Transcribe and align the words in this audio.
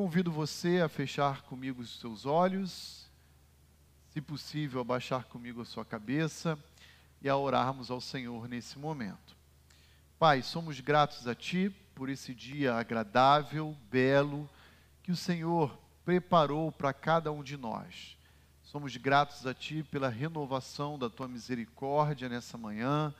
convido 0.00 0.32
você 0.32 0.80
a 0.80 0.88
fechar 0.88 1.42
comigo 1.42 1.82
os 1.82 2.00
seus 2.00 2.24
olhos, 2.24 3.04
se 4.08 4.18
possível, 4.18 4.80
abaixar 4.80 5.24
comigo 5.24 5.60
a 5.60 5.64
sua 5.66 5.84
cabeça 5.84 6.58
e 7.20 7.28
a 7.28 7.36
orarmos 7.36 7.90
ao 7.90 8.00
Senhor 8.00 8.48
nesse 8.48 8.78
momento. 8.78 9.36
Pai, 10.18 10.40
somos 10.40 10.80
gratos 10.80 11.28
a 11.28 11.34
Ti 11.34 11.68
por 11.94 12.08
esse 12.08 12.32
dia 12.34 12.76
agradável, 12.76 13.76
belo, 13.90 14.48
que 15.02 15.12
o 15.12 15.16
Senhor 15.16 15.78
preparou 16.02 16.72
para 16.72 16.94
cada 16.94 17.30
um 17.30 17.42
de 17.42 17.58
nós. 17.58 18.16
Somos 18.62 18.96
gratos 18.96 19.46
a 19.46 19.52
Ti 19.52 19.82
pela 19.82 20.08
renovação 20.08 20.98
da 20.98 21.10
Tua 21.10 21.28
misericórdia 21.28 22.26
nessa 22.26 22.56
manhã, 22.56 23.14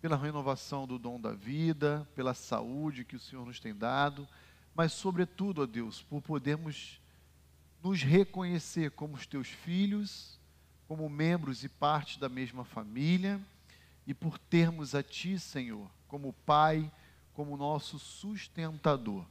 pela 0.00 0.16
renovação 0.16 0.86
do 0.86 0.98
dom 0.98 1.20
da 1.20 1.32
vida, 1.32 2.08
pela 2.16 2.32
saúde 2.32 3.04
que 3.04 3.14
o 3.14 3.20
Senhor 3.20 3.44
nos 3.44 3.60
tem 3.60 3.74
dado, 3.74 4.26
mas, 4.74 4.92
sobretudo, 4.92 5.62
ó 5.62 5.66
Deus, 5.66 6.02
por 6.02 6.20
podermos 6.20 7.00
nos 7.82 8.02
reconhecer 8.02 8.90
como 8.90 9.14
os 9.14 9.26
Teus 9.26 9.48
filhos, 9.48 10.38
como 10.88 11.08
membros 11.08 11.62
e 11.62 11.68
parte 11.68 12.18
da 12.18 12.28
mesma 12.28 12.64
família, 12.64 13.40
e 14.06 14.12
por 14.12 14.38
termos 14.38 14.94
a 14.94 15.02
Ti, 15.02 15.38
Senhor, 15.38 15.90
como 16.08 16.32
Pai, 16.44 16.90
como 17.32 17.56
nosso 17.56 17.98
sustentador. 17.98 19.24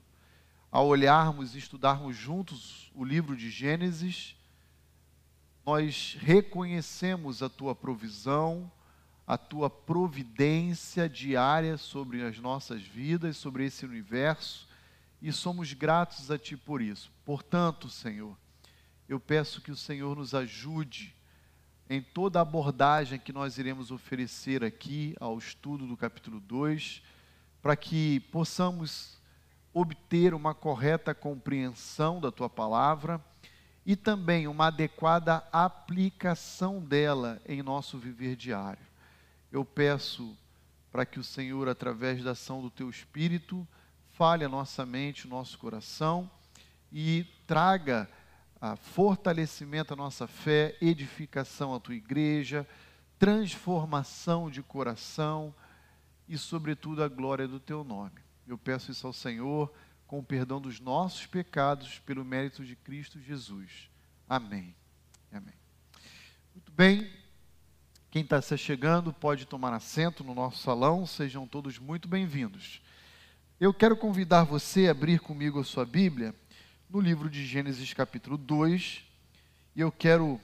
Ao 0.72 0.88
olharmos 0.88 1.56
e 1.56 1.60
estudarmos 1.60 2.16
juntos 2.16 2.92
o 2.96 3.04
livro 3.04 3.36
de 3.36 3.50
Gênesis, 3.50 4.36
nós 5.66 6.18
reconhecemos 6.20 7.44
a 7.44 7.50
Tua 7.50 7.76
provisão, 7.76 8.72
a 9.26 9.38
Tua 9.38 9.70
providência 9.70 11.08
diária 11.08 11.78
sobre 11.78 12.24
as 12.24 12.40
nossas 12.40 12.82
vidas, 12.82 13.38
sobre 13.38 13.66
esse 13.66 13.86
universo, 13.86 14.68
e 15.24 15.32
somos 15.32 15.72
gratos 15.72 16.30
a 16.30 16.38
Ti 16.38 16.58
por 16.58 16.82
isso. 16.82 17.10
Portanto, 17.24 17.88
Senhor, 17.88 18.38
eu 19.08 19.22
peço 19.22 19.62
que 19.62 19.72
o 19.72 19.76
Senhor 19.76 20.18
nos 20.18 20.36
ajude 20.36 21.16
em 21.90 22.02
toda 22.02 22.40
a 22.40 22.42
abordagem 22.42 23.18
que 23.18 23.32
nós 23.32 23.58
iremos 23.58 23.90
oferecer 23.90 24.66
aqui 24.66 25.16
ao 25.22 25.38
estudo 25.38 25.88
do 25.88 25.96
capítulo 25.96 26.42
2, 26.42 27.02
para 27.62 27.74
que 27.78 28.20
possamos 28.34 29.18
obter 29.74 30.34
uma 30.34 30.54
correta 30.54 31.16
compreensão 31.16 32.20
da 32.20 32.30
tua 32.30 32.50
palavra 32.50 33.24
e 33.86 33.96
também 33.96 34.46
uma 34.46 34.68
adequada 34.68 35.38
aplicação 35.54 36.82
dela 36.82 37.42
em 37.48 37.64
nosso 37.64 37.98
viver 37.98 38.36
diário. 38.36 38.86
Eu 39.50 39.64
peço 39.64 40.38
para 40.92 41.06
que 41.06 41.18
o 41.18 41.24
Senhor, 41.24 41.70
através 41.70 42.22
da 42.22 42.32
ação 42.32 42.62
do 42.62 42.70
teu 42.70 42.90
Espírito, 42.90 43.66
fale 44.14 44.46
a 44.46 44.50
nossa 44.50 44.86
mente, 44.86 45.26
o 45.26 45.30
nosso 45.30 45.58
coração 45.58 46.30
e 46.92 47.26
traga 47.48 48.10
a 48.62 48.76
fortalecimento 48.76 49.94
à 49.94 49.96
nossa 49.96 50.28
fé, 50.28 50.78
edificação 50.80 51.74
à 51.74 51.80
tua 51.80 51.96
igreja, 51.96 52.68
transformação 53.18 54.50
de 54.50 54.62
coração 54.62 55.54
e, 56.28 56.38
sobretudo, 56.38 57.04
a 57.04 57.08
glória 57.08 57.48
do 57.48 57.60
teu 57.60 57.84
nome. 57.84 58.22
Eu 58.48 58.58
peço 58.58 58.92
isso 58.92 59.08
ao 59.08 59.14
Senhor 59.14 59.74
com 60.06 60.20
o 60.20 60.24
perdão 60.24 60.62
dos 60.62 60.80
nossos 60.80 61.26
pecados 61.26 62.00
pelo 62.00 62.24
mérito 62.24 62.64
de 62.64 62.76
Cristo 62.76 63.20
Jesus. 63.20 63.90
Amém. 64.30 64.76
Amém. 65.32 65.56
Muito 66.54 66.72
bem. 66.72 67.12
Quem 68.12 68.22
está 68.22 68.40
se 68.42 68.56
chegando 68.58 69.12
pode 69.12 69.48
tomar 69.48 69.74
assento 69.74 70.24
no 70.24 70.36
nosso 70.36 70.62
salão. 70.62 71.06
Sejam 71.08 71.48
todos 71.48 71.80
muito 71.80 72.08
bem-vindos. 72.08 72.80
Eu 73.64 73.74
quero 73.74 73.96
convidar 73.96 74.44
você 74.44 74.90
a 74.90 74.92
abrir 74.92 75.22
comigo 75.22 75.58
a 75.58 75.64
sua 75.64 75.86
Bíblia 75.86 76.36
no 76.90 77.00
livro 77.00 77.30
de 77.30 77.46
Gênesis, 77.46 77.94
capítulo 77.94 78.38
2, 78.38 79.06
e 79.74 79.80
eu 79.80 79.90
quero 79.90 80.38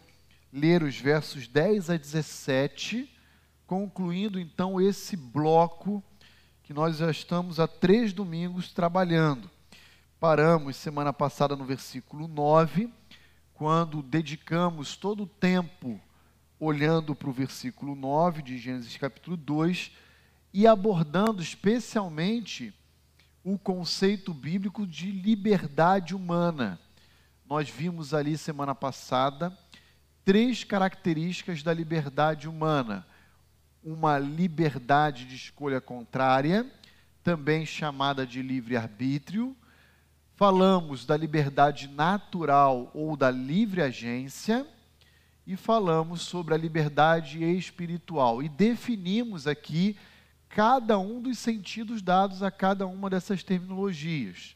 ler 0.53 0.83
os 0.83 0.97
versos 0.97 1.45
10 1.45 1.89
a 1.89 1.97
17, 1.97 3.13
concluindo 3.67 4.39
então 4.39 4.79
esse 4.79 5.17
bloco 5.17 6.01
que 6.63 6.71
nós 6.71 6.95
já 6.95 7.11
estamos 7.11 7.59
há 7.59 7.67
três 7.67 8.13
domingos 8.13 8.71
trabalhando. 8.71 9.51
Paramos 10.17 10.77
semana 10.77 11.11
passada 11.11 11.57
no 11.57 11.65
versículo 11.65 12.25
9, 12.25 12.89
quando 13.53 14.01
dedicamos 14.01 14.95
todo 14.95 15.23
o 15.23 15.27
tempo 15.27 15.99
olhando 16.57 17.13
para 17.13 17.29
o 17.29 17.33
versículo 17.33 17.95
9 17.95 18.41
de 18.41 18.57
Gênesis 18.57 18.95
capítulo 18.95 19.35
2 19.35 19.91
e 20.53 20.65
abordando 20.65 21.41
especialmente 21.41 22.73
o 23.43 23.57
conceito 23.57 24.33
bíblico 24.33 24.85
de 24.85 25.11
liberdade 25.11 26.15
humana. 26.15 26.79
Nós 27.47 27.69
vimos 27.69 28.13
ali 28.13 28.37
semana 28.37 28.75
passada 28.75 29.57
três 30.29 30.63
características 30.63 31.63
da 31.63 31.73
liberdade 31.73 32.47
humana: 32.47 33.03
uma 33.83 34.19
liberdade 34.19 35.25
de 35.25 35.35
escolha 35.35 35.81
contrária, 35.81 36.71
também 37.23 37.65
chamada 37.65 38.27
de 38.27 38.41
livre-arbítrio. 38.41 39.55
Falamos 40.35 41.03
da 41.05 41.17
liberdade 41.17 41.87
natural 41.87 42.91
ou 42.93 43.17
da 43.17 43.31
livre 43.31 43.81
agência 43.81 44.67
e 45.47 45.55
falamos 45.55 46.21
sobre 46.21 46.53
a 46.53 46.57
liberdade 46.57 47.43
espiritual 47.43 48.43
e 48.43 48.47
definimos 48.47 49.47
aqui 49.47 49.97
cada 50.49 50.97
um 50.97 51.21
dos 51.21 51.37
sentidos 51.37 52.01
dados 52.01 52.41
a 52.41 52.49
cada 52.49 52.87
uma 52.87 53.09
dessas 53.09 53.43
terminologias. 53.43 54.55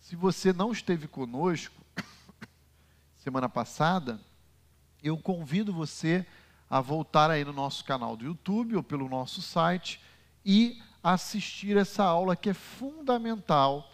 Se 0.00 0.16
você 0.16 0.52
não 0.52 0.72
esteve 0.72 1.06
conosco 1.06 1.80
semana 3.22 3.48
passada, 3.48 4.20
eu 5.02 5.18
convido 5.18 5.72
você 5.72 6.26
a 6.68 6.80
voltar 6.80 7.30
aí 7.30 7.44
no 7.44 7.52
nosso 7.52 7.84
canal 7.84 8.16
do 8.16 8.24
YouTube 8.24 8.76
ou 8.76 8.82
pelo 8.82 9.08
nosso 9.08 9.42
site 9.42 10.00
e 10.44 10.82
assistir 11.02 11.76
essa 11.76 12.02
aula 12.02 12.34
que 12.34 12.50
é 12.50 12.54
fundamental 12.54 13.90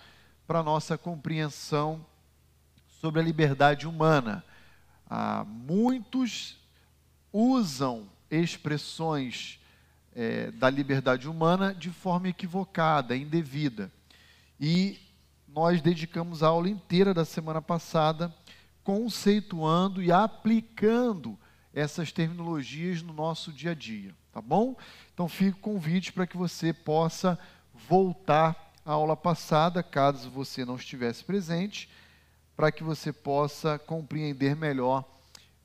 para 0.47 0.61
a 0.61 0.63
nossa 0.63 0.97
compreensão 0.97 2.07
sobre 3.01 3.21
a 3.21 3.25
liberdade 3.25 3.87
humana. 3.87 4.45
Ah, 5.09 5.45
muitos 5.45 6.57
usam 7.33 8.09
expressões 8.31 9.60
é, 10.15 10.51
da 10.51 10.69
liberdade 10.69 11.29
humana 11.29 11.75
de 11.75 11.91
forma 11.91 12.29
equivocada, 12.29 13.17
indevida. 13.17 13.91
E 14.59 14.99
nós 15.49 15.81
dedicamos 15.81 16.43
a 16.43 16.49
aula 16.49 16.69
inteira 16.69 17.13
da 17.15 17.25
semana 17.25 17.63
passada 17.63 18.35
conceituando 18.83 20.03
e 20.03 20.11
aplicando 20.11 21.39
essas 21.73 22.11
terminologias 22.11 23.03
no 23.03 23.13
nosso 23.13 23.53
dia 23.53 23.71
a 23.71 23.75
dia, 23.75 24.15
tá 24.33 24.41
bom? 24.41 24.77
Então 25.15 25.29
fica 25.29 25.57
o 25.57 25.61
convite 25.61 26.13
para 26.13 26.27
que 26.27 26.37
você 26.37 26.73
possa 26.73 27.39
voltar 27.89 28.73
à 28.85 28.93
aula 28.93 29.17
passada, 29.17 29.83
caso 29.83 30.31
você 30.31 30.65
não 30.65 30.77
estivesse 30.77 31.25
presente, 31.25 31.89
para 32.57 32.73
que 32.73 32.83
você 32.83 33.13
possa 33.13 33.79
compreender 33.79 34.57
melhor 34.57 35.05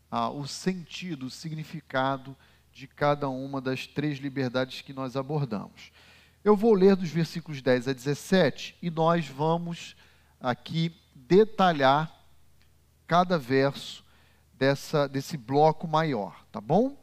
ah, 0.09 0.29
o 0.29 0.47
sentido, 0.47 1.25
o 1.25 1.31
significado 1.31 2.35
de 2.75 2.87
cada 2.87 3.29
uma 3.29 3.61
das 3.61 3.87
três 3.87 4.19
liberdades 4.19 4.81
que 4.81 4.91
nós 4.91 5.15
abordamos. 5.15 5.93
Eu 6.43 6.57
vou 6.57 6.73
ler 6.73 6.97
dos 6.97 7.09
versículos 7.09 7.61
10 7.61 7.87
a 7.87 7.93
17 7.93 8.75
e 8.81 8.91
nós 8.91 9.29
vamos 9.29 9.95
aqui 10.41 10.93
detalhar 11.15 12.13
cada 13.07 13.39
verso 13.39 14.03
dessa, 14.53 15.07
desse 15.07 15.37
bloco 15.37 15.87
maior, 15.87 16.45
tá 16.51 16.59
bom? 16.59 16.97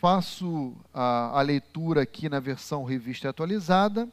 Faço 0.00 0.76
a, 0.92 1.38
a 1.38 1.42
leitura 1.42 2.02
aqui 2.02 2.28
na 2.28 2.40
versão 2.40 2.82
revista 2.82 3.28
atualizada 3.28 4.08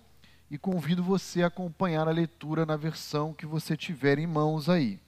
e 0.51 0.57
convido 0.59 1.01
você 1.01 1.41
a 1.41 1.47
acompanhar 1.47 2.07
a 2.07 2.11
leitura 2.11 2.63
na 2.63 2.77
versão 2.77 3.33
que 3.33 3.47
você 3.47 3.75
tiver 3.75 4.19
em 4.19 4.27
mãos 4.27 4.69
aí. 4.69 4.99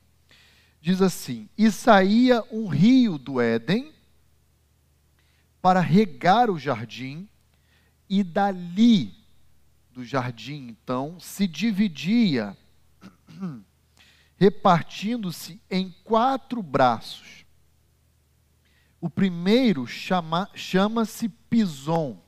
Diz 0.81 1.03
assim: 1.03 1.47
E 1.55 1.69
saía 1.69 2.43
um 2.52 2.66
rio 2.66 3.19
do 3.19 3.40
Éden 3.40 3.93
para 5.61 5.79
regar 5.79 6.49
o 6.49 6.58
jardim, 6.58 7.28
e 8.09 8.23
dali 8.23 9.13
do 9.91 10.03
jardim, 10.03 10.67
então, 10.67 11.19
se 11.19 11.47
dividia, 11.47 12.58
repartindo-se 14.35 15.61
em 15.69 15.96
quatro 16.03 16.61
braços. 16.61 17.46
O 18.99 19.09
primeiro 19.09 19.87
chama-se 19.87 20.58
chama 20.58 21.03
Pison, 21.49 22.22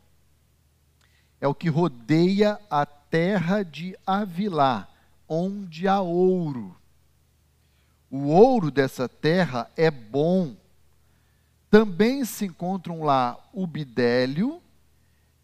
é 1.39 1.47
o 1.47 1.53
que 1.53 1.69
rodeia 1.69 2.59
a 2.69 2.85
terra 2.85 3.63
de 3.63 3.97
Avilá, 4.07 4.87
onde 5.27 5.87
há 5.87 5.99
ouro. 5.99 6.75
O 8.09 8.27
ouro 8.27 8.71
dessa 8.71 9.09
terra 9.09 9.69
é 9.75 9.91
bom 9.91 10.55
também 11.73 12.23
se 12.23 12.45
encontram 12.45 13.01
lá 13.01 13.35
o 13.51 13.65
bidélio 13.65 14.61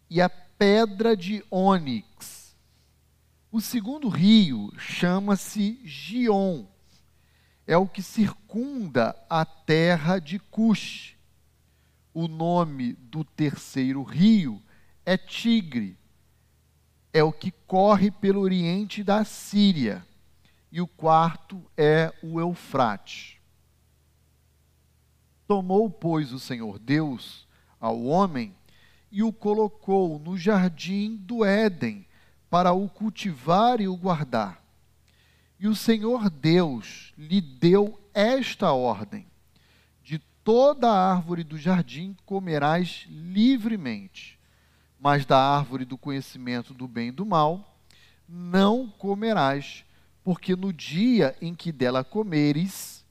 e 0.08 0.22
a 0.22 0.28
pedra 0.28 1.16
de 1.16 1.44
ônix. 1.50 2.56
O 3.50 3.60
segundo 3.60 4.08
rio 4.08 4.72
chama-se 4.78 5.80
Gion, 5.84 6.66
é 7.66 7.76
o 7.76 7.84
que 7.88 8.00
circunda 8.00 9.16
a 9.28 9.44
terra 9.44 10.20
de 10.20 10.38
Cush. 10.38 11.16
O 12.14 12.28
nome 12.28 12.92
do 12.92 13.24
terceiro 13.24 14.04
rio 14.04 14.62
é 15.04 15.16
Tigre, 15.16 15.98
é 17.12 17.24
o 17.24 17.32
que 17.32 17.50
corre 17.50 18.08
pelo 18.08 18.38
oriente 18.38 19.02
da 19.02 19.24
Síria. 19.24 20.06
E 20.70 20.80
o 20.80 20.86
quarto 20.86 21.60
é 21.76 22.14
o 22.22 22.38
Eufrates. 22.38 23.39
Tomou, 25.50 25.90
pois, 25.90 26.32
o 26.32 26.38
Senhor 26.38 26.78
Deus 26.78 27.44
ao 27.80 28.04
homem 28.04 28.54
e 29.10 29.20
o 29.20 29.32
colocou 29.32 30.16
no 30.16 30.38
jardim 30.38 31.16
do 31.16 31.44
Éden 31.44 32.06
para 32.48 32.70
o 32.70 32.88
cultivar 32.88 33.80
e 33.80 33.88
o 33.88 33.96
guardar. 33.96 34.64
E 35.58 35.66
o 35.66 35.74
Senhor 35.74 36.30
Deus 36.30 37.12
lhe 37.18 37.40
deu 37.40 38.00
esta 38.14 38.70
ordem: 38.70 39.26
De 40.04 40.20
toda 40.44 40.88
a 40.88 41.14
árvore 41.16 41.42
do 41.42 41.58
jardim 41.58 42.16
comerás 42.24 43.04
livremente, 43.08 44.38
mas 45.00 45.26
da 45.26 45.36
árvore 45.36 45.84
do 45.84 45.98
conhecimento 45.98 46.72
do 46.72 46.86
bem 46.86 47.08
e 47.08 47.10
do 47.10 47.26
mal 47.26 47.76
não 48.28 48.88
comerás, 48.88 49.84
porque 50.22 50.54
no 50.54 50.72
dia 50.72 51.36
em 51.42 51.56
que 51.56 51.72
dela 51.72 52.04
comeres, 52.04 53.04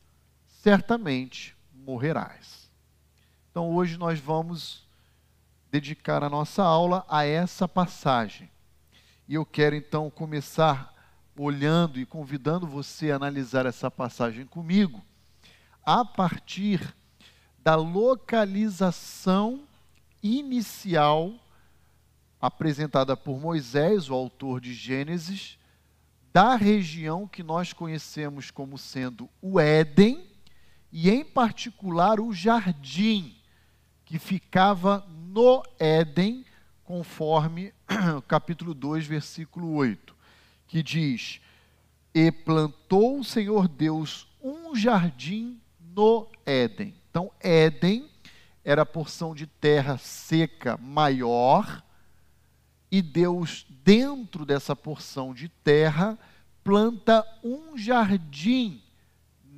certamente 0.48 1.59
morrerás. 1.90 2.70
Então 3.50 3.72
hoje 3.72 3.98
nós 3.98 4.20
vamos 4.20 4.88
dedicar 5.72 6.24
a 6.24 6.30
nossa 6.30 6.64
aula 6.64 7.04
a 7.10 7.26
essa 7.26 7.68
passagem. 7.68 8.48
E 9.28 9.34
eu 9.34 9.44
quero 9.44 9.76
então 9.76 10.08
começar 10.12 10.94
olhando 11.36 12.00
e 12.00 12.06
convidando 12.06 12.68
você 12.68 13.10
a 13.12 13.16
analisar 13.16 13.66
essa 13.66 13.90
passagem 13.90 14.46
comigo, 14.46 15.04
a 15.84 16.06
partir 16.06 16.96
da 17.58 17.76
localização 17.76 19.64
inicial 20.22 21.34
apresentada 22.40 23.18
por 23.18 23.40
Moisés, 23.40 24.12
o 24.12 24.14
autor 24.14 24.62
de 24.62 24.76
Gênesis, 24.76 25.58
da 26.32 26.56
região 26.56 27.28
que 27.28 27.42
nós 27.42 27.74
conhecemos 27.74 28.52
como 28.52 28.78
sendo 28.78 29.28
o 29.42 29.60
Éden, 29.60 30.29
e 30.92 31.10
em 31.10 31.24
particular 31.24 32.20
o 32.20 32.34
jardim 32.34 33.36
que 34.06 34.18
ficava 34.18 35.06
no 35.10 35.64
Éden, 35.78 36.44
conforme 36.84 37.74
capítulo 38.28 38.74
2, 38.74 39.06
versículo 39.06 39.74
8, 39.74 40.16
que 40.68 40.82
diz: 40.82 41.40
E 42.14 42.32
plantou 42.32 43.20
o 43.20 43.24
Senhor 43.24 43.68
Deus 43.68 44.28
um 44.42 44.76
jardim 44.76 45.62
no 45.80 46.28
Éden. 46.46 46.96
Então, 47.10 47.32
Éden 47.40 48.10
era 48.64 48.82
a 48.82 48.86
porção 48.86 49.36
de 49.36 49.46
terra 49.46 49.98
seca 49.98 50.76
maior, 50.78 51.84
e 52.92 53.02
Deus, 53.04 53.68
dentro 53.84 54.44
dessa 54.44 54.76
porção 54.76 55.36
de 55.36 55.48
terra, 55.50 56.18
planta 56.64 57.24
um 57.44 57.78
jardim 57.78 58.82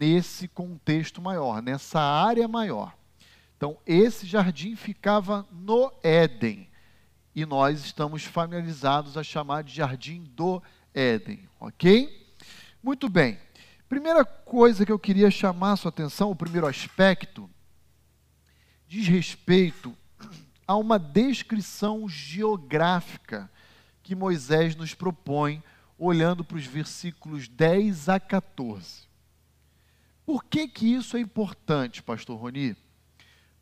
nesse 0.01 0.47
contexto 0.47 1.21
maior, 1.21 1.61
nessa 1.61 2.01
área 2.01 2.47
maior. 2.47 2.97
Então, 3.55 3.77
esse 3.85 4.25
jardim 4.25 4.75
ficava 4.75 5.47
no 5.51 5.93
Éden. 6.01 6.67
E 7.35 7.45
nós 7.45 7.85
estamos 7.85 8.23
familiarizados 8.23 9.15
a 9.15 9.23
chamar 9.23 9.63
de 9.63 9.75
jardim 9.75 10.23
do 10.35 10.59
Éden, 10.91 11.47
ok? 11.59 12.33
Muito 12.81 13.07
bem. 13.07 13.37
Primeira 13.87 14.25
coisa 14.25 14.83
que 14.83 14.91
eu 14.91 14.97
queria 14.97 15.29
chamar 15.29 15.73
a 15.73 15.75
sua 15.75 15.89
atenção, 15.89 16.31
o 16.31 16.35
primeiro 16.35 16.65
aspecto, 16.65 17.47
diz 18.87 19.07
respeito 19.07 19.95
a 20.65 20.75
uma 20.75 20.97
descrição 20.97 22.09
geográfica 22.09 23.51
que 24.01 24.15
Moisés 24.15 24.75
nos 24.75 24.95
propõe, 24.95 25.61
olhando 25.95 26.43
para 26.43 26.57
os 26.57 26.65
versículos 26.65 27.47
10 27.47 28.09
a 28.09 28.19
14. 28.19 29.10
Por 30.31 30.45
que, 30.45 30.65
que 30.65 30.93
isso 30.93 31.17
é 31.17 31.19
importante, 31.19 32.01
pastor 32.01 32.39
Roni? 32.39 32.73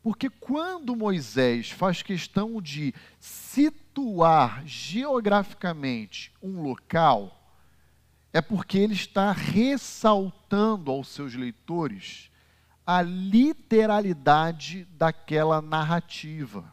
Porque 0.04 0.30
quando 0.30 0.94
Moisés 0.94 1.68
faz 1.68 2.00
questão 2.00 2.62
de 2.62 2.94
situar 3.18 4.64
geograficamente 4.64 6.32
um 6.40 6.62
local, 6.62 7.44
é 8.32 8.40
porque 8.40 8.78
ele 8.78 8.94
está 8.94 9.32
ressaltando 9.32 10.92
aos 10.92 11.08
seus 11.08 11.34
leitores 11.34 12.30
a 12.86 13.02
literalidade 13.02 14.84
daquela 14.92 15.60
narrativa. 15.60 16.72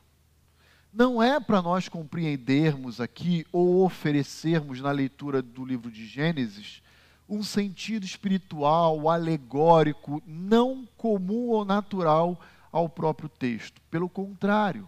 Não 0.94 1.24
é 1.24 1.40
para 1.40 1.60
nós 1.60 1.90
compreendermos 1.90 3.02
aqui 3.02 3.48
ou 3.52 3.84
oferecermos 3.84 4.80
na 4.80 4.92
leitura 4.92 5.42
do 5.42 5.66
livro 5.66 5.90
de 5.90 6.06
Gênesis 6.06 6.84
um 7.30 7.44
sentido 7.44 8.06
espiritual, 8.06 9.10
alegórico, 9.10 10.22
não 10.26 10.88
comum 10.98 11.50
ou 11.50 11.66
natural 11.66 12.40
ao 12.72 12.88
próprio 12.88 13.28
texto. 13.28 13.82
Pelo 13.90 14.08
contrário, 14.08 14.88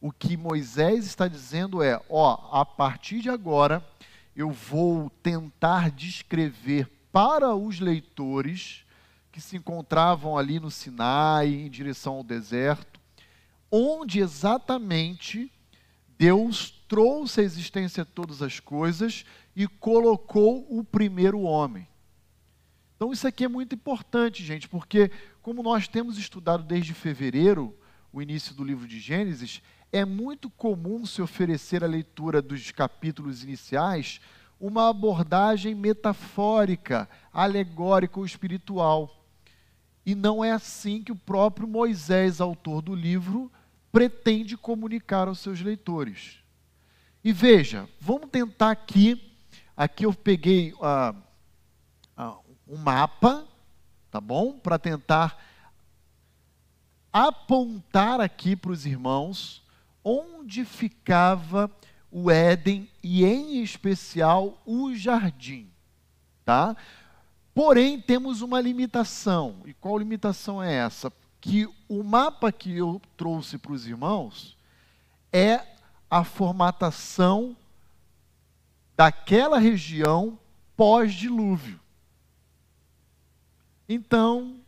o 0.00 0.10
que 0.10 0.36
Moisés 0.36 1.06
está 1.06 1.28
dizendo 1.28 1.82
é: 1.82 2.00
ó, 2.08 2.60
a 2.60 2.64
partir 2.64 3.20
de 3.20 3.30
agora 3.30 3.86
eu 4.34 4.50
vou 4.50 5.10
tentar 5.22 5.90
descrever 5.90 6.90
para 7.12 7.54
os 7.54 7.78
leitores 7.78 8.84
que 9.30 9.40
se 9.40 9.56
encontravam 9.56 10.36
ali 10.36 10.58
no 10.58 10.70
Sinai, 10.70 11.48
em 11.48 11.70
direção 11.70 12.14
ao 12.14 12.24
deserto, 12.24 13.00
onde 13.70 14.20
exatamente 14.20 15.50
Deus 16.18 16.70
trouxe 16.86 17.40
à 17.40 17.44
existência 17.44 18.04
todas 18.04 18.42
as 18.42 18.60
coisas 18.60 19.24
e 19.54 19.66
colocou 19.66 20.66
o 20.70 20.82
primeiro 20.82 21.40
homem. 21.40 21.86
Então, 22.96 23.12
isso 23.12 23.26
aqui 23.26 23.44
é 23.44 23.48
muito 23.48 23.74
importante, 23.74 24.44
gente, 24.44 24.68
porque, 24.68 25.10
como 25.42 25.62
nós 25.62 25.88
temos 25.88 26.16
estudado 26.16 26.62
desde 26.62 26.94
fevereiro, 26.94 27.76
o 28.12 28.22
início 28.22 28.54
do 28.54 28.62
livro 28.62 28.86
de 28.86 29.00
Gênesis, 29.00 29.60
é 29.90 30.04
muito 30.04 30.48
comum 30.48 31.04
se 31.04 31.20
oferecer 31.20 31.82
a 31.82 31.88
leitura 31.88 32.40
dos 32.40 32.70
capítulos 32.70 33.42
iniciais 33.42 34.20
uma 34.62 34.88
abordagem 34.88 35.74
metafórica, 35.74 37.08
alegórica 37.32 38.20
ou 38.20 38.24
espiritual. 38.24 39.26
E 40.06 40.14
não 40.14 40.44
é 40.44 40.52
assim 40.52 41.02
que 41.02 41.10
o 41.10 41.16
próprio 41.16 41.66
Moisés, 41.66 42.40
autor 42.40 42.80
do 42.80 42.94
livro, 42.94 43.50
pretende 43.90 44.56
comunicar 44.56 45.26
aos 45.26 45.40
seus 45.40 45.60
leitores. 45.60 46.38
E 47.24 47.32
veja, 47.32 47.88
vamos 48.00 48.30
tentar 48.30 48.70
aqui 48.70 49.31
Aqui 49.82 50.06
eu 50.06 50.14
peguei 50.14 50.72
uh, 50.74 51.12
uh, 52.16 52.38
um 52.68 52.76
mapa, 52.76 53.44
tá 54.12 54.20
bom? 54.20 54.52
Para 54.52 54.78
tentar 54.78 55.36
apontar 57.12 58.20
aqui 58.20 58.54
para 58.54 58.70
os 58.70 58.86
irmãos 58.86 59.60
onde 60.04 60.64
ficava 60.64 61.68
o 62.12 62.30
Éden 62.30 62.88
e, 63.02 63.24
em 63.24 63.60
especial, 63.60 64.56
o 64.64 64.94
jardim, 64.94 65.68
tá? 66.44 66.76
Porém, 67.52 68.00
temos 68.00 68.40
uma 68.40 68.60
limitação. 68.60 69.62
E 69.64 69.74
qual 69.74 69.98
limitação 69.98 70.62
é 70.62 70.74
essa? 70.74 71.12
Que 71.40 71.68
o 71.88 72.04
mapa 72.04 72.52
que 72.52 72.70
eu 72.70 73.02
trouxe 73.16 73.58
para 73.58 73.72
os 73.72 73.84
irmãos 73.84 74.56
é 75.32 75.60
a 76.08 76.22
formatação 76.22 77.56
daquela 78.96 79.58
região 79.58 80.38
pós-dilúvio. 80.76 81.80
Então, 83.88 84.60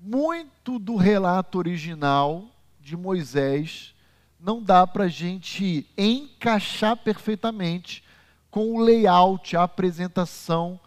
muito 0.00 0.78
do 0.78 0.96
relato 0.96 1.58
original 1.58 2.48
de 2.80 2.96
Moisés 2.96 3.94
não 4.38 4.62
dá 4.62 4.86
para 4.86 5.04
a 5.04 5.08
gente 5.08 5.86
encaixar 5.96 6.96
perfeitamente 6.96 8.02
com 8.50 8.74
o 8.74 8.80
layout, 8.80 9.56
a 9.56 9.64
apresentação 9.64 10.80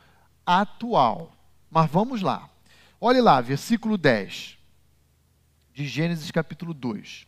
atual. 0.45 1.31
Mas 1.69 1.89
vamos 1.89 2.21
lá. 2.21 2.49
Olhe 2.99 3.21
lá, 3.21 3.39
versículo 3.41 3.97
10 3.97 4.57
de 5.73 5.87
Gênesis 5.87 6.29
capítulo 6.31 6.73
2. 6.73 7.27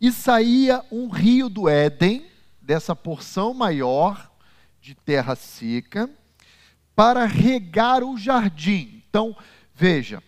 E 0.00 0.12
saía 0.12 0.84
um 0.90 1.08
rio 1.08 1.48
do 1.48 1.68
Éden, 1.68 2.26
dessa 2.60 2.94
porção 2.94 3.52
maior, 3.52 4.30
de 4.80 4.94
terra 4.94 5.34
seca 5.34 6.10
para 6.94 7.24
regar 7.26 8.02
o 8.02 8.16
jardim. 8.16 9.02
Então, 9.08 9.36
veja, 9.74 10.22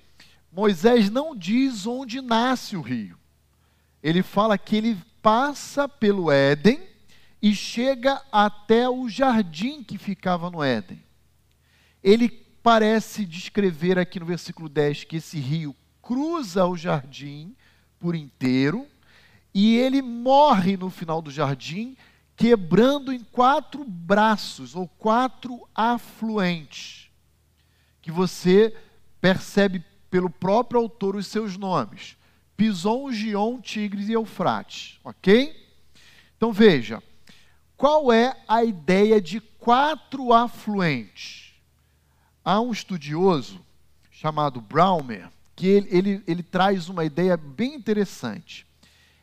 Moisés 0.53 1.11
não 1.11 1.35
diz 1.37 1.87
onde 1.87 2.21
nasce 2.21 2.77
o 2.77 2.81
rio. 2.81 3.19
Ele 4.03 4.23
fala 4.23 4.57
que 4.57 4.77
ele 4.77 4.99
passa 5.23 5.89
pelo 5.89 6.31
Éden 6.31 6.81
e 7.43 7.55
chega 7.55 8.21
até 8.33 8.89
o 8.89 9.09
jardim 9.09 9.83
que 9.83 9.99
ficava 9.99 10.51
no 10.51 10.63
Éden. 10.63 11.03
Ele 12.03 12.29
parece 12.63 13.25
descrever 13.25 13.99
aqui 13.99 14.21
no 14.21 14.27
versículo 14.27 14.69
10 14.69 15.05
que 15.05 15.17
esse 15.17 15.39
rio 15.39 15.75
cruza 16.03 16.67
o 16.67 16.77
jardim 16.77 17.55
por 17.99 18.15
inteiro 18.15 18.87
e 19.53 19.77
ele 19.77 20.01
morre 20.01 20.77
no 20.77 20.91
final 20.91 21.21
do 21.21 21.31
jardim, 21.31 21.97
quebrando 22.41 23.13
em 23.13 23.21
quatro 23.21 23.85
braços 23.85 24.75
ou 24.75 24.89
quatro 24.89 25.69
afluentes, 25.75 27.11
que 28.01 28.11
você 28.11 28.75
percebe 29.21 29.85
pelo 30.11 30.31
próprio 30.31 30.81
autor 30.81 31.17
os 31.17 31.27
seus 31.27 31.59
nomes: 31.59 32.17
Pison, 32.57 33.13
Gion, 33.13 33.61
Tigres 33.61 34.09
e 34.09 34.13
Eufrates, 34.13 34.99
ok? 35.05 35.55
Então 36.35 36.51
veja, 36.51 37.03
qual 37.77 38.11
é 38.11 38.35
a 38.49 38.65
ideia 38.65 39.21
de 39.21 39.39
quatro 39.39 40.33
afluentes? 40.33 41.53
Há 42.43 42.59
um 42.59 42.73
estudioso 42.73 43.61
chamado 44.11 44.63
Braumer 44.63 45.29
que 45.55 45.67
ele, 45.67 45.89
ele, 45.91 46.25
ele 46.27 46.43
traz 46.43 46.89
uma 46.89 47.05
ideia 47.05 47.37
bem 47.37 47.75
interessante. 47.75 48.67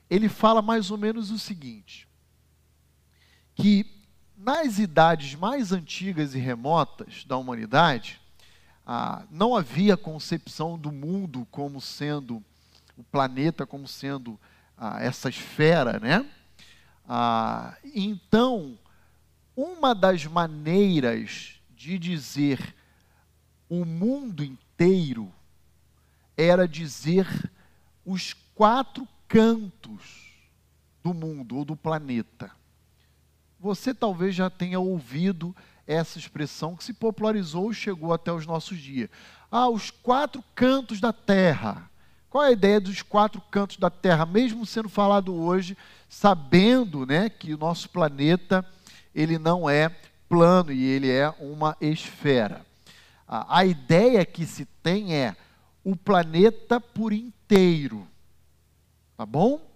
Ele 0.08 0.30
fala 0.30 0.62
mais 0.62 0.92
ou 0.92 1.00
menos 1.00 1.32
o 1.32 1.40
seguinte: 1.40 2.07
que 3.58 3.86
nas 4.38 4.78
idades 4.78 5.36
mais 5.36 5.72
antigas 5.72 6.36
e 6.36 6.40
remotas 6.40 7.26
da 7.26 7.36
humanidade, 7.36 8.22
ah, 8.86 9.26
não 9.32 9.56
havia 9.56 9.98
concepção 9.98 10.78
do 10.78 10.92
mundo 10.92 11.46
como 11.52 11.82
sendo 11.82 12.42
o 12.96 13.04
planeta, 13.04 13.66
como 13.66 13.88
sendo 13.88 14.40
ah, 14.78 15.02
essa 15.02 15.28
esfera, 15.28 16.00
né? 16.00 16.26
Ah, 17.10 17.76
então, 17.96 18.78
uma 19.56 19.94
das 19.96 20.26
maneiras 20.26 21.60
de 21.76 21.98
dizer 21.98 22.76
o 23.68 23.84
mundo 23.84 24.44
inteiro 24.44 25.34
era 26.38 26.68
dizer 26.68 27.28
os 28.06 28.34
quatro 28.54 29.08
cantos 29.28 30.28
do 31.04 31.14
mundo 31.14 31.58
ou 31.58 31.66
do 31.66 31.76
planeta. 31.76 32.57
Você 33.60 33.94
talvez 33.94 34.36
já 34.36 34.50
tenha 34.50 34.80
ouvido 34.80 35.56
essa 35.86 36.20
expressão 36.20 36.76
que 36.76 36.84
se 36.84 36.94
popularizou 36.94 37.72
e 37.72 37.76
chegou 37.76 38.14
até 38.14 38.32
os 38.32 38.46
nossos 38.46 38.78
dias. 38.78 39.10
Ah, 39.50 39.70
os 39.70 39.90
quatro 39.90 40.44
cantos 40.54 41.00
da 41.00 41.14
terra. 41.14 41.90
Qual 42.30 42.44
é 42.44 42.50
a 42.50 42.52
ideia 42.52 42.80
dos 42.80 43.02
quatro 43.02 43.42
cantos 43.50 43.78
da 43.78 43.90
terra, 43.90 44.26
mesmo 44.26 44.66
sendo 44.66 44.90
falado 44.90 45.34
hoje, 45.34 45.78
sabendo, 46.10 47.06
né, 47.06 47.30
que 47.30 47.54
o 47.54 47.58
nosso 47.58 47.90
planeta 47.90 48.66
ele 49.16 49.40
não 49.40 49.70
é 49.70 49.90
plano 50.30 50.72
e 50.72 50.84
ele 50.84 51.10
é 51.10 51.34
uma 51.40 51.76
esfera. 51.82 52.66
A, 53.28 53.60
a 53.60 53.66
ideia 53.66 54.26
que 54.26 54.46
se 54.46 54.66
tem 54.84 55.16
é 55.16 55.36
o 55.84 55.96
planeta 55.96 56.80
por 56.80 57.14
inteiro. 57.14 58.08
Tá 59.16 59.26
bom? 59.26 59.67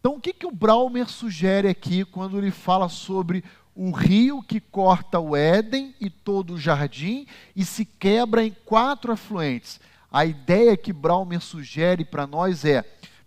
Então, 0.00 0.14
o 0.16 0.20
que, 0.20 0.32
que 0.32 0.46
o 0.46 0.50
Braumer 0.50 1.06
sugere 1.08 1.68
aqui 1.68 2.06
quando 2.06 2.38
ele 2.38 2.50
fala 2.50 2.88
sobre 2.88 3.44
o 3.76 3.90
rio 3.90 4.42
que 4.42 4.58
corta 4.58 5.20
o 5.20 5.36
Éden 5.36 5.94
e 6.00 6.08
todo 6.08 6.54
o 6.54 6.58
jardim 6.58 7.26
e 7.54 7.64
se 7.64 7.84
quebra 7.84 8.44
em 8.44 8.56
quatro 8.64 9.12
afluentes. 9.12 9.78
A 10.10 10.24
ideia 10.24 10.76
que 10.76 10.92
Braumer 10.92 11.40
sugere 11.40 12.04
para 12.04 12.26
nós 12.26 12.64
é, 12.64 12.82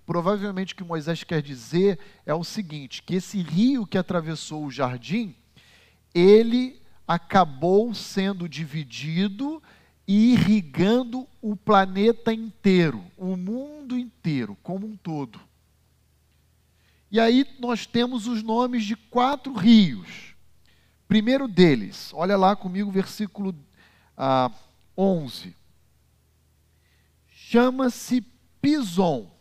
provavelmente 0.05 0.73
o 0.73 0.77
que 0.77 0.83
Moisés 0.83 1.23
quer 1.23 1.41
dizer 1.41 1.99
é 2.25 2.33
o 2.33 2.43
seguinte, 2.43 3.03
que 3.03 3.15
esse 3.15 3.39
rio 3.41 3.85
que 3.85 3.97
atravessou 3.97 4.65
o 4.65 4.71
jardim, 4.71 5.35
ele 6.13 6.81
acabou 7.07 7.93
sendo 7.93 8.49
dividido 8.49 9.61
e 10.07 10.33
irrigando 10.33 11.27
o 11.41 11.55
planeta 11.55 12.33
inteiro, 12.33 13.03
o 13.15 13.37
mundo 13.37 13.97
inteiro, 13.97 14.57
como 14.61 14.87
um 14.87 14.97
todo. 14.97 15.39
E 17.13 17.19
aí 17.19 17.47
nós 17.59 17.85
temos 17.85 18.27
os 18.27 18.43
nomes 18.43 18.83
de 18.83 18.97
quatro 18.97 19.53
rios 19.53 20.33
Primeiro 21.13 21.47
deles, 21.47 22.11
olha 22.11 22.35
lá 22.35 22.55
comigo, 22.55 22.89
versículo 22.89 23.55
ah, 24.17 24.49
11. 24.97 25.55
Chama-se 27.27 28.21
Pison. 28.59 29.31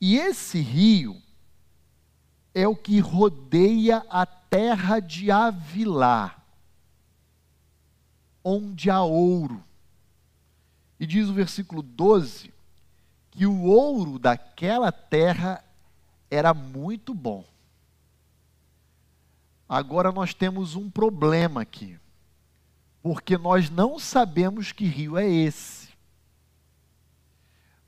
E 0.00 0.16
esse 0.16 0.58
rio 0.58 1.20
é 2.54 2.66
o 2.66 2.74
que 2.74 2.98
rodeia 2.98 4.06
a 4.08 4.24
terra 4.24 5.00
de 5.00 5.30
Avilá, 5.30 6.42
onde 8.42 8.88
há 8.88 9.02
ouro. 9.02 9.62
E 10.98 11.06
diz 11.06 11.28
o 11.28 11.34
versículo 11.34 11.82
12 11.82 12.51
que 13.32 13.46
o 13.46 13.62
ouro 13.62 14.18
daquela 14.18 14.92
terra 14.92 15.64
era 16.30 16.52
muito 16.54 17.12
bom. 17.12 17.44
Agora 19.66 20.12
nós 20.12 20.34
temos 20.34 20.76
um 20.76 20.90
problema 20.90 21.62
aqui, 21.62 21.98
porque 23.02 23.38
nós 23.38 23.70
não 23.70 23.98
sabemos 23.98 24.70
que 24.70 24.84
rio 24.84 25.16
é 25.16 25.26
esse. 25.26 25.88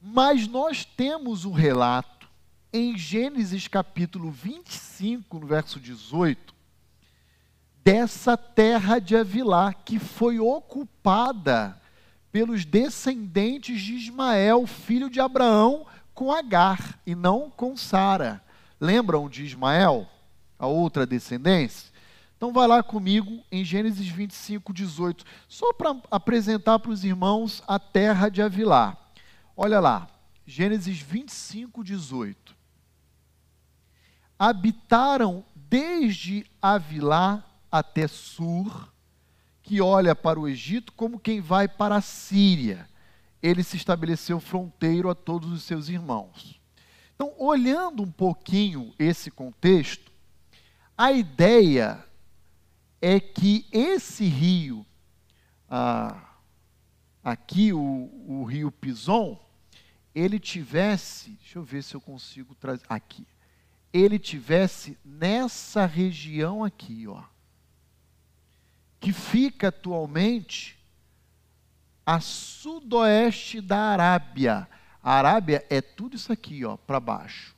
Mas 0.00 0.48
nós 0.48 0.84
temos 0.84 1.44
um 1.44 1.52
relato 1.52 2.26
em 2.72 2.96
Gênesis 2.96 3.68
capítulo 3.68 4.30
25, 4.30 5.38
no 5.38 5.46
verso 5.46 5.78
18, 5.78 6.54
dessa 7.84 8.34
terra 8.34 8.98
de 8.98 9.14
Avilá 9.14 9.74
que 9.74 9.98
foi 9.98 10.40
ocupada 10.40 11.78
pelos 12.34 12.64
descendentes 12.64 13.80
de 13.80 13.94
Ismael, 13.94 14.66
filho 14.66 15.08
de 15.08 15.20
Abraão, 15.20 15.86
com 16.12 16.32
Agar 16.32 16.98
e 17.06 17.14
não 17.14 17.48
com 17.48 17.76
Sara. 17.76 18.42
Lembram 18.80 19.28
de 19.28 19.44
Ismael? 19.44 20.08
a 20.58 20.66
outra 20.66 21.06
descendência? 21.06 21.92
Então 22.36 22.52
vai 22.52 22.66
lá 22.66 22.82
comigo 22.82 23.40
em 23.52 23.64
Gênesis 23.64 24.08
25, 24.08 24.72
18, 24.72 25.24
só 25.46 25.72
para 25.74 25.96
apresentar 26.10 26.80
para 26.80 26.90
os 26.90 27.04
irmãos 27.04 27.62
a 27.68 27.78
terra 27.78 28.28
de 28.28 28.42
Avilá. 28.42 28.96
Olha 29.56 29.78
lá, 29.78 30.08
Gênesis 30.44 30.98
25, 30.98 31.84
18. 31.84 32.52
Habitaram 34.36 35.44
desde 35.54 36.44
Avilá 36.60 37.44
até 37.70 38.08
Sur, 38.08 38.92
que 39.64 39.80
olha 39.80 40.14
para 40.14 40.38
o 40.38 40.46
Egito 40.46 40.92
como 40.92 41.18
quem 41.18 41.40
vai 41.40 41.66
para 41.66 41.96
a 41.96 42.00
Síria. 42.02 42.86
Ele 43.42 43.64
se 43.64 43.78
estabeleceu 43.78 44.38
fronteiro 44.38 45.08
a 45.08 45.14
todos 45.14 45.50
os 45.50 45.62
seus 45.62 45.88
irmãos. 45.88 46.60
Então, 47.14 47.34
olhando 47.38 48.02
um 48.02 48.10
pouquinho 48.10 48.94
esse 48.98 49.30
contexto, 49.30 50.12
a 50.96 51.12
ideia 51.12 52.04
é 53.00 53.18
que 53.18 53.66
esse 53.72 54.26
rio, 54.26 54.84
ah, 55.68 56.36
aqui 57.22 57.72
o, 57.72 58.10
o 58.26 58.44
rio 58.44 58.70
Pison, 58.70 59.40
ele 60.14 60.38
tivesse, 60.38 61.30
deixa 61.30 61.58
eu 61.58 61.64
ver 61.64 61.82
se 61.82 61.94
eu 61.94 62.00
consigo 62.00 62.54
trazer, 62.54 62.84
aqui, 62.88 63.26
ele 63.92 64.18
tivesse 64.18 64.98
nessa 65.04 65.86
região 65.86 66.62
aqui, 66.62 67.06
ó, 67.06 67.22
que 69.04 69.12
fica 69.12 69.68
atualmente 69.68 70.78
a 72.06 72.20
sudoeste 72.20 73.60
da 73.60 73.76
Arábia. 73.78 74.66
A 75.02 75.12
Arábia 75.12 75.62
é 75.68 75.82
tudo 75.82 76.16
isso 76.16 76.32
aqui, 76.32 76.64
ó, 76.64 76.78
para 76.78 76.98
baixo. 76.98 77.54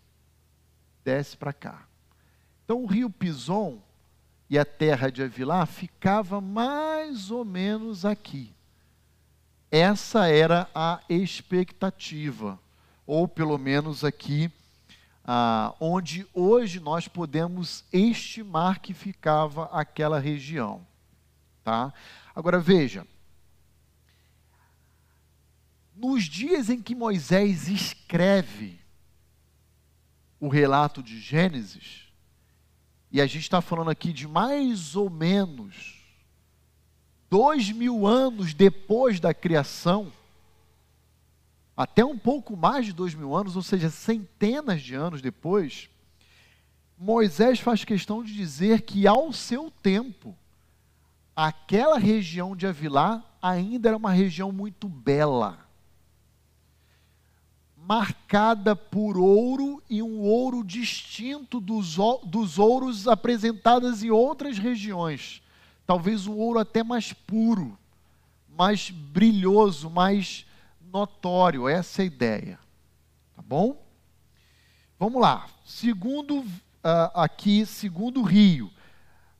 Desce 1.04 1.36
para 1.36 1.52
cá. 1.52 1.86
Então 2.64 2.82
o 2.82 2.86
rio 2.86 3.08
Pison 3.08 3.80
e 4.50 4.58
a 4.58 4.64
terra 4.64 5.08
de 5.08 5.22
Avilá 5.22 5.64
ficava 5.66 6.40
mais 6.40 7.30
ou 7.30 7.44
menos 7.44 8.04
aqui. 8.04 8.52
Essa 9.70 10.26
era 10.26 10.68
a 10.74 11.00
expectativa, 11.08 12.58
ou 13.06 13.28
pelo 13.28 13.56
menos 13.56 14.02
aqui, 14.02 14.50
ah, 15.24 15.72
onde 15.78 16.26
hoje 16.34 16.80
nós 16.80 17.06
podemos 17.06 17.84
estimar 17.92 18.80
que 18.80 18.92
ficava 18.92 19.66
aquela 19.66 20.18
região. 20.18 20.84
Tá? 21.66 21.92
Agora 22.32 22.60
veja, 22.60 23.04
nos 25.96 26.22
dias 26.22 26.70
em 26.70 26.80
que 26.80 26.94
Moisés 26.94 27.66
escreve 27.66 28.78
o 30.38 30.46
relato 30.46 31.02
de 31.02 31.18
Gênesis, 31.18 32.04
e 33.10 33.20
a 33.20 33.26
gente 33.26 33.42
está 33.42 33.60
falando 33.60 33.90
aqui 33.90 34.12
de 34.12 34.28
mais 34.28 34.94
ou 34.94 35.10
menos 35.10 36.04
dois 37.28 37.72
mil 37.72 38.06
anos 38.06 38.54
depois 38.54 39.18
da 39.18 39.34
criação, 39.34 40.12
até 41.76 42.04
um 42.04 42.16
pouco 42.16 42.56
mais 42.56 42.86
de 42.86 42.92
dois 42.92 43.12
mil 43.12 43.34
anos, 43.34 43.56
ou 43.56 43.62
seja, 43.62 43.90
centenas 43.90 44.82
de 44.82 44.94
anos 44.94 45.20
depois, 45.20 45.90
Moisés 46.96 47.58
faz 47.58 47.84
questão 47.84 48.22
de 48.22 48.32
dizer 48.32 48.82
que 48.82 49.04
ao 49.04 49.32
seu 49.32 49.68
tempo, 49.68 50.38
aquela 51.36 51.98
região 51.98 52.56
de 52.56 52.66
Avilá 52.66 53.22
ainda 53.42 53.90
era 53.90 53.96
uma 53.96 54.10
região 54.10 54.50
muito 54.50 54.88
bela, 54.88 55.58
marcada 57.76 58.74
por 58.74 59.18
ouro 59.18 59.82
e 59.88 60.02
um 60.02 60.20
ouro 60.20 60.64
distinto 60.64 61.60
dos, 61.60 61.96
dos 62.24 62.58
ouros 62.58 63.06
apresentados 63.06 64.02
em 64.02 64.10
outras 64.10 64.58
regiões. 64.58 65.42
Talvez 65.86 66.26
um 66.26 66.34
ouro 66.34 66.58
até 66.58 66.82
mais 66.82 67.12
puro, 67.12 67.78
mais 68.48 68.90
brilhoso, 68.90 69.90
mais 69.90 70.46
notório. 70.90 71.68
Essa 71.68 72.02
é 72.02 72.04
a 72.04 72.06
ideia. 72.06 72.58
Tá 73.36 73.42
bom? 73.42 73.86
Vamos 74.98 75.20
lá. 75.20 75.46
Segundo, 75.64 76.40
uh, 76.40 76.46
aqui, 77.14 77.64
segundo 77.66 78.22
rio. 78.22 78.68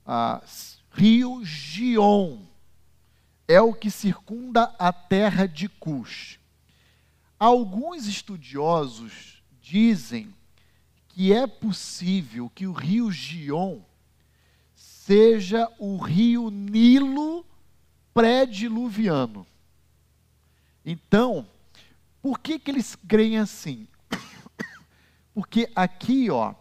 Uh, 0.06 0.75
rio 0.96 1.44
Gion 1.44 2.38
é 3.46 3.60
o 3.60 3.74
que 3.74 3.90
circunda 3.90 4.74
a 4.78 4.90
terra 4.90 5.46
de 5.46 5.68
Cush. 5.68 6.40
Alguns 7.38 8.06
estudiosos 8.06 9.42
dizem 9.60 10.34
que 11.08 11.34
é 11.34 11.46
possível 11.46 12.48
que 12.48 12.66
o 12.66 12.72
rio 12.72 13.12
Gion 13.12 13.80
seja 14.74 15.70
o 15.78 15.98
rio 15.98 16.48
Nilo 16.50 17.44
pré-diluviano. 18.14 19.46
Então, 20.82 21.46
por 22.22 22.38
que, 22.38 22.58
que 22.58 22.70
eles 22.70 22.96
creem 23.06 23.36
assim? 23.36 23.86
Porque 25.34 25.70
aqui, 25.76 26.30
ó, 26.30 26.54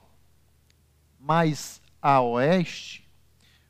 mais 1.18 1.82
a 2.02 2.20
oeste, 2.22 3.05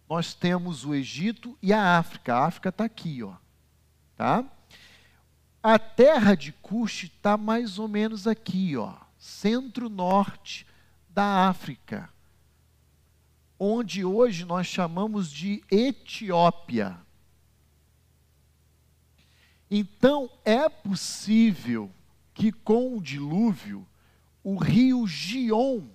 nós 0.10 0.34
temos 0.34 0.86
o 0.86 0.94
Egito 0.94 1.58
e 1.62 1.74
a 1.74 1.98
África. 1.98 2.36
A 2.36 2.46
África 2.46 2.70
está 2.70 2.86
aqui, 2.86 3.24
ó. 3.24 3.34
Tá? 4.16 4.46
A 5.68 5.80
terra 5.80 6.36
de 6.36 6.52
Cush 6.52 7.06
está 7.06 7.36
mais 7.36 7.80
ou 7.80 7.88
menos 7.88 8.28
aqui, 8.28 8.78
ó, 8.78 8.94
centro-norte 9.18 10.68
da 11.10 11.48
África, 11.50 12.08
onde 13.60 14.06
hoje 14.06 14.46
nós 14.46 14.68
chamamos 14.68 15.32
de 15.32 15.64
Etiópia. 15.72 16.96
Então, 19.72 20.30
é 20.46 20.70
possível 20.70 21.92
que 22.32 22.52
com 22.52 22.96
o 22.96 23.02
dilúvio, 23.02 23.88
o 24.44 24.58
rio 24.58 25.08
Gion 25.08 25.88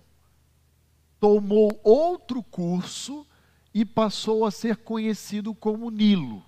tomou 1.21 1.81
outro 1.85 2.43
curso 2.43 3.25
e 3.73 3.85
passou 3.85 4.45
a 4.45 4.51
ser 4.51 4.77
conhecido 4.79 5.55
como 5.55 5.91
Nilo. 5.91 6.45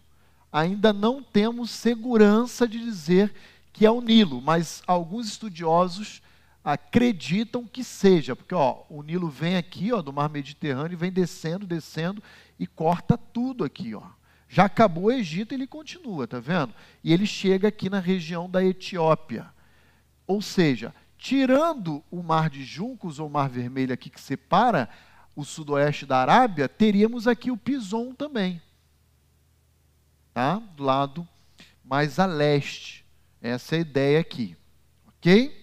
Ainda 0.53 0.93
não 0.93 1.23
temos 1.23 1.71
segurança 1.71 2.67
de 2.69 2.79
dizer 2.79 3.33
que 3.73 3.87
é 3.87 3.91
o 3.91 4.01
Nilo, 4.01 4.41
mas 4.41 4.83
alguns 4.87 5.29
estudiosos 5.29 6.21
acreditam 6.65 7.67
que 7.67 7.83
seja, 7.83 8.37
porque 8.37 8.55
ó, 8.55 8.83
o 8.89 9.03
Nilo 9.03 9.29
vem 9.29 9.57
aqui, 9.57 9.93
ó, 9.93 10.01
do 10.03 10.13
Mar 10.13 10.29
Mediterrâneo, 10.29 10.99
vem 10.99 11.11
descendo, 11.11 11.67
descendo 11.67 12.23
e 12.59 12.67
corta 12.67 13.17
tudo 13.17 13.65
aqui, 13.65 13.95
ó. 13.95 14.03
Já 14.49 14.67
acabou 14.67 15.05
o 15.05 15.11
Egito, 15.11 15.55
ele 15.55 15.67
continua, 15.67 16.29
tá 16.29 16.39
vendo? 16.39 16.75
E 17.03 17.11
ele 17.13 17.25
chega 17.25 17.69
aqui 17.69 17.89
na 17.89 17.99
região 17.99 18.51
da 18.51 18.63
Etiópia. 18.63 19.47
Ou 20.27 20.43
seja, 20.43 20.95
tirando 21.17 22.05
o 22.11 22.23
Mar 22.23 22.51
de 22.51 22.63
Juncos 22.63 23.19
ou 23.19 23.29
o 23.29 23.31
Mar 23.31 23.49
Vermelho 23.49 23.95
aqui 23.95 24.11
que 24.11 24.21
separa 24.21 24.91
o 25.35 25.45
sudoeste 25.45 26.05
da 26.05 26.19
Arábia, 26.19 26.69
teríamos 26.69 27.27
aqui 27.27 27.51
o 27.51 27.57
Pison 27.57 28.13
também. 28.13 28.61
Tá? 30.35 30.57
Do 30.77 30.85
lado 30.85 31.29
mais 31.85 32.19
a 32.19 32.27
leste. 32.27 33.05
Essa 33.41 33.77
é 33.77 33.79
a 33.79 33.83
ideia 33.83 34.21
aqui. 34.21 34.57
OK? 35.09 35.63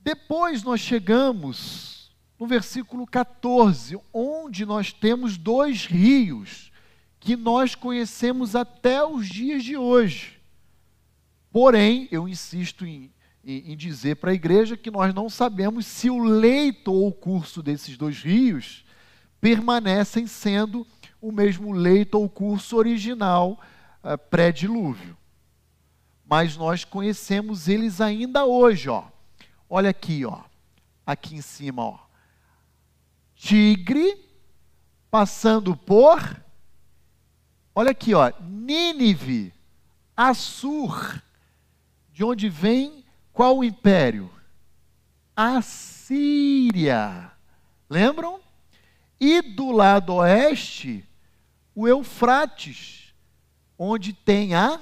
Depois 0.00 0.62
nós 0.62 0.80
chegamos 0.80 2.12
no 2.38 2.46
versículo 2.46 3.06
14, 3.06 3.98
onde 4.12 4.66
nós 4.66 4.92
temos 4.92 5.36
dois 5.36 5.86
rios 5.86 6.72
que 7.20 7.36
nós 7.36 7.76
conhecemos 7.76 8.56
até 8.56 9.04
os 9.04 9.28
dias 9.28 9.62
de 9.62 9.76
hoje. 9.76 10.40
Porém, 11.52 12.08
eu 12.10 12.28
insisto 12.28 12.84
em 12.84 13.11
em, 13.44 13.72
em 13.72 13.76
dizer 13.76 14.16
para 14.16 14.30
a 14.30 14.34
igreja 14.34 14.76
que 14.76 14.90
nós 14.90 15.14
não 15.14 15.28
sabemos 15.28 15.86
se 15.86 16.10
o 16.10 16.22
leito 16.22 16.92
ou 16.92 17.08
o 17.08 17.12
curso 17.12 17.62
desses 17.62 17.96
dois 17.96 18.22
rios 18.22 18.84
permanecem 19.40 20.26
sendo 20.26 20.86
o 21.20 21.32
mesmo 21.32 21.72
leito 21.72 22.18
ou 22.18 22.28
curso 22.28 22.76
original 22.76 23.60
uh, 24.02 24.16
pré-dilúvio. 24.30 25.16
Mas 26.24 26.56
nós 26.56 26.84
conhecemos 26.84 27.68
eles 27.68 28.00
ainda 28.00 28.44
hoje, 28.44 28.88
ó. 28.88 29.04
Olha 29.68 29.90
aqui, 29.90 30.24
ó. 30.24 30.40
Aqui 31.04 31.36
em 31.36 31.42
cima, 31.42 31.82
ó. 31.82 31.98
Tigre 33.34 34.16
passando 35.10 35.76
por 35.76 36.42
Olha 37.74 37.92
aqui, 37.92 38.12
ó, 38.12 38.30
Nínive, 38.38 39.52
Assur, 40.14 41.22
de 42.12 42.22
onde 42.22 42.48
vem 42.50 43.01
qual 43.32 43.58
o 43.58 43.64
império? 43.64 44.30
A 45.34 45.62
Síria. 45.62 47.32
Lembram? 47.88 48.40
E 49.18 49.40
do 49.40 49.70
lado 49.70 50.14
oeste, 50.14 51.08
o 51.74 51.86
Eufrates, 51.86 53.14
onde 53.78 54.12
tem 54.12 54.54
a 54.54 54.80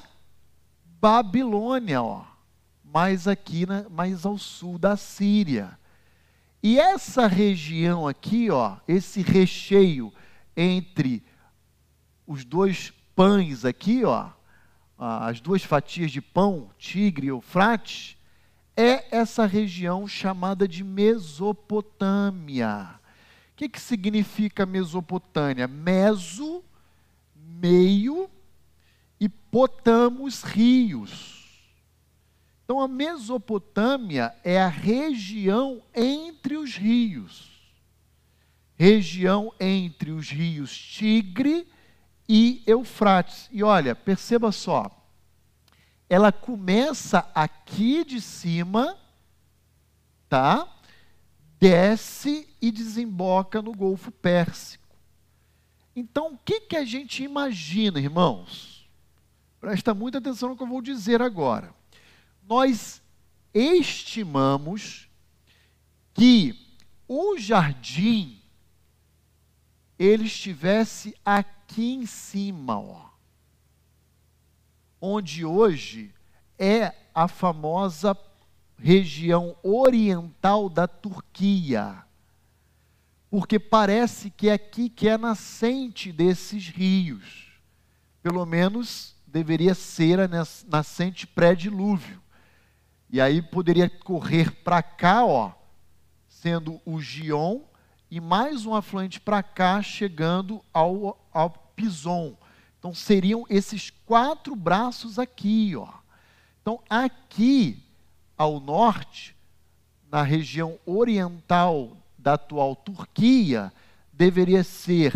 Babilônia, 1.00 2.02
ó, 2.02 2.24
mais 2.82 3.28
aqui, 3.28 3.66
na, 3.66 3.88
mais 3.88 4.26
ao 4.26 4.36
sul 4.36 4.78
da 4.78 4.96
Síria. 4.96 5.78
E 6.62 6.78
essa 6.78 7.26
região 7.26 8.06
aqui, 8.06 8.50
ó, 8.50 8.76
esse 8.86 9.22
recheio 9.22 10.12
entre 10.56 11.22
os 12.26 12.44
dois 12.44 12.92
pães 13.14 13.64
aqui, 13.64 14.04
ó, 14.04 14.30
as 14.98 15.40
duas 15.40 15.62
fatias 15.62 16.10
de 16.10 16.20
pão, 16.20 16.70
Tigre 16.78 17.26
e 17.26 17.30
Eufrates, 17.30 18.16
é 18.80 19.06
essa 19.10 19.44
região 19.44 20.08
chamada 20.08 20.66
de 20.66 20.82
Mesopotâmia. 20.82 22.98
O 23.52 23.56
que, 23.56 23.68
que 23.68 23.78
significa 23.78 24.64
Mesopotâmia? 24.64 25.68
Meso, 25.68 26.64
meio, 27.34 28.30
e 29.20 29.28
potamos, 29.28 30.42
rios. 30.42 31.68
Então 32.64 32.80
a 32.80 32.88
Mesopotâmia 32.88 34.34
é 34.42 34.58
a 34.58 34.68
região 34.68 35.82
entre 35.94 36.56
os 36.56 36.74
rios. 36.74 37.50
Região 38.78 39.52
entre 39.60 40.10
os 40.10 40.30
rios 40.30 40.74
Tigre 40.74 41.68
e 42.26 42.62
Eufrates. 42.66 43.46
E 43.52 43.62
olha, 43.62 43.94
perceba 43.94 44.50
só, 44.50 44.99
ela 46.10 46.32
começa 46.32 47.30
aqui 47.32 48.04
de 48.04 48.20
cima, 48.20 48.98
tá? 50.28 50.68
Desce 51.60 52.48
e 52.60 52.72
desemboca 52.72 53.62
no 53.62 53.72
Golfo 53.72 54.10
Pérsico. 54.10 54.96
Então, 55.94 56.32
o 56.32 56.38
que, 56.38 56.62
que 56.62 56.76
a 56.76 56.84
gente 56.84 57.22
imagina, 57.22 58.00
irmãos? 58.00 58.90
Presta 59.60 59.94
muita 59.94 60.18
atenção 60.18 60.48
no 60.48 60.56
que 60.56 60.64
eu 60.64 60.66
vou 60.66 60.82
dizer 60.82 61.22
agora. 61.22 61.72
Nós 62.42 63.00
estimamos 63.54 65.08
que 66.12 66.58
o 67.06 67.38
jardim 67.38 68.42
ele 69.96 70.24
estivesse 70.24 71.14
aqui 71.24 71.92
em 71.92 72.04
cima, 72.04 72.80
ó 72.80 73.09
onde 75.00 75.44
hoje 75.44 76.14
é 76.58 76.94
a 77.14 77.26
famosa 77.26 78.16
região 78.76 79.56
oriental 79.62 80.68
da 80.68 80.86
Turquia. 80.86 82.04
Porque 83.30 83.58
parece 83.58 84.30
que 84.30 84.48
é 84.48 84.54
aqui 84.54 84.88
que 84.88 85.08
é 85.08 85.12
a 85.12 85.18
nascente 85.18 86.12
desses 86.12 86.68
rios. 86.68 87.52
Pelo 88.22 88.44
menos 88.44 89.14
deveria 89.26 89.74
ser 89.74 90.18
a 90.20 90.28
nascente 90.68 91.26
pré-dilúvio. 91.26 92.20
E 93.08 93.20
aí 93.20 93.40
poderia 93.40 93.88
correr 93.88 94.50
para 94.62 94.82
cá, 94.82 95.24
ó, 95.24 95.52
sendo 96.28 96.80
o 96.84 97.00
Gion, 97.00 97.60
e 98.10 98.20
mais 98.20 98.66
um 98.66 98.74
afluente 98.74 99.20
para 99.20 99.42
cá, 99.42 99.80
chegando 99.82 100.60
ao, 100.72 101.18
ao 101.32 101.50
Pison. 101.74 102.36
Então 102.80 102.94
seriam 102.94 103.44
esses 103.50 103.90
quatro 104.06 104.56
braços 104.56 105.18
aqui, 105.18 105.76
ó. 105.76 105.86
Então 106.62 106.82
aqui 106.88 107.78
ao 108.38 108.58
norte, 108.58 109.36
na 110.10 110.22
região 110.22 110.78
oriental 110.86 111.94
da 112.18 112.32
atual 112.34 112.74
Turquia, 112.74 113.70
deveria 114.10 114.64
ser 114.64 115.12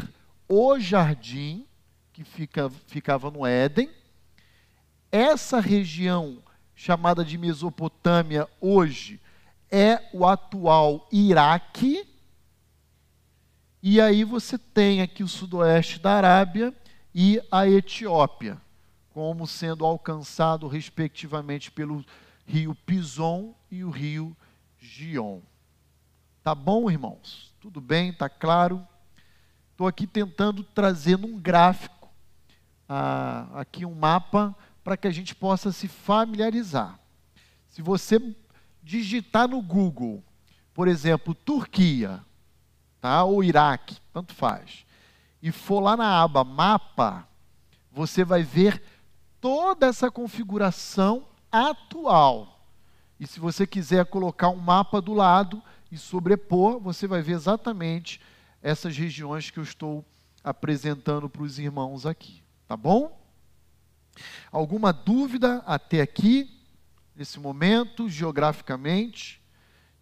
o 0.47 0.79
jardim, 0.79 1.67
que 2.13 2.23
fica, 2.23 2.71
ficava 2.87 3.31
no 3.31 3.47
Éden. 3.47 3.89
Essa 5.11 5.59
região 5.59 6.43
chamada 6.75 7.25
de 7.25 7.39
Mesopotâmia 7.39 8.47
hoje 8.61 9.19
é 9.71 10.03
o 10.13 10.27
atual 10.27 11.09
Iraque. 11.11 12.07
E 13.83 14.03
aí 14.03 14.23
você 14.23 14.59
tem 14.59 15.01
aqui 15.01 15.23
o 15.23 15.29
sudoeste 15.29 15.99
da 15.99 16.13
Arábia 16.13 16.75
e 17.15 17.41
a 17.51 17.69
Etiópia, 17.69 18.61
como 19.11 19.47
sendo 19.47 19.85
alcançado 19.85 20.67
respectivamente 20.67 21.71
pelo 21.71 22.05
rio 22.45 22.75
Pison 22.75 23.55
e 23.71 23.85
o 23.85 23.91
rio 23.91 24.37
Gion. 24.79 25.41
Tá 26.43 26.55
bom, 26.55 26.91
irmãos? 26.91 27.55
Tudo 27.61 27.81
bem? 27.81 28.13
Tá 28.13 28.29
claro? 28.29 28.87
Estou 29.71 29.87
aqui 29.87 30.07
tentando 30.07 30.63
trazer 30.63 31.17
num 31.17 31.39
gráfico 31.39 32.11
ah, 32.89 33.49
aqui 33.55 33.87
um 33.87 33.95
mapa 33.95 34.55
para 34.83 34.97
que 34.97 35.09
a 35.09 35.11
gente 35.11 35.35
possa 35.35 35.73
se 35.73 35.89
familiarizar. 35.89 36.99
Se 37.71 37.81
você 37.81 38.21
digitar 38.83 39.49
no 39.49 39.63
Google, 39.63 40.23
por 40.75 40.87
exemplo, 40.87 41.35
Turquia, 41.35 42.23
tá? 43.01 43.25
ou 43.25 43.43
Iraque, 43.43 43.97
tanto 44.13 44.35
faz, 44.35 44.84
e 45.45 45.53
for 45.53 45.79
lá 45.79 45.95
na 45.95 46.23
aba 46.23 46.43
Mapa, 46.43 47.29
você 47.93 48.25
vai 48.25 48.43
ver 48.43 48.83
toda 49.43 49.87
essa 49.87 50.11
configuração 50.11 51.27
atual. 51.53 52.67
E 53.21 53.27
se 53.27 53.39
você 53.39 53.67
quiser 53.67 54.07
colocar 54.07 54.49
um 54.49 54.57
mapa 54.57 55.03
do 55.03 55.13
lado 55.13 55.63
e 55.93 55.99
sobrepor, 55.99 56.81
você 56.81 57.07
vai 57.07 57.21
ver 57.21 57.33
exatamente 57.33 58.23
essas 58.63 58.97
regiões 58.97 59.51
que 59.51 59.59
eu 59.59 59.63
estou 59.63 60.03
apresentando 60.43 61.29
para 61.29 61.43
os 61.43 61.59
irmãos 61.59 62.07
aqui. 62.07 62.43
Tá 62.67 62.75
bom? 62.75 63.21
Alguma 64.51 64.95
dúvida 64.95 65.63
até 65.67 66.01
aqui, 66.01 66.59
nesse 67.15 67.39
momento, 67.39 68.09
geograficamente? 68.09 69.43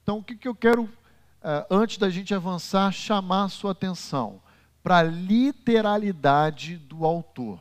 Então, 0.04 0.18
o 0.18 0.22
que, 0.22 0.36
que 0.36 0.46
eu 0.46 0.54
quero, 0.54 0.88
eh, 1.42 1.66
antes 1.68 1.98
da 1.98 2.08
gente 2.08 2.32
avançar, 2.32 2.92
chamar 2.92 3.44
a 3.44 3.48
sua 3.48 3.72
atenção? 3.72 4.40
Para 4.82 4.98
a 4.98 5.02
literalidade 5.02 6.76
do 6.76 7.04
autor. 7.04 7.60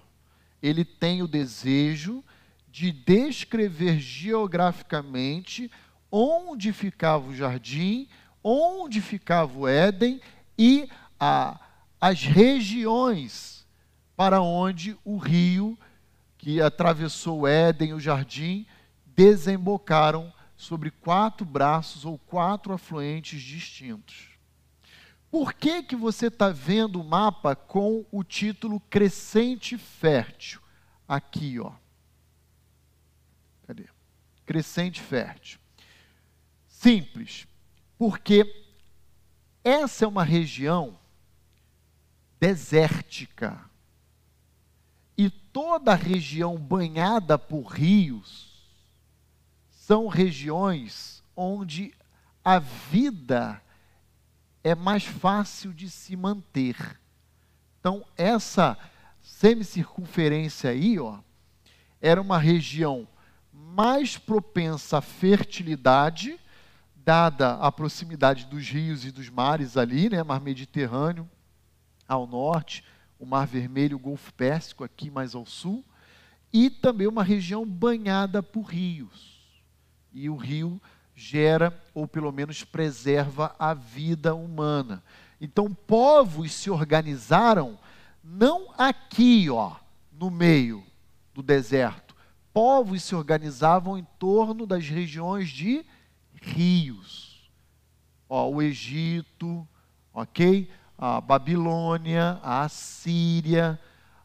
Ele 0.62 0.84
tem 0.84 1.22
o 1.22 1.28
desejo 1.28 2.24
de 2.68 2.92
descrever 2.92 4.00
geograficamente 4.00 5.70
onde 6.12 6.72
ficava 6.74 7.30
o 7.30 7.36
jardim, 7.36 8.08
onde 8.44 9.02
ficava 9.02 9.58
o 9.58 9.68
Éden 9.68 10.22
e 10.58 10.90
a, 11.20 11.60
as 12.00 12.24
regiões 12.24 13.66
para 14.16 14.42
onde 14.42 14.98
o 15.04 15.18
rio 15.18 15.78
que 16.38 16.60
atravessou 16.62 17.42
o 17.42 17.48
Éden 17.48 17.90
e 17.90 17.94
o 17.94 18.00
jardim, 18.00 18.66
desembocaram 19.06 20.34
sobre 20.58 20.90
quatro 20.90 21.46
braços 21.46 22.04
ou 22.04 22.18
quatro 22.18 22.74
afluentes 22.74 23.42
distintos. 23.42 24.31
Por 25.32 25.54
que, 25.54 25.82
que 25.82 25.96
você 25.96 26.28
está 26.28 26.50
vendo 26.50 27.00
o 27.00 27.06
mapa 27.06 27.56
com 27.56 28.06
o 28.12 28.22
título 28.22 28.82
Crescente 28.82 29.78
Fértil? 29.78 30.60
Aqui, 31.08 31.58
ó. 31.58 31.72
Cadê? 33.65 33.88
Crescente 34.46 35.00
Fértil. 35.00 35.58
Simples, 36.67 37.48
porque 37.98 38.76
essa 39.63 40.04
é 40.04 40.08
uma 40.08 40.24
região 40.24 41.00
desértica 42.38 43.70
e 45.15 45.30
toda 45.30 45.91
a 45.91 45.96
região 45.96 46.58
banhada 46.58 47.38
por 47.38 47.67
rios 47.67 48.67
são 49.70 50.08
regiões 50.08 51.24
onde 51.36 51.94
a 52.44 52.58
vida 52.58 53.62
é 54.63 54.76
mais 54.76 55.06
fácil 55.06 55.74
de 55.74 55.89
se 55.89 56.15
manter. 56.15 57.00
Então, 57.80 58.06
essa 58.15 58.78
semicircunferência 59.19 60.69
aí, 60.69 61.00
ó, 61.00 61.19
era 62.00 62.21
uma 62.21 62.38
região 62.38 63.08
mais 63.52 64.17
propensa 64.17 64.97
à 64.97 65.02
fertilidade, 65.02 66.39
dada 66.95 67.56
a 67.56 67.71
proximidade 67.71 68.45
dos 68.45 68.67
rios 68.67 69.06
e 69.06 69.12
dos 69.12 69.30
mares 69.30 69.78
ali, 69.78 70.10
né, 70.10 70.21
mar 70.24 70.41
Mediterrâneo 70.41 71.30
ao 72.08 72.28
norte, 72.28 72.84
o 73.17 73.26
Mar 73.26 73.47
Vermelho, 73.47 73.95
o 73.95 74.00
Golfo 74.00 74.34
Pérsico, 74.34 74.84
aqui 74.84 75.10
mais 75.10 75.34
ao 75.34 75.45
sul, 75.45 75.86
e 76.52 76.69
também 76.69 77.08
uma 77.08 77.24
região 77.24 77.65
banhada 77.65 78.43
por 78.43 78.63
rios. 78.63 79.63
E 80.12 80.30
o 80.30 80.36
rio 80.36 80.82
gera, 81.22 81.80
ou 81.94 82.08
pelo 82.08 82.32
menos 82.32 82.64
preserva, 82.64 83.56
a 83.60 83.74
vida 83.74 84.34
humana. 84.34 85.04
Então, 85.40 85.74
povos 85.74 86.54
se 86.54 86.70
organizaram 86.70 87.78
não 88.24 88.74
aqui, 88.78 89.50
ó, 89.50 89.76
no 90.12 90.30
meio 90.30 90.84
do 91.34 91.42
deserto. 91.42 92.16
Povos 92.54 93.04
se 93.04 93.16
organizavam 93.16 93.98
em 93.98 94.06
torno 94.20 94.66
das 94.66 94.88
regiões 94.88 95.50
de 95.50 95.86
rios. 96.42 97.50
Ó, 98.30 98.50
o 98.50 98.62
Egito, 98.62 99.68
ok? 100.14 100.70
a 101.02 101.20
Babilônia, 101.20 102.40
a 102.44 102.62
Assíria, 102.62 103.80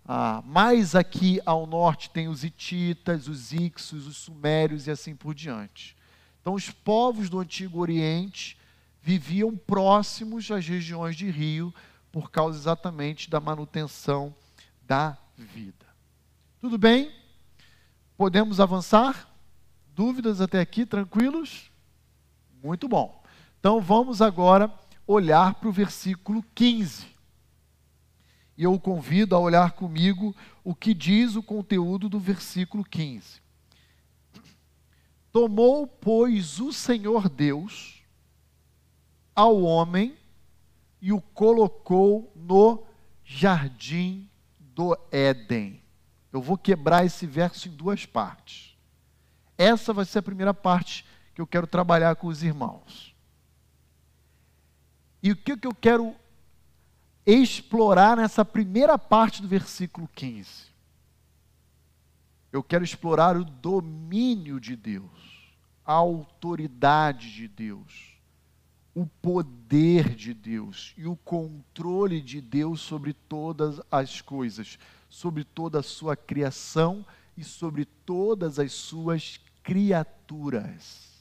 a, 0.04 0.42
mais 0.44 0.94
aqui 0.94 1.40
ao 1.46 1.66
norte 1.66 2.10
tem 2.10 2.28
os 2.28 2.44
hititas, 2.44 3.28
os 3.28 3.50
ixos, 3.50 4.06
os 4.06 4.18
sumérios 4.18 4.86
e 4.86 4.90
assim 4.90 5.16
por 5.16 5.34
diante. 5.34 5.95
Então, 6.46 6.54
os 6.54 6.70
povos 6.70 7.28
do 7.28 7.40
Antigo 7.40 7.80
Oriente 7.80 8.56
viviam 9.02 9.56
próximos 9.56 10.48
às 10.48 10.64
regiões 10.64 11.16
de 11.16 11.28
rio 11.28 11.74
por 12.12 12.30
causa 12.30 12.56
exatamente 12.56 13.28
da 13.28 13.40
manutenção 13.40 14.32
da 14.80 15.18
vida. 15.36 15.84
Tudo 16.60 16.78
bem? 16.78 17.12
Podemos 18.16 18.60
avançar? 18.60 19.28
Dúvidas 19.92 20.40
até 20.40 20.60
aqui? 20.60 20.86
Tranquilos? 20.86 21.68
Muito 22.62 22.86
bom. 22.86 23.20
Então, 23.58 23.80
vamos 23.80 24.22
agora 24.22 24.72
olhar 25.04 25.54
para 25.54 25.68
o 25.68 25.72
versículo 25.72 26.44
15. 26.54 27.06
E 28.56 28.62
eu 28.62 28.72
o 28.72 28.78
convido 28.78 29.34
a 29.34 29.40
olhar 29.40 29.72
comigo 29.72 30.32
o 30.62 30.76
que 30.76 30.94
diz 30.94 31.34
o 31.34 31.42
conteúdo 31.42 32.08
do 32.08 32.20
versículo 32.20 32.84
15. 32.84 33.44
Tomou, 35.36 35.86
pois, 35.86 36.60
o 36.60 36.72
Senhor 36.72 37.28
Deus 37.28 38.02
ao 39.34 39.60
homem 39.60 40.16
e 40.98 41.12
o 41.12 41.20
colocou 41.20 42.32
no 42.34 42.86
jardim 43.22 44.30
do 44.58 44.96
Éden. 45.12 45.82
Eu 46.32 46.40
vou 46.40 46.56
quebrar 46.56 47.04
esse 47.04 47.26
verso 47.26 47.68
em 47.68 47.70
duas 47.70 48.06
partes. 48.06 48.78
Essa 49.58 49.92
vai 49.92 50.06
ser 50.06 50.20
a 50.20 50.22
primeira 50.22 50.54
parte 50.54 51.04
que 51.34 51.40
eu 51.42 51.46
quero 51.46 51.66
trabalhar 51.66 52.16
com 52.16 52.28
os 52.28 52.42
irmãos. 52.42 53.14
E 55.22 55.32
o 55.32 55.36
que, 55.36 55.54
que 55.54 55.66
eu 55.66 55.74
quero 55.74 56.16
explorar 57.26 58.16
nessa 58.16 58.42
primeira 58.42 58.98
parte 58.98 59.42
do 59.42 59.48
versículo 59.48 60.08
15? 60.14 60.74
Eu 62.50 62.62
quero 62.62 62.82
explorar 62.82 63.36
o 63.36 63.44
domínio 63.44 64.58
de 64.58 64.74
Deus, 64.74 65.25
a 65.86 65.92
autoridade 65.92 67.32
de 67.32 67.46
Deus, 67.46 68.18
o 68.92 69.06
poder 69.06 70.14
de 70.14 70.34
Deus 70.34 70.92
e 70.96 71.06
o 71.06 71.14
controle 71.16 72.20
de 72.20 72.40
Deus 72.40 72.80
sobre 72.80 73.12
todas 73.12 73.80
as 73.90 74.20
coisas, 74.20 74.78
sobre 75.08 75.44
toda 75.44 75.78
a 75.78 75.84
sua 75.84 76.16
criação 76.16 77.06
e 77.36 77.44
sobre 77.44 77.84
todas 77.84 78.58
as 78.58 78.72
suas 78.72 79.38
criaturas. 79.62 81.14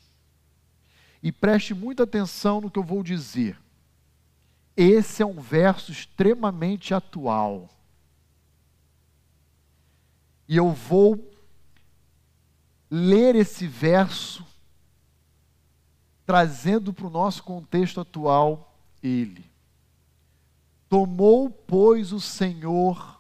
E 1.22 1.32
preste 1.32 1.74
muita 1.74 2.04
atenção 2.04 2.62
no 2.62 2.72
que 2.72 2.80
eu 2.80 2.84
vou 2.84 3.04
dizer. 3.04 3.60
Esse 4.76 5.22
é 5.22 5.26
um 5.26 5.40
verso 5.40 5.92
extremamente 5.92 6.94
atual. 6.94 7.70
E 10.48 10.58
eu 10.58 10.72
vou 10.72 11.32
ler 12.90 13.36
esse 13.36 13.68
verso 13.68 14.46
trazendo 16.26 16.94
para 16.94 17.08
o 17.08 17.10
nosso 17.10 17.44
contexto 17.44 18.02
atual 18.02 18.76
ele. 19.02 19.46
Tomou, 20.90 21.50
pois, 21.50 22.12
o 22.12 22.20
Senhor 22.20 23.16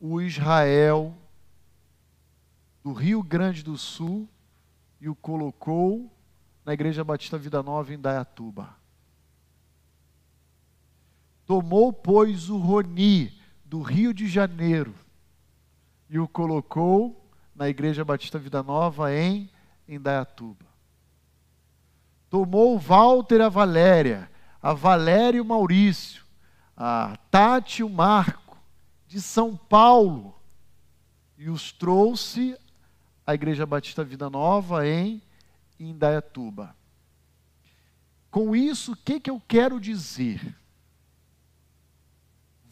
o 0.00 0.20
Israel 0.20 1.14
do 2.84 2.92
Rio 2.92 3.22
Grande 3.22 3.62
do 3.62 3.76
Sul 3.76 4.28
e 5.00 5.08
o 5.08 5.14
colocou 5.14 6.10
na 6.64 6.72
Igreja 6.72 7.02
Batista 7.02 7.36
Vida 7.36 7.62
Nova 7.62 7.92
em 7.92 7.98
Dayatuba. 7.98 8.76
Tomou, 11.44 11.92
pois, 11.92 12.50
o 12.50 12.58
Roni 12.58 13.32
do 13.64 13.80
Rio 13.80 14.12
de 14.12 14.28
Janeiro 14.28 14.94
e 16.08 16.18
o 16.18 16.28
colocou 16.28 17.28
na 17.54 17.68
Igreja 17.68 18.04
Batista 18.04 18.38
Vida 18.38 18.62
Nova 18.62 19.14
em 19.14 19.50
Indaiatuba. 19.86 20.67
Tomou 22.30 22.78
Walter 22.78 23.40
a 23.40 23.48
Valéria, 23.48 24.30
a 24.62 24.72
Valéria 24.72 25.42
o 25.42 25.44
Maurício, 25.44 26.24
a 26.76 27.16
Tati 27.30 27.82
o 27.82 27.88
Marco, 27.88 28.56
de 29.06 29.20
São 29.20 29.56
Paulo, 29.56 30.34
e 31.38 31.48
os 31.48 31.72
trouxe 31.72 32.58
à 33.26 33.34
Igreja 33.34 33.64
Batista 33.64 34.04
Vida 34.04 34.28
Nova 34.28 34.86
em 34.86 35.22
Indaiatuba. 35.78 36.76
Com 38.30 38.54
isso, 38.54 38.92
o 38.92 38.96
que, 38.96 39.18
que 39.18 39.30
eu 39.30 39.40
quero 39.48 39.80
dizer? 39.80 40.54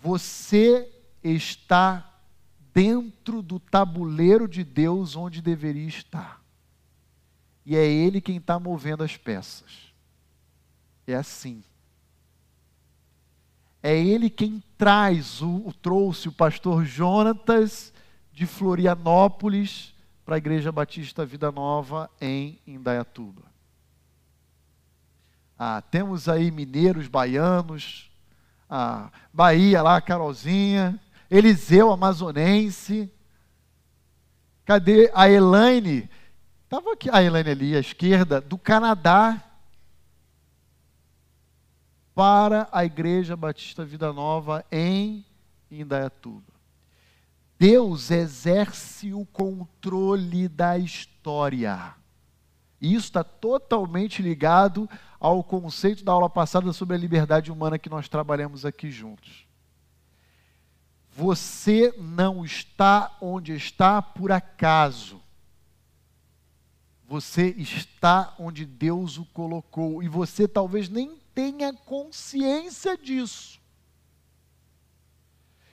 Você 0.01 0.93
está 1.23 2.13
dentro 2.73 3.41
do 3.41 3.59
tabuleiro 3.59 4.47
de 4.47 4.63
Deus 4.63 5.17
onde 5.17 5.41
deveria 5.41 5.89
estar. 5.89 6.46
E 7.67 7.77
é 7.77 7.85
Ele 7.85 8.21
quem 8.21 8.37
está 8.37 8.61
movendo 8.61 9.03
as 9.03 9.17
peças. 9.17 9.93
É 11.05 11.17
assim. 11.17 11.65
É 13.83 13.99
Ele 13.99 14.31
quem 14.31 14.63
traz, 14.79 15.43
o, 15.43 15.73
trouxe 15.83 16.29
o 16.29 16.33
pastor 16.33 16.85
Jonatas 16.85 17.93
de 18.33 18.47
Florianópolis 18.47 19.93
para 20.25 20.37
a 20.37 20.39
Igreja 20.39 20.71
Batista 20.71 21.27
Vida 21.27 21.51
Nova 21.51 22.09
em 22.21 22.61
Indaiatuba. 22.65 23.43
Ah, 25.59 25.83
temos 25.83 26.29
aí 26.29 26.51
mineiros, 26.53 27.09
baianos, 27.09 28.11
a 28.71 29.11
Bahia 29.33 29.83
lá, 29.83 30.01
Carolzinha, 30.01 31.01
Eliseu 31.29 31.91
Amazonense. 31.91 33.11
Cadê 34.65 35.11
a 35.15 35.29
Elaine? 35.29 36.09
Estava 36.67 36.95
aqui 36.95 37.09
a 37.09 37.23
Elaine 37.23 37.51
ali 37.51 37.77
à 37.77 37.79
esquerda, 37.79 38.41
do 38.41 38.59
Canadá, 38.59 39.41
para 42.13 42.69
a 42.73 42.85
Igreja 42.85 43.37
Batista 43.37 43.85
Vida 43.85 44.13
Nova 44.13 44.67
em 44.73 45.25
Indaiatuba. 45.71 46.53
Deus 47.57 48.11
exerce 48.11 49.15
o 49.15 49.25
controle 49.27 50.49
da 50.49 50.77
história. 50.77 51.95
E 52.81 52.95
isso 52.95 53.07
está 53.07 53.23
totalmente 53.23 54.21
ligado 54.21 54.91
ao 55.21 55.45
conceito 55.45 56.05
da 56.05 56.11
aula 56.11 56.29
passada 56.29 56.73
sobre 56.73 56.97
a 56.97 56.99
liberdade 56.99 57.53
humana 57.53 57.79
que 57.79 57.89
nós 57.89 58.09
trabalhamos 58.09 58.67
aqui 58.67 58.91
juntos. 58.91 59.47
Você 61.13 61.95
não 61.97 62.45
está 62.45 63.17
onde 63.21 63.53
está 63.55 64.03
por 64.03 64.33
acaso. 64.33 65.25
Você 67.09 67.49
está 67.59 68.35
onde 68.39 68.65
Deus 68.65 69.19
o 69.19 69.25
colocou. 69.27 70.03
E 70.03 70.09
você 70.09 70.49
talvez 70.49 70.89
nem 70.89 71.17
tenha 71.35 71.73
consciência 71.73 72.97
disso. 72.97 73.61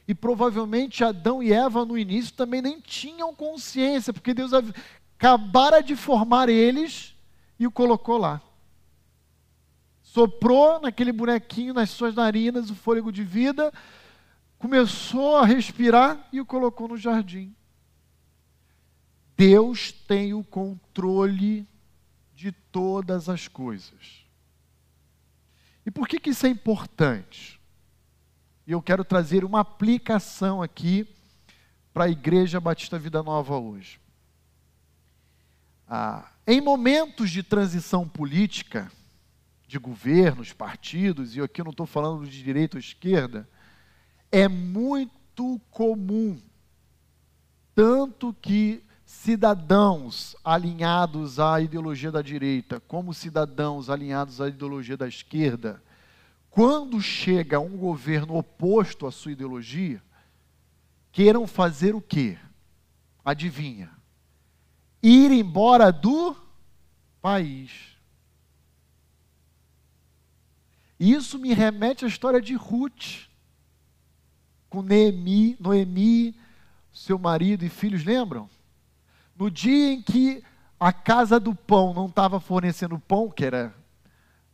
E 0.07 0.13
provavelmente 0.13 1.03
Adão 1.03 1.41
e 1.41 1.51
Eva 1.51 1.85
no 1.85 1.97
início 1.97 2.33
também 2.33 2.61
nem 2.61 2.79
tinham 2.79 3.33
consciência, 3.33 4.11
porque 4.11 4.33
Deus 4.33 4.51
acabara 4.53 5.81
de 5.81 5.95
formar 5.95 6.49
eles 6.49 7.15
e 7.57 7.65
o 7.65 7.71
colocou 7.71 8.17
lá 8.17 8.41
soprou 10.13 10.79
naquele 10.79 11.11
bonequinho 11.11 11.73
nas 11.73 11.89
suas 11.89 12.13
narinas 12.13 12.69
o 12.69 12.75
fôlego 12.75 13.11
de 13.11 13.23
vida, 13.23 13.73
começou 14.59 15.37
a 15.37 15.45
respirar 15.45 16.27
e 16.31 16.39
o 16.39 16.45
colocou 16.45 16.87
no 16.87 16.95
jardim. 16.95 17.55
Deus 19.35 19.91
tem 19.91 20.33
o 20.33 20.43
controle 20.43 21.67
de 22.35 22.51
todas 22.51 23.29
as 23.29 23.47
coisas. 23.47 24.23
E 25.85 25.91
por 25.91 26.07
que, 26.07 26.19
que 26.19 26.29
isso 26.29 26.45
é 26.45 26.49
importante? 26.49 27.59
E 28.65 28.71
eu 28.71 28.81
quero 28.81 29.03
trazer 29.03 29.43
uma 29.43 29.59
aplicação 29.59 30.61
aqui 30.61 31.07
para 31.93 32.05
a 32.05 32.09
Igreja 32.09 32.59
Batista 32.59 32.97
Vida 32.97 33.21
Nova 33.21 33.57
hoje. 33.57 33.99
Ah, 35.87 36.31
em 36.47 36.61
momentos 36.61 37.29
de 37.29 37.43
transição 37.43 38.07
política, 38.07 38.91
de 39.67 39.77
governos, 39.77 40.53
partidos, 40.53 41.35
e 41.35 41.41
aqui 41.41 41.61
eu 41.61 41.65
não 41.65 41.71
estou 41.71 41.85
falando 41.85 42.25
de 42.25 42.43
direita 42.43 42.77
ou 42.77 42.79
esquerda, 42.79 43.47
é 44.31 44.47
muito 44.47 45.59
comum, 45.69 46.41
tanto 47.75 48.33
que 48.41 48.83
cidadãos 49.13 50.35
alinhados 50.43 51.39
à 51.39 51.61
ideologia 51.61 52.11
da 52.11 52.21
direita, 52.21 52.79
como 52.81 53.13
cidadãos 53.13 53.89
alinhados 53.89 54.41
à 54.41 54.49
ideologia 54.49 54.97
da 54.97 55.07
esquerda, 55.07 55.81
quando 56.49 56.99
chega 56.99 57.59
um 57.59 57.77
governo 57.77 58.35
oposto 58.35 59.05
à 59.05 59.11
sua 59.11 59.31
ideologia, 59.31 60.03
queiram 61.11 61.45
fazer 61.47 61.95
o 61.95 62.01
quê? 62.01 62.37
Adivinha? 63.23 63.91
Ir 65.01 65.31
embora 65.31 65.91
do 65.91 66.35
país. 67.21 67.95
Isso 70.99 71.37
me 71.37 71.53
remete 71.53 72.03
à 72.03 72.07
história 72.07 72.41
de 72.41 72.55
Ruth, 72.55 73.29
com 74.69 74.81
Noemi, 74.81 75.55
Noemi, 75.59 76.35
seu 76.91 77.17
marido 77.19 77.63
e 77.63 77.69
filhos, 77.69 78.03
lembram? 78.03 78.49
No 79.35 79.49
dia 79.49 79.93
em 79.93 80.01
que 80.01 80.43
a 80.79 80.91
casa 80.91 81.39
do 81.39 81.55
pão 81.55 81.93
não 81.93 82.07
estava 82.07 82.39
fornecendo 82.39 82.99
pão, 82.99 83.29
que 83.29 83.45
era 83.45 83.73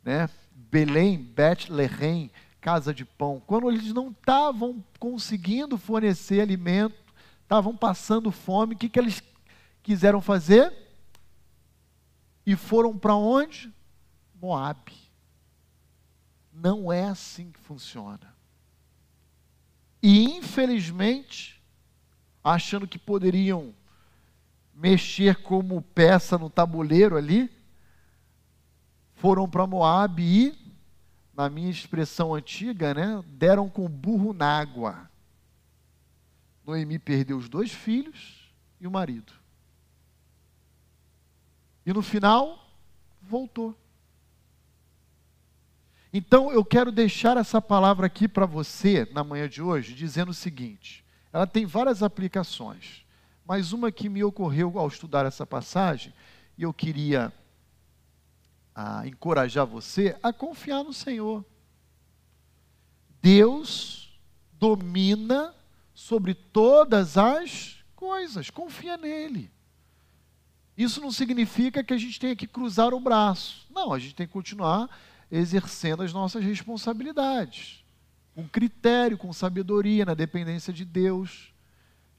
né, 0.03 0.29
Belém, 0.53 1.17
Bethlehem, 1.17 2.31
casa 2.61 2.93
de 2.93 3.03
pão, 3.03 3.41
quando 3.45 3.69
eles 3.69 3.93
não 3.93 4.09
estavam 4.09 4.83
conseguindo 4.99 5.77
fornecer 5.77 6.41
alimento, 6.41 6.95
estavam 7.41 7.75
passando 7.75 8.31
fome, 8.31 8.75
o 8.75 8.77
que, 8.77 8.89
que 8.89 8.99
eles 8.99 9.23
quiseram 9.81 10.21
fazer? 10.21 10.71
E 12.45 12.55
foram 12.55 12.97
para 12.97 13.15
onde? 13.15 13.73
Moabe. 14.39 14.95
Não 16.53 16.91
é 16.91 17.05
assim 17.05 17.51
que 17.51 17.59
funciona. 17.59 18.35
E 20.01 20.25
infelizmente, 20.25 21.61
achando 22.43 22.87
que 22.87 22.99
poderiam 22.99 23.73
mexer 24.79 25.41
como 25.41 25.81
peça 25.81 26.37
no 26.37 26.49
tabuleiro 26.49 27.17
ali, 27.17 27.51
foram 29.15 29.47
para 29.49 29.67
Moab 29.67 30.23
e, 30.23 30.57
na 31.33 31.49
minha 31.49 31.69
expressão 31.69 32.33
antiga, 32.33 32.93
né, 32.93 33.21
deram 33.27 33.69
com 33.69 33.89
burro 33.89 34.31
na 34.31 34.57
água. 34.57 35.09
Noemi 36.65 36.97
perdeu 36.97 37.37
os 37.37 37.49
dois 37.49 37.73
filhos 37.73 38.53
e 38.79 38.87
o 38.87 38.91
marido. 38.91 39.33
E 41.85 41.91
no 41.91 42.01
final, 42.01 42.71
voltou. 43.21 43.77
Então 46.13 46.51
eu 46.51 46.63
quero 46.63 46.91
deixar 46.91 47.35
essa 47.35 47.61
palavra 47.61 48.07
aqui 48.07 48.29
para 48.29 48.45
você 48.45 49.07
na 49.11 49.25
manhã 49.25 49.49
de 49.49 49.61
hoje, 49.61 49.93
dizendo 49.93 50.29
o 50.29 50.33
seguinte: 50.33 51.03
ela 51.33 51.45
tem 51.45 51.65
várias 51.65 52.01
aplicações, 52.01 53.05
mas 53.49 53.73
uma 53.73 53.91
que 53.91 54.07
me 54.07 54.23
ocorreu 54.23 54.77
ao 54.77 54.87
estudar 54.87 55.25
essa 55.25 55.43
passagem, 55.43 56.13
e 56.55 56.61
eu 56.61 56.71
queria 56.71 57.33
ah, 58.75 59.01
encorajar 59.07 59.65
você 59.65 60.15
a 60.21 60.31
confiar 60.31 60.83
no 60.83 60.93
Senhor. 60.93 61.43
Deus 63.19 64.19
domina 64.53 65.55
sobre 65.95 66.35
todas 66.35 67.17
as 67.17 67.83
coisas, 67.95 68.51
confia 68.51 68.97
nele. 68.97 69.49
Isso 70.77 71.01
não 71.01 71.11
significa 71.11 71.83
que 71.83 71.95
a 71.95 71.97
gente 71.97 72.19
tenha 72.19 72.35
que 72.35 72.45
cruzar 72.45 72.93
o 72.93 72.99
braço. 72.99 73.65
Não, 73.73 73.91
a 73.91 73.97
gente 73.97 74.13
tem 74.13 74.27
que 74.27 74.33
continuar 74.33 74.95
exercendo 75.31 76.03
as 76.03 76.13
nossas 76.13 76.43
responsabilidades, 76.43 77.83
com 78.35 78.47
critério, 78.47 79.17
com 79.17 79.33
sabedoria, 79.33 80.05
na 80.05 80.13
dependência 80.13 80.71
de 80.71 80.85
Deus, 80.85 81.51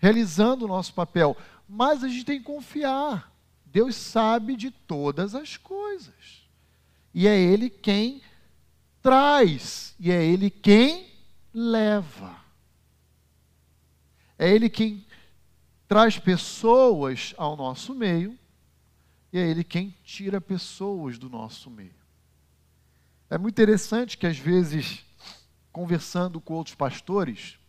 realizando 0.01 0.65
o 0.65 0.69
nosso 0.69 0.93
papel. 0.93 1.37
Mas 1.69 2.03
a 2.03 2.09
gente 2.09 2.25
tem 2.25 2.39
que 2.41 2.47
confiar. 2.47 3.33
Deus 3.67 3.95
sabe 3.95 4.57
de 4.57 4.73
todas 4.73 5.35
as 5.37 5.57
coisas. 5.57 6.49
E 7.15 7.29
é 7.29 7.39
Ele 7.39 7.71
quem 7.71 8.21
traz, 9.01 9.95
e 10.01 10.11
é 10.11 10.25
Ele 10.25 10.51
quem 10.51 11.07
leva. 11.55 12.37
É 14.37 14.51
Ele 14.51 14.69
quem 14.69 15.07
traz 15.87 16.19
pessoas 16.19 17.35
ao 17.37 17.57
nosso 17.57 17.95
meio, 17.95 18.37
e 19.33 19.39
é 19.39 19.47
Ele 19.47 19.63
quem 19.63 19.95
tira 20.03 20.41
pessoas 20.41 21.19
do 21.19 21.29
nosso 21.29 21.71
meio. 21.71 21.95
É 23.29 23.39
muito 23.39 23.55
interessante 23.55 24.19
que, 24.19 24.27
às 24.27 24.39
vezes, 24.39 25.05
conversando 25.71 26.41
com 26.41 26.55
outros 26.55 26.75
pastores, 26.75 27.60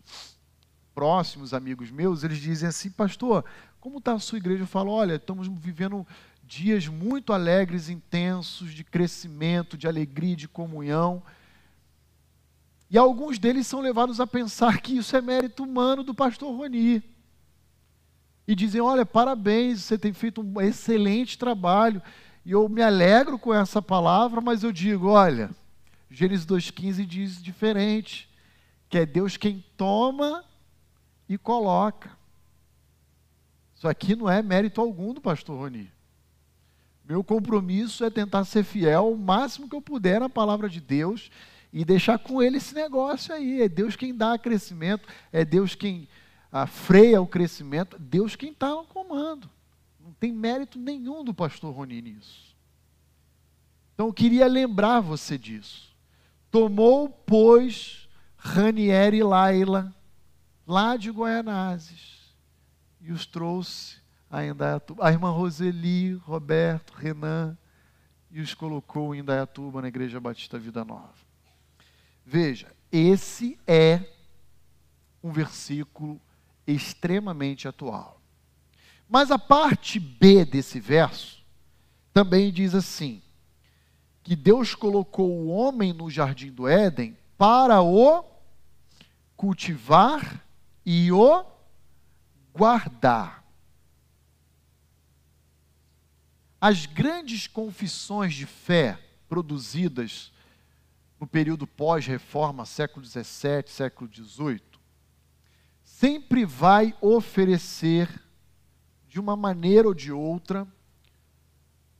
próximos, 0.93 1.53
amigos 1.53 1.89
meus, 1.91 2.23
eles 2.23 2.37
dizem 2.37 2.69
assim, 2.69 2.89
pastor, 2.89 3.45
como 3.79 3.97
está 3.97 4.13
a 4.13 4.19
sua 4.19 4.37
igreja? 4.37 4.63
Eu 4.63 4.67
falo, 4.67 4.91
olha, 4.91 5.15
estamos 5.15 5.47
vivendo 5.47 6.05
dias 6.43 6.87
muito 6.87 7.33
alegres, 7.33 7.89
intensos, 7.89 8.73
de 8.73 8.83
crescimento, 8.83 9.77
de 9.77 9.87
alegria, 9.87 10.35
de 10.35 10.47
comunhão. 10.47 11.23
E 12.89 12.97
alguns 12.97 13.39
deles 13.39 13.65
são 13.67 13.79
levados 13.79 14.19
a 14.19 14.27
pensar 14.27 14.81
que 14.81 14.97
isso 14.97 15.15
é 15.15 15.21
mérito 15.21 15.63
humano 15.63 16.03
do 16.03 16.13
pastor 16.13 16.53
Roni. 16.55 17.01
E 18.45 18.53
dizem: 18.53 18.81
olha, 18.81 19.05
parabéns, 19.05 19.83
você 19.83 19.97
tem 19.97 20.11
feito 20.11 20.41
um 20.41 20.59
excelente 20.59 21.37
trabalho. 21.37 22.01
E 22.45 22.51
eu 22.51 22.67
me 22.67 22.81
alegro 22.81 23.39
com 23.39 23.53
essa 23.53 23.81
palavra, 23.81 24.41
mas 24.41 24.61
eu 24.61 24.73
digo: 24.73 25.07
olha, 25.07 25.51
Gênesis 26.09 26.45
2,15 26.45 27.05
diz 27.05 27.41
diferente, 27.41 28.29
que 28.89 28.97
é 28.97 29.05
Deus 29.05 29.37
quem 29.37 29.63
toma 29.77 30.43
e 31.33 31.37
coloca. 31.37 32.11
Isso 33.73 33.87
aqui 33.87 34.17
não 34.17 34.29
é 34.29 34.41
mérito 34.41 34.81
algum 34.81 35.13
do 35.13 35.21
pastor 35.21 35.57
Roni. 35.57 35.89
Meu 37.05 37.23
compromisso 37.23 38.03
é 38.03 38.09
tentar 38.09 38.43
ser 38.43 38.65
fiel 38.65 39.13
o 39.13 39.17
máximo 39.17 39.69
que 39.69 39.75
eu 39.75 39.81
puder 39.81 40.19
na 40.19 40.29
palavra 40.29 40.67
de 40.67 40.81
Deus 40.81 41.31
e 41.71 41.85
deixar 41.85 42.19
com 42.19 42.43
ele 42.43 42.57
esse 42.57 42.75
negócio 42.75 43.33
aí. 43.33 43.61
É 43.61 43.69
Deus 43.69 43.95
quem 43.95 44.13
dá 44.13 44.37
crescimento, 44.37 45.07
é 45.31 45.45
Deus 45.45 45.73
quem 45.73 46.05
ah, 46.51 46.67
freia 46.67 47.21
o 47.21 47.27
crescimento, 47.27 47.97
Deus 47.97 48.35
quem 48.35 48.51
está 48.51 48.69
no 48.69 48.83
comando. 48.83 49.49
Não 50.01 50.11
tem 50.11 50.33
mérito 50.33 50.77
nenhum 50.77 51.23
do 51.23 51.33
pastor 51.33 51.73
Roni 51.73 52.01
nisso. 52.01 52.53
Então 53.93 54.07
eu 54.07 54.13
queria 54.13 54.47
lembrar 54.47 54.99
você 54.99 55.37
disso. 55.37 55.95
Tomou, 56.51 57.07
pois, 57.07 58.09
Ranieri 58.35 59.23
Laila, 59.23 59.95
lá 60.71 60.95
de 60.95 61.11
Goianazes, 61.11 62.33
e 63.01 63.11
os 63.11 63.25
trouxe 63.25 63.97
a 64.29 64.45
Indaiatuba. 64.45 65.05
A 65.05 65.11
irmã 65.11 65.29
Roseli, 65.29 66.13
Roberto, 66.13 66.93
Renan, 66.93 67.57
e 68.31 68.39
os 68.39 68.53
colocou 68.53 69.13
em 69.13 69.19
Indaiatuba, 69.19 69.81
na 69.81 69.89
Igreja 69.89 70.17
Batista 70.17 70.57
Vida 70.57 70.85
Nova. 70.85 71.13
Veja, 72.25 72.73
esse 72.89 73.59
é 73.67 74.01
um 75.21 75.29
versículo 75.29 76.21
extremamente 76.65 77.67
atual. 77.67 78.21
Mas 79.09 79.29
a 79.29 79.37
parte 79.37 79.99
B 79.99 80.45
desse 80.45 80.79
verso 80.79 81.43
também 82.13 82.49
diz 82.49 82.73
assim: 82.73 83.21
que 84.23 84.37
Deus 84.37 84.73
colocou 84.73 85.29
o 85.29 85.47
homem 85.49 85.91
no 85.91 86.09
jardim 86.09 86.49
do 86.49 86.65
Éden 86.65 87.17
para 87.37 87.81
o 87.81 88.23
cultivar 89.35 90.41
e 90.85 91.11
o 91.11 91.45
guardar. 92.53 93.43
As 96.59 96.85
grandes 96.85 97.47
confissões 97.47 98.33
de 98.33 98.45
fé 98.45 98.99
produzidas 99.27 100.31
no 101.19 101.25
período 101.25 101.65
pós-reforma, 101.65 102.65
século 102.65 103.05
XVII, 103.05 103.63
século 103.67 104.09
XVIII, 104.13 104.61
sempre 105.83 106.45
vai 106.45 106.95
oferecer, 106.99 108.09
de 109.07 109.19
uma 109.19 109.35
maneira 109.35 109.87
ou 109.87 109.93
de 109.93 110.11
outra, 110.11 110.67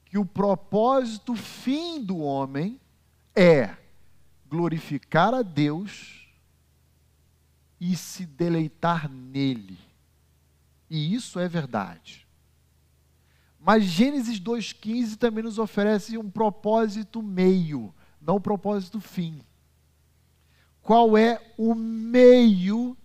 que 0.06 0.18
o 0.18 0.26
propósito 0.26 1.36
fim 1.36 2.04
do 2.04 2.18
homem 2.20 2.80
é 3.36 3.78
glorificar 4.48 5.34
a 5.34 5.42
Deus 5.42 6.21
e 7.82 7.96
se 7.96 8.28
deleitar 8.28 9.10
nele. 9.10 9.80
E 10.88 11.16
isso 11.16 11.40
é 11.40 11.48
verdade. 11.48 12.28
Mas 13.60 13.86
Gênesis 13.86 14.40
2,15 14.40 15.18
também 15.18 15.44
nos 15.44 15.58
oferece 15.58 16.16
um 16.16 16.30
propósito 16.30 17.24
meio, 17.24 17.92
não 18.22 18.36
o 18.36 18.42
propósito 18.42 19.02
fim. 19.02 19.42
Qual 20.84 21.18
é 21.18 21.42
o 21.58 21.74
meio 21.74 22.96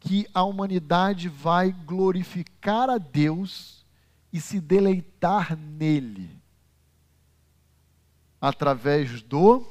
que 0.00 0.26
a 0.34 0.42
humanidade 0.42 1.28
vai 1.28 1.70
glorificar 1.70 2.90
a 2.90 2.98
Deus 2.98 3.86
e 4.32 4.40
se 4.40 4.60
deleitar 4.60 5.56
nele? 5.56 6.30
Através 8.40 9.22
do 9.22 9.64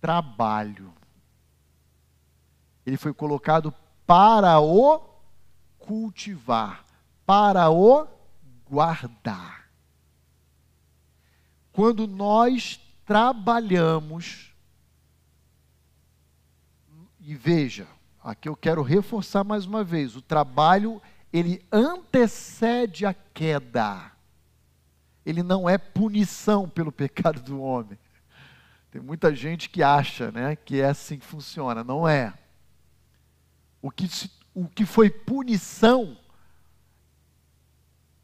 trabalho. 0.00 0.97
Ele 2.88 2.96
foi 2.96 3.12
colocado 3.12 3.72
para 4.06 4.58
o 4.60 4.98
cultivar, 5.78 6.86
para 7.26 7.68
o 7.68 8.08
guardar. 8.66 9.68
Quando 11.70 12.06
nós 12.06 12.80
trabalhamos, 13.04 14.54
e 17.20 17.34
veja, 17.34 17.86
aqui 18.24 18.48
eu 18.48 18.56
quero 18.56 18.80
reforçar 18.80 19.44
mais 19.44 19.66
uma 19.66 19.84
vez, 19.84 20.16
o 20.16 20.22
trabalho 20.22 20.98
ele 21.30 21.62
antecede 21.70 23.04
a 23.04 23.12
queda. 23.12 24.12
Ele 25.26 25.42
não 25.42 25.68
é 25.68 25.76
punição 25.76 26.66
pelo 26.66 26.90
pecado 26.90 27.42
do 27.42 27.60
homem. 27.60 27.98
Tem 28.90 29.02
muita 29.02 29.34
gente 29.34 29.68
que 29.68 29.82
acha, 29.82 30.32
né, 30.32 30.56
que 30.56 30.80
é 30.80 30.86
assim 30.86 31.18
que 31.18 31.26
funciona, 31.26 31.84
não 31.84 32.08
é. 32.08 32.32
O 33.80 33.90
que, 33.90 34.08
se, 34.08 34.30
o 34.54 34.66
que 34.68 34.84
foi 34.84 35.10
punição 35.10 36.16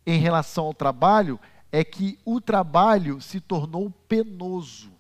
em 0.07 0.19
relação 0.19 0.67
ao 0.67 0.75
trabalho 0.75 1.39
é 1.71 1.83
que 1.83 2.19
o 2.25 2.41
trabalho 2.41 3.21
se 3.21 3.41
tornou 3.41 3.91
penoso. 3.91 4.93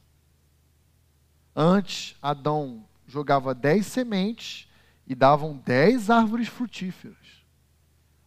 Antes, 1.55 2.17
Adão 2.21 2.85
jogava 3.07 3.55
dez 3.55 3.87
sementes 3.87 4.69
e 5.07 5.15
davam 5.15 5.57
dez 5.57 6.11
árvores 6.11 6.49
frutíferas. 6.49 7.45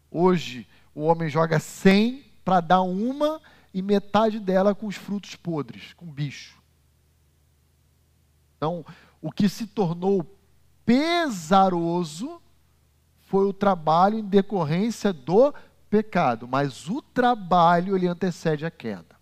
Hoje, 0.10 0.68
o 0.94 1.02
homem 1.02 1.30
joga 1.30 1.60
cem 1.60 2.24
para 2.46 2.62
dar 2.62 2.82
uma 2.82 3.42
e 3.74 3.82
metade 3.82 4.40
dela 4.40 4.74
com 4.74 4.88
os 4.88 4.96
frutos 4.96 5.36
podres, 5.36 5.94
com 5.94 6.06
bicho. 6.06 6.58
Então, 8.56 8.86
o 9.22 9.32
que 9.32 9.50
se 9.50 9.68
tornou 9.68 10.24
pesaroso 10.88 12.42
foi 13.24 13.46
o 13.46 13.52
trabalho 13.52 14.18
em 14.18 14.24
decorrência 14.24 15.12
do 15.12 15.54
pecado, 15.90 16.48
mas 16.48 16.88
o 16.88 17.02
trabalho 17.02 17.94
ele 17.94 18.08
antecede 18.08 18.66
a 18.66 18.72
queda. 18.72 19.18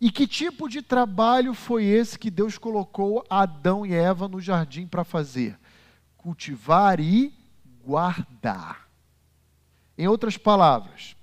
E 0.00 0.12
que 0.12 0.28
tipo 0.28 0.68
de 0.68 0.80
trabalho 0.80 1.54
foi 1.54 1.84
esse 1.84 2.16
que 2.16 2.30
Deus 2.30 2.56
colocou 2.56 3.24
Adão 3.28 3.84
e 3.84 3.92
Eva 3.92 4.28
no 4.28 4.40
jardim 4.40 4.86
para 4.86 5.02
fazer? 5.02 5.58
Cultivar 6.16 7.00
e 7.00 7.34
guardar. 7.84 8.88
Em 9.98 10.06
outras 10.06 10.36
palavras, 10.36 11.16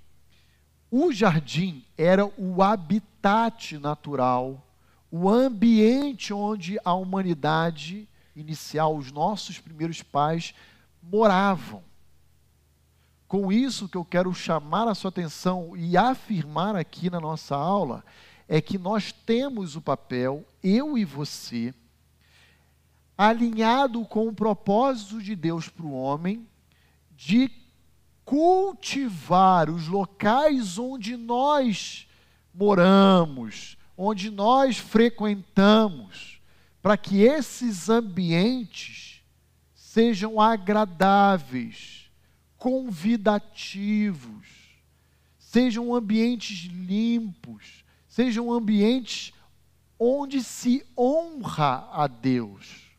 o 0.90 1.10
jardim 1.10 1.86
era 1.96 2.26
o 2.36 2.62
habitat 2.62 3.78
natural, 3.78 4.62
o 5.10 5.26
ambiente 5.26 6.34
onde 6.34 6.78
a 6.84 6.92
humanidade 6.92 8.06
inicial, 8.34 8.96
os 8.96 9.12
nossos 9.12 9.58
primeiros 9.58 10.02
pais, 10.02 10.54
moravam. 11.02 11.82
Com 13.26 13.50
isso 13.50 13.88
que 13.88 13.96
eu 13.96 14.04
quero 14.04 14.32
chamar 14.34 14.86
a 14.88 14.94
sua 14.94 15.08
atenção 15.08 15.76
e 15.76 15.96
afirmar 15.96 16.76
aqui 16.76 17.08
na 17.08 17.20
nossa 17.20 17.56
aula 17.56 18.04
é 18.48 18.60
que 18.60 18.76
nós 18.76 19.12
temos 19.12 19.76
o 19.76 19.80
papel, 19.80 20.44
eu 20.62 20.98
e 20.98 21.04
você, 21.04 21.72
alinhado 23.16 24.04
com 24.04 24.28
o 24.28 24.34
propósito 24.34 25.22
de 25.22 25.34
Deus 25.34 25.68
para 25.68 25.86
o 25.86 25.94
homem, 25.94 26.46
de 27.16 27.50
cultivar 28.24 29.70
os 29.70 29.88
locais 29.88 30.78
onde 30.78 31.16
nós 31.16 32.06
moramos, 32.54 33.76
onde 33.96 34.30
nós 34.30 34.76
frequentamos, 34.76 36.31
para 36.82 36.96
que 36.96 37.22
esses 37.22 37.88
ambientes 37.88 39.22
sejam 39.72 40.40
agradáveis, 40.40 42.10
convidativos, 42.58 44.48
sejam 45.38 45.94
ambientes 45.94 46.64
limpos, 46.72 47.84
sejam 48.08 48.50
ambientes 48.50 49.32
onde 49.98 50.42
se 50.42 50.84
honra 50.98 51.88
a 51.92 52.08
Deus. 52.08 52.90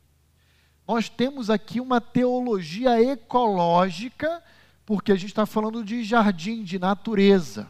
Nós 0.88 1.10
temos 1.10 1.50
aqui 1.50 1.82
uma 1.82 2.00
teologia 2.00 3.02
ecológica, 3.02 4.42
porque 4.86 5.12
a 5.12 5.16
gente 5.16 5.30
está 5.30 5.46
falando 5.46 5.84
de 5.84 6.04
jardim, 6.04 6.64
de 6.64 6.80
natureza, 6.80 7.70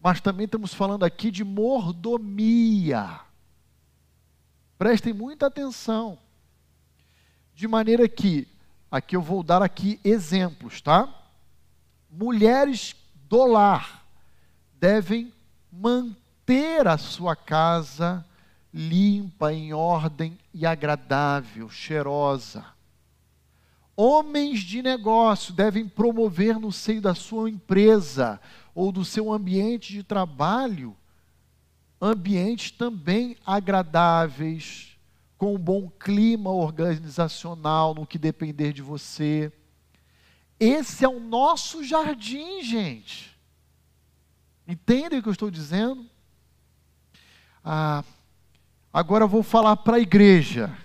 mas 0.00 0.20
também 0.20 0.46
estamos 0.46 0.72
falando 0.72 1.04
aqui 1.04 1.30
de 1.30 1.44
mordomia. 1.44 3.25
Prestem 4.78 5.12
muita 5.12 5.46
atenção. 5.46 6.18
De 7.54 7.66
maneira 7.66 8.08
que 8.08 8.46
aqui 8.90 9.16
eu 9.16 9.22
vou 9.22 9.42
dar 9.42 9.62
aqui 9.62 9.98
exemplos, 10.04 10.80
tá? 10.80 11.08
Mulheres 12.10 12.94
do 13.28 13.44
lar 13.46 14.06
devem 14.74 15.32
manter 15.72 16.86
a 16.86 16.98
sua 16.98 17.34
casa 17.34 18.24
limpa, 18.72 19.52
em 19.54 19.72
ordem 19.72 20.38
e 20.52 20.66
agradável, 20.66 21.70
cheirosa. 21.70 22.64
Homens 23.96 24.60
de 24.60 24.82
negócio 24.82 25.54
devem 25.54 25.88
promover 25.88 26.60
no 26.60 26.70
seio 26.70 27.00
da 27.00 27.14
sua 27.14 27.48
empresa 27.48 28.38
ou 28.74 28.92
do 28.92 29.02
seu 29.02 29.32
ambiente 29.32 29.94
de 29.94 30.02
trabalho 30.02 30.94
ambientes 32.00 32.70
também 32.70 33.36
agradáveis, 33.44 34.96
com 35.38 35.54
um 35.54 35.58
bom 35.58 35.88
clima 35.88 36.50
organizacional 36.50 37.94
no 37.94 38.06
que 38.06 38.18
depender 38.18 38.72
de 38.72 38.82
você. 38.82 39.52
Esse 40.58 41.04
é 41.04 41.08
o 41.08 41.20
nosso 41.20 41.84
jardim, 41.84 42.62
gente. 42.62 43.36
Entendem 44.66 45.18
o 45.18 45.22
que 45.22 45.28
eu 45.28 45.32
estou 45.32 45.50
dizendo? 45.50 46.08
Ah, 47.62 48.02
agora 48.92 49.24
eu 49.24 49.28
vou 49.28 49.42
falar 49.42 49.76
para 49.76 49.96
a 49.96 50.00
igreja. 50.00 50.76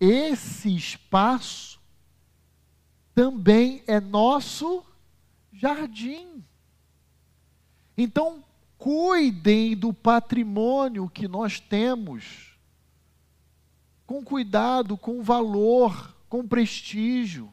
Esse 0.00 0.74
espaço 0.74 1.80
também 3.14 3.84
é 3.86 4.00
nosso 4.00 4.84
jardim. 5.52 6.42
Então, 7.96 8.42
cuidem 8.82 9.76
do 9.76 9.92
patrimônio 9.92 11.08
que 11.08 11.28
nós 11.28 11.60
temos, 11.60 12.58
com 14.04 14.24
cuidado, 14.24 14.98
com 14.98 15.22
valor, 15.22 16.16
com 16.28 16.48
prestígio. 16.48 17.52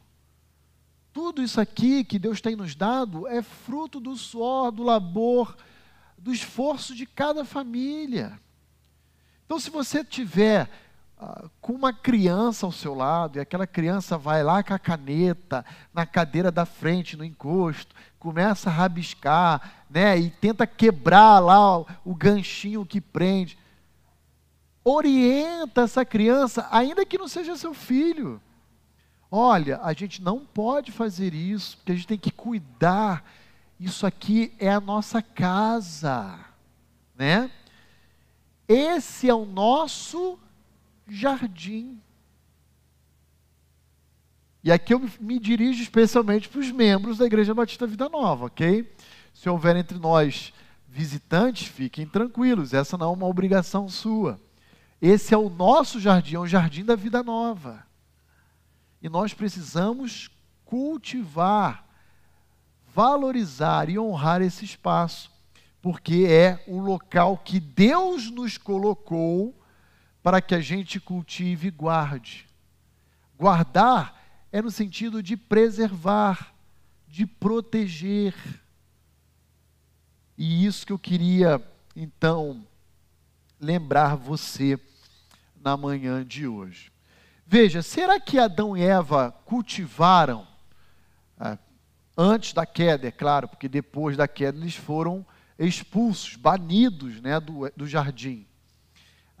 Tudo 1.12 1.40
isso 1.40 1.60
aqui 1.60 2.02
que 2.02 2.18
Deus 2.18 2.40
tem 2.40 2.56
nos 2.56 2.74
dado 2.74 3.28
é 3.28 3.42
fruto 3.42 4.00
do 4.00 4.16
suor, 4.16 4.72
do 4.72 4.82
labor, 4.82 5.56
do 6.18 6.32
esforço 6.32 6.96
de 6.96 7.06
cada 7.06 7.44
família. 7.44 8.40
Então, 9.46 9.60
se 9.60 9.70
você 9.70 10.04
tiver 10.04 10.68
com 11.60 11.72
uma 11.72 11.92
criança 11.92 12.64
ao 12.66 12.72
seu 12.72 12.94
lado 12.94 13.36
e 13.36 13.40
aquela 13.40 13.66
criança 13.66 14.16
vai 14.16 14.42
lá 14.42 14.62
com 14.62 14.72
a 14.72 14.78
caneta 14.78 15.64
na 15.92 16.06
cadeira 16.06 16.50
da 16.50 16.64
frente, 16.64 17.16
no 17.16 17.24
encosto, 17.24 17.94
começa 18.18 18.70
a 18.70 18.72
rabiscar, 18.72 19.84
né, 19.88 20.18
e 20.18 20.30
tenta 20.30 20.66
quebrar 20.66 21.38
lá 21.38 21.78
o 22.04 22.14
ganchinho 22.14 22.86
que 22.86 23.00
prende. 23.00 23.58
Orienta 24.82 25.82
essa 25.82 26.04
criança, 26.04 26.66
ainda 26.70 27.04
que 27.04 27.18
não 27.18 27.28
seja 27.28 27.56
seu 27.56 27.74
filho. 27.74 28.40
Olha, 29.30 29.78
a 29.82 29.92
gente 29.92 30.22
não 30.22 30.40
pode 30.40 30.90
fazer 30.90 31.34
isso, 31.34 31.76
porque 31.76 31.92
a 31.92 31.94
gente 31.94 32.06
tem 32.06 32.18
que 32.18 32.30
cuidar. 32.30 33.24
Isso 33.78 34.06
aqui 34.06 34.52
é 34.58 34.70
a 34.70 34.80
nossa 34.80 35.22
casa, 35.22 36.38
né? 37.14 37.50
Esse 38.66 39.28
é 39.28 39.34
o 39.34 39.44
nosso 39.44 40.38
jardim. 41.10 42.00
E 44.62 44.70
aqui 44.70 44.94
eu 44.94 45.00
me 45.20 45.38
dirijo 45.38 45.82
especialmente 45.82 46.48
para 46.48 46.60
os 46.60 46.70
membros 46.70 47.18
da 47.18 47.26
Igreja 47.26 47.54
Batista 47.54 47.86
Vida 47.86 48.08
Nova, 48.08 48.46
ok? 48.46 48.94
Se 49.32 49.48
houver 49.48 49.76
entre 49.76 49.98
nós 49.98 50.52
visitantes, 50.86 51.68
fiquem 51.68 52.06
tranquilos, 52.06 52.74
essa 52.74 52.98
não 52.98 53.10
é 53.10 53.14
uma 53.14 53.26
obrigação 53.26 53.88
sua. 53.88 54.38
Esse 55.00 55.32
é 55.32 55.38
o 55.38 55.48
nosso 55.48 55.98
jardim, 55.98 56.34
é 56.34 56.38
o 56.38 56.46
jardim 56.46 56.84
da 56.84 56.94
vida 56.94 57.22
nova. 57.22 57.86
E 59.00 59.08
nós 59.08 59.32
precisamos 59.32 60.30
cultivar, 60.66 61.86
valorizar 62.94 63.88
e 63.88 63.98
honrar 63.98 64.42
esse 64.42 64.64
espaço, 64.64 65.30
porque 65.80 66.26
é 66.28 66.62
o 66.68 66.78
local 66.78 67.38
que 67.38 67.58
Deus 67.58 68.30
nos 68.30 68.58
colocou 68.58 69.59
para 70.22 70.40
que 70.40 70.54
a 70.54 70.60
gente 70.60 71.00
cultive 71.00 71.68
e 71.68 71.70
guarde. 71.70 72.46
Guardar 73.38 74.20
é 74.52 74.60
no 74.60 74.70
sentido 74.70 75.22
de 75.22 75.36
preservar, 75.36 76.54
de 77.08 77.26
proteger. 77.26 78.34
E 80.36 80.64
isso 80.66 80.86
que 80.86 80.92
eu 80.92 80.98
queria, 80.98 81.62
então, 81.94 82.66
lembrar 83.58 84.16
você 84.16 84.78
na 85.62 85.76
manhã 85.76 86.24
de 86.24 86.46
hoje. 86.46 86.90
Veja, 87.46 87.82
será 87.82 88.20
que 88.20 88.38
Adão 88.38 88.76
e 88.76 88.82
Eva 88.82 89.32
cultivaram, 89.44 90.46
é, 91.38 91.58
antes 92.16 92.52
da 92.52 92.64
queda, 92.64 93.08
é 93.08 93.10
claro, 93.10 93.48
porque 93.48 93.68
depois 93.68 94.16
da 94.16 94.28
queda 94.28 94.58
eles 94.58 94.76
foram 94.76 95.26
expulsos, 95.58 96.36
banidos 96.36 97.20
né, 97.20 97.38
do, 97.40 97.70
do 97.76 97.86
jardim. 97.86 98.46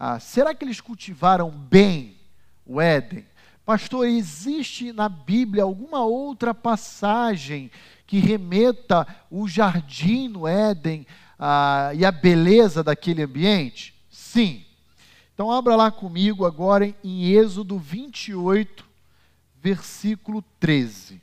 Ah, 0.02 0.18
será 0.18 0.54
que 0.54 0.64
eles 0.64 0.80
cultivaram 0.80 1.50
bem 1.50 2.16
o 2.64 2.80
Éden? 2.80 3.26
Pastor, 3.66 4.06
existe 4.06 4.94
na 4.94 5.10
Bíblia 5.10 5.62
alguma 5.62 6.02
outra 6.02 6.54
passagem 6.54 7.70
que 8.06 8.18
remeta 8.18 9.06
o 9.30 9.46
jardim 9.46 10.26
no 10.26 10.48
Éden 10.48 11.06
ah, 11.38 11.90
e 11.94 12.02
a 12.06 12.10
beleza 12.10 12.82
daquele 12.82 13.24
ambiente? 13.24 13.94
Sim. 14.08 14.64
Então, 15.34 15.52
abra 15.52 15.76
lá 15.76 15.90
comigo 15.90 16.46
agora 16.46 16.94
em 17.04 17.32
Êxodo 17.32 17.78
28, 17.78 18.82
versículo 19.60 20.42
13. 20.58 21.20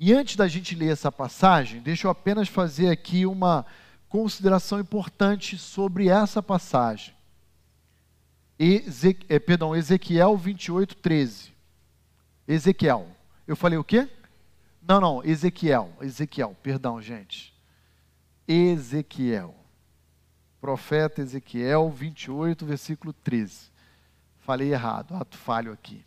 E 0.00 0.14
antes 0.14 0.34
da 0.34 0.48
gente 0.48 0.74
ler 0.74 0.92
essa 0.92 1.12
passagem, 1.12 1.82
deixa 1.82 2.06
eu 2.06 2.10
apenas 2.10 2.48
fazer 2.48 2.88
aqui 2.88 3.26
uma 3.26 3.66
consideração 4.08 4.80
importante 4.80 5.58
sobre 5.58 6.08
essa 6.08 6.42
passagem. 6.42 7.14
Eze, 8.58 9.16
é, 9.28 9.38
perdão, 9.38 9.76
Ezequiel 9.76 10.36
28, 10.36 10.96
13. 10.96 11.52
Ezequiel. 12.46 13.06
Eu 13.46 13.54
falei 13.54 13.78
o 13.78 13.84
quê? 13.84 14.08
Não, 14.82 15.00
não, 15.00 15.24
Ezequiel. 15.24 15.92
Ezequiel, 16.00 16.56
perdão, 16.62 17.00
gente. 17.00 17.54
Ezequiel. 18.46 19.54
Profeta 20.60 21.20
Ezequiel 21.20 21.88
28, 21.90 22.66
versículo 22.66 23.12
13. 23.12 23.70
Falei 24.40 24.72
errado, 24.72 25.14
ato 25.14 25.36
falho 25.36 25.72
aqui. 25.72 26.04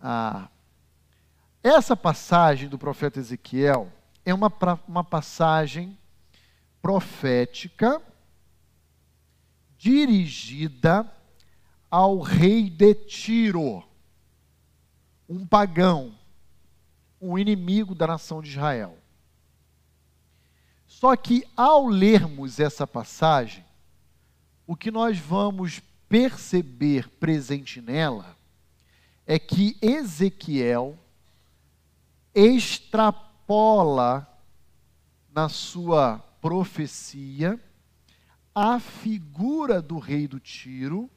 Ah, 0.00 0.48
essa 1.62 1.94
passagem 1.94 2.68
do 2.68 2.78
profeta 2.78 3.18
Ezequiel 3.18 3.92
é 4.24 4.32
uma, 4.32 4.50
uma 4.88 5.04
passagem 5.04 5.98
profética 6.80 8.02
dirigida 9.76 11.10
ao 11.90 12.20
rei 12.20 12.68
de 12.68 12.94
Tiro, 12.94 13.82
um 15.28 15.46
pagão, 15.46 16.14
um 17.20 17.38
inimigo 17.38 17.94
da 17.94 18.06
nação 18.06 18.42
de 18.42 18.50
Israel. 18.50 18.98
Só 20.86 21.16
que 21.16 21.44
ao 21.56 21.86
lermos 21.86 22.60
essa 22.60 22.86
passagem, 22.86 23.64
o 24.66 24.76
que 24.76 24.90
nós 24.90 25.18
vamos 25.18 25.80
perceber 26.08 27.08
presente 27.08 27.80
nela 27.80 28.36
é 29.26 29.38
que 29.38 29.76
Ezequiel 29.80 30.98
extrapola 32.34 34.28
na 35.32 35.48
sua 35.48 36.22
profecia 36.40 37.60
a 38.54 38.80
figura 38.80 39.80
do 39.80 39.98
rei 39.98 40.26
do 40.26 40.40
Tiro, 40.40 41.10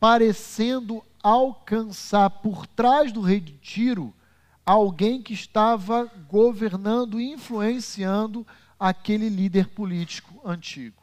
parecendo 0.00 1.04
alcançar 1.22 2.28
por 2.28 2.66
trás 2.66 3.12
do 3.12 3.20
rei 3.20 3.40
de 3.40 3.52
Tiro 3.58 4.14
alguém 4.64 5.22
que 5.22 5.32
estava 5.32 6.04
governando 6.28 7.20
e 7.20 7.32
influenciando 7.32 8.46
aquele 8.78 9.28
líder 9.28 9.68
político 9.68 10.40
antigo. 10.44 11.02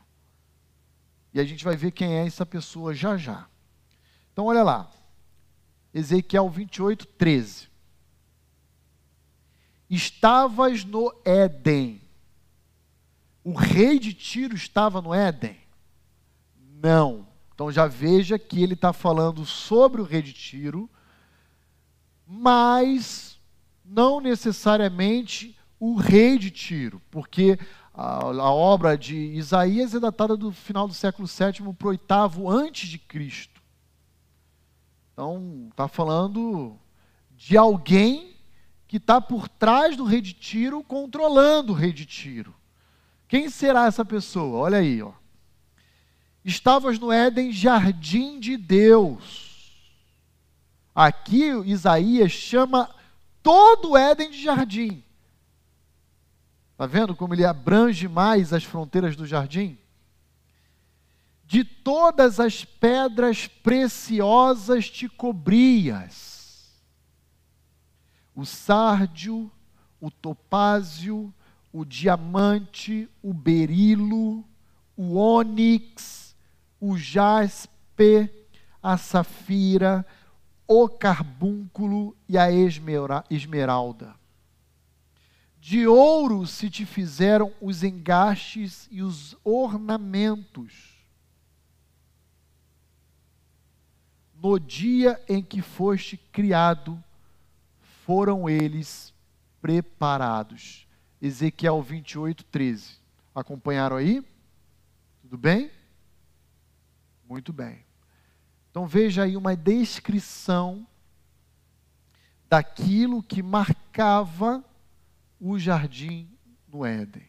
E 1.33 1.39
a 1.39 1.43
gente 1.43 1.63
vai 1.63 1.75
ver 1.75 1.91
quem 1.91 2.15
é 2.15 2.25
essa 2.25 2.45
pessoa 2.45 2.93
já 2.93 3.15
já. 3.15 3.47
Então, 4.31 4.45
olha 4.45 4.63
lá. 4.63 4.89
Ezequiel 5.93 6.49
28, 6.49 7.05
13. 7.05 7.67
Estavas 9.89 10.83
no 10.83 11.13
Éden 11.25 12.08
o 13.43 13.53
rei 13.53 13.99
de 13.99 14.13
Tiro 14.13 14.55
estava 14.55 15.01
no 15.01 15.13
Éden? 15.13 15.57
Não. 16.81 17.27
Então 17.53 17.71
já 17.71 17.87
veja 17.87 18.39
que 18.39 18.63
ele 18.63 18.73
está 18.73 18.93
falando 18.93 19.45
sobre 19.45 20.01
o 20.01 20.05
rei 20.05 20.21
de 20.21 20.33
Tiro, 20.33 20.89
mas 22.25 23.39
não 23.83 24.21
necessariamente 24.21 25.57
o 25.79 25.95
rei 25.95 26.37
de 26.37 26.51
Tiro, 26.51 27.01
porque 27.09 27.57
a, 27.93 28.23
a 28.23 28.51
obra 28.51 28.97
de 28.97 29.15
Isaías 29.15 29.93
é 29.93 29.99
datada 29.99 30.37
do 30.37 30.51
final 30.51 30.87
do 30.87 30.93
século 30.93 31.27
VII 31.27 31.73
para 31.73 31.87
o 31.87 31.89
oitavo 31.89 32.49
antes 32.49 32.89
de 32.89 32.97
Cristo. 32.97 33.61
Então, 35.11 35.67
está 35.69 35.87
falando 35.87 36.77
de 37.35 37.57
alguém 37.57 38.37
que 38.87 38.97
está 38.97 39.19
por 39.19 39.49
trás 39.49 39.97
do 39.97 40.03
rei 40.03 40.21
de 40.21 40.33
Tiro, 40.33 40.83
controlando 40.83 41.73
o 41.73 41.75
rei 41.75 41.91
de 41.91 42.05
Tiro. 42.05 42.55
Quem 43.29 43.47
será 43.47 43.85
essa 43.85 44.03
pessoa? 44.03 44.57
Olha 44.57 44.79
aí, 44.79 45.03
ó. 45.03 45.13
Estavas 46.43 46.97
no 46.97 47.11
Éden, 47.11 47.51
jardim 47.51 48.39
de 48.39 48.57
Deus. 48.57 49.71
Aqui 50.95 51.51
Isaías 51.65 52.31
chama 52.31 52.89
todo 53.43 53.91
o 53.91 53.97
Éden 53.97 54.31
de 54.31 54.41
jardim. 54.41 55.03
Está 56.71 56.87
vendo 56.87 57.15
como 57.15 57.35
ele 57.35 57.45
abrange 57.45 58.07
mais 58.07 58.51
as 58.51 58.63
fronteiras 58.63 59.15
do 59.15 59.27
jardim? 59.27 59.77
De 61.45 61.63
todas 61.63 62.39
as 62.39 62.65
pedras 62.65 63.45
preciosas 63.45 64.89
te 64.89 65.07
cobrias. 65.07 66.73
O 68.33 68.43
sárdio, 68.43 69.51
o 70.01 70.09
topázio, 70.09 71.31
o 71.71 71.85
diamante, 71.85 73.09
o 73.21 73.33
berilo, 73.33 74.43
o 74.95 75.13
ônix, 75.15 76.35
o 76.79 76.97
jaspe, 76.97 78.29
a 78.81 78.97
safira, 78.97 80.05
o 80.67 80.87
carbúnculo 80.87 82.15
e 82.27 82.37
a 82.37 82.47
esmeralda. 82.51 84.15
De 85.59 85.85
ouro 85.85 86.47
se 86.47 86.69
te 86.69 86.85
fizeram 86.85 87.53
os 87.61 87.83
engastes 87.83 88.87
e 88.89 89.01
os 89.01 89.35
ornamentos. 89.43 90.97
No 94.41 94.57
dia 94.57 95.21
em 95.27 95.43
que 95.43 95.61
foste 95.61 96.15
criado, 96.15 97.03
foram 98.05 98.49
eles 98.49 99.13
preparados. 99.61 100.87
Ezequiel 101.21 101.81
28, 101.81 102.43
13. 102.45 102.97
Acompanharam 103.35 103.97
aí? 103.97 104.23
Tudo 105.21 105.37
bem? 105.37 105.71
Muito 107.27 107.51
bem. 107.51 107.85
Então 108.71 108.87
veja 108.87 109.23
aí 109.23 109.35
uma 109.35 109.55
descrição 109.55 110.87
daquilo 112.49 113.21
que 113.21 113.43
marcava 113.43 114.63
o 115.39 115.59
jardim 115.59 116.29
no 116.67 116.85
Éden. 116.85 117.27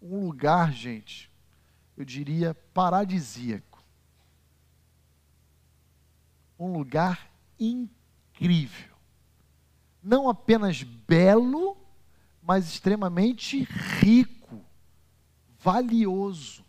Um 0.00 0.26
lugar, 0.26 0.72
gente, 0.72 1.30
eu 1.96 2.04
diria 2.04 2.54
paradisíaco. 2.72 3.84
Um 6.58 6.72
lugar 6.72 7.30
incrível. 7.58 8.96
Não 10.02 10.28
apenas 10.28 10.82
belo, 10.82 11.76
mas 12.42 12.66
extremamente 12.68 13.62
rico, 14.00 14.60
valioso. 15.60 16.64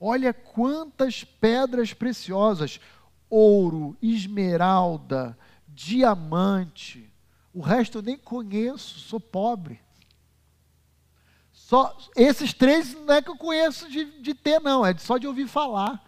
Olha 0.00 0.32
quantas 0.32 1.22
pedras 1.22 1.92
preciosas: 1.92 2.80
ouro, 3.28 3.96
esmeralda, 4.00 5.38
diamante. 5.68 7.12
O 7.52 7.60
resto 7.60 7.98
eu 7.98 8.02
nem 8.02 8.16
conheço, 8.16 8.98
sou 8.98 9.20
pobre. 9.20 9.80
Só, 11.52 11.96
esses 12.14 12.52
três 12.52 12.94
não 12.94 13.14
é 13.14 13.20
que 13.20 13.30
eu 13.30 13.36
conheço 13.36 13.90
de, 13.90 14.20
de 14.20 14.34
ter, 14.34 14.60
não, 14.60 14.84
é 14.84 14.96
só 14.96 15.18
de 15.18 15.26
ouvir 15.26 15.48
falar. 15.48 16.02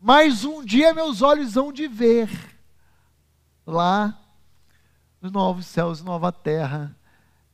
Mas 0.00 0.44
um 0.44 0.64
dia 0.64 0.94
meus 0.94 1.22
olhos 1.22 1.56
hão 1.56 1.72
de 1.72 1.86
ver 1.86 2.28
lá 3.66 4.23
nos 5.24 5.32
novos 5.32 5.64
céus 5.64 6.00
e 6.00 6.04
nova 6.04 6.30
terra 6.30 6.94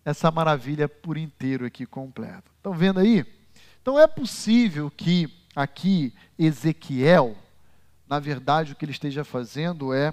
essa 0.05 0.29
maravilha 0.29 0.89
por 0.89 1.17
inteiro 1.17 1.65
aqui 1.65 1.87
completa. 1.87 2.51
Estão 2.57 2.73
vendo 2.73 2.99
aí? 2.99 3.25
Então 3.81 3.97
é 3.97 4.09
possível 4.09 4.91
que 4.91 5.33
aqui 5.55 6.13
Ezequiel, 6.37 7.37
na 8.09 8.19
verdade, 8.19 8.73
o 8.73 8.75
que 8.75 8.85
ele 8.85 8.91
esteja 8.91 9.23
fazendo 9.23 9.95
é 9.95 10.13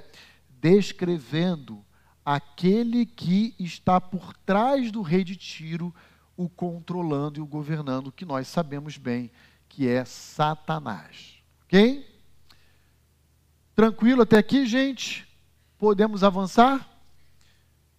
descrevendo 0.61 1.83
aquele 2.23 3.07
que 3.07 3.55
está 3.57 3.99
por 3.99 4.35
trás 4.45 4.91
do 4.91 5.01
rei 5.01 5.23
de 5.23 5.35
Tiro, 5.35 5.93
o 6.35 6.47
controlando 6.47 7.39
e 7.39 7.41
o 7.41 7.47
governando, 7.47 8.11
que 8.11 8.25
nós 8.25 8.47
sabemos 8.47 8.97
bem 8.97 9.31
que 9.67 9.87
é 9.87 10.05
Satanás. 10.05 11.41
Ok? 11.63 12.07
Tranquilo 13.73 14.21
até 14.21 14.37
aqui, 14.37 14.65
gente? 14.67 15.27
Podemos 15.79 16.23
avançar? 16.23 16.96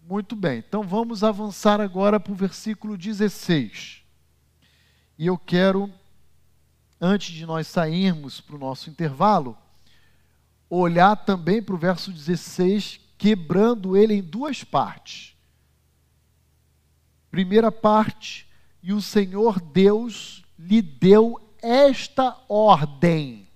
Muito 0.09 0.35
bem, 0.35 0.57
então 0.57 0.81
vamos 0.81 1.23
avançar 1.23 1.79
agora 1.79 2.19
para 2.19 2.33
o 2.33 2.35
versículo 2.35 2.97
16. 2.97 4.01
E 5.19 5.27
eu 5.27 5.37
quero, 5.37 5.87
antes 6.99 7.31
de 7.35 7.45
nós 7.45 7.67
sairmos 7.67 8.41
para 8.41 8.55
o 8.55 8.59
nosso 8.59 8.89
intervalo, 8.89 9.55
olhar 10.67 11.15
também 11.15 11.61
para 11.61 11.75
o 11.75 11.77
verso 11.77 12.11
16, 12.11 12.99
quebrando 13.19 13.95
ele 13.95 14.15
em 14.15 14.23
duas 14.23 14.63
partes. 14.63 15.37
Primeira 17.29 17.71
parte, 17.71 18.49
e 18.81 18.91
o 18.91 19.03
Senhor 19.03 19.61
Deus 19.61 20.43
lhe 20.57 20.81
deu 20.81 21.39
esta 21.61 22.35
ordem. 22.49 23.47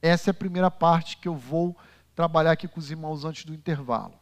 Essa 0.00 0.30
é 0.30 0.32
a 0.32 0.34
primeira 0.34 0.70
parte 0.70 1.16
que 1.16 1.26
eu 1.26 1.34
vou 1.34 1.76
trabalhar 2.14 2.52
aqui 2.52 2.68
com 2.68 2.78
os 2.78 2.88
irmãos 2.88 3.24
antes 3.24 3.44
do 3.44 3.52
intervalo. 3.52 4.14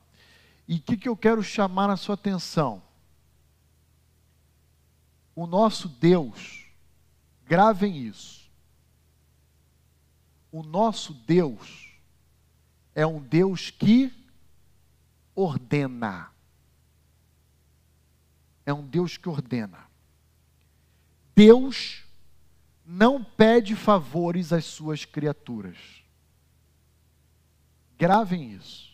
E 0.69 0.77
o 0.77 0.83
que, 0.83 0.97
que 0.97 1.09
eu 1.09 1.17
quero 1.17 1.43
chamar 1.43 1.91
a 1.91 1.97
sua 1.97 2.14
atenção? 2.14 2.83
O 5.35 5.47
nosso 5.47 5.89
Deus, 5.89 6.64
gravem 7.45 7.99
isso. 7.99 8.51
O 10.51 10.62
nosso 10.62 11.12
Deus 11.12 11.93
é 12.95 13.07
um 13.07 13.21
Deus 13.21 13.71
que 13.71 14.12
ordena. 15.35 16.33
É 18.64 18.73
um 18.73 18.85
Deus 18.87 19.17
que 19.17 19.29
ordena. 19.29 19.87
Deus 21.35 22.03
não 22.85 23.23
pede 23.23 23.77
favores 23.77 24.53
às 24.53 24.64
suas 24.64 25.05
criaturas. 25.05 25.77
Gravem 27.99 28.53
isso. 28.53 28.86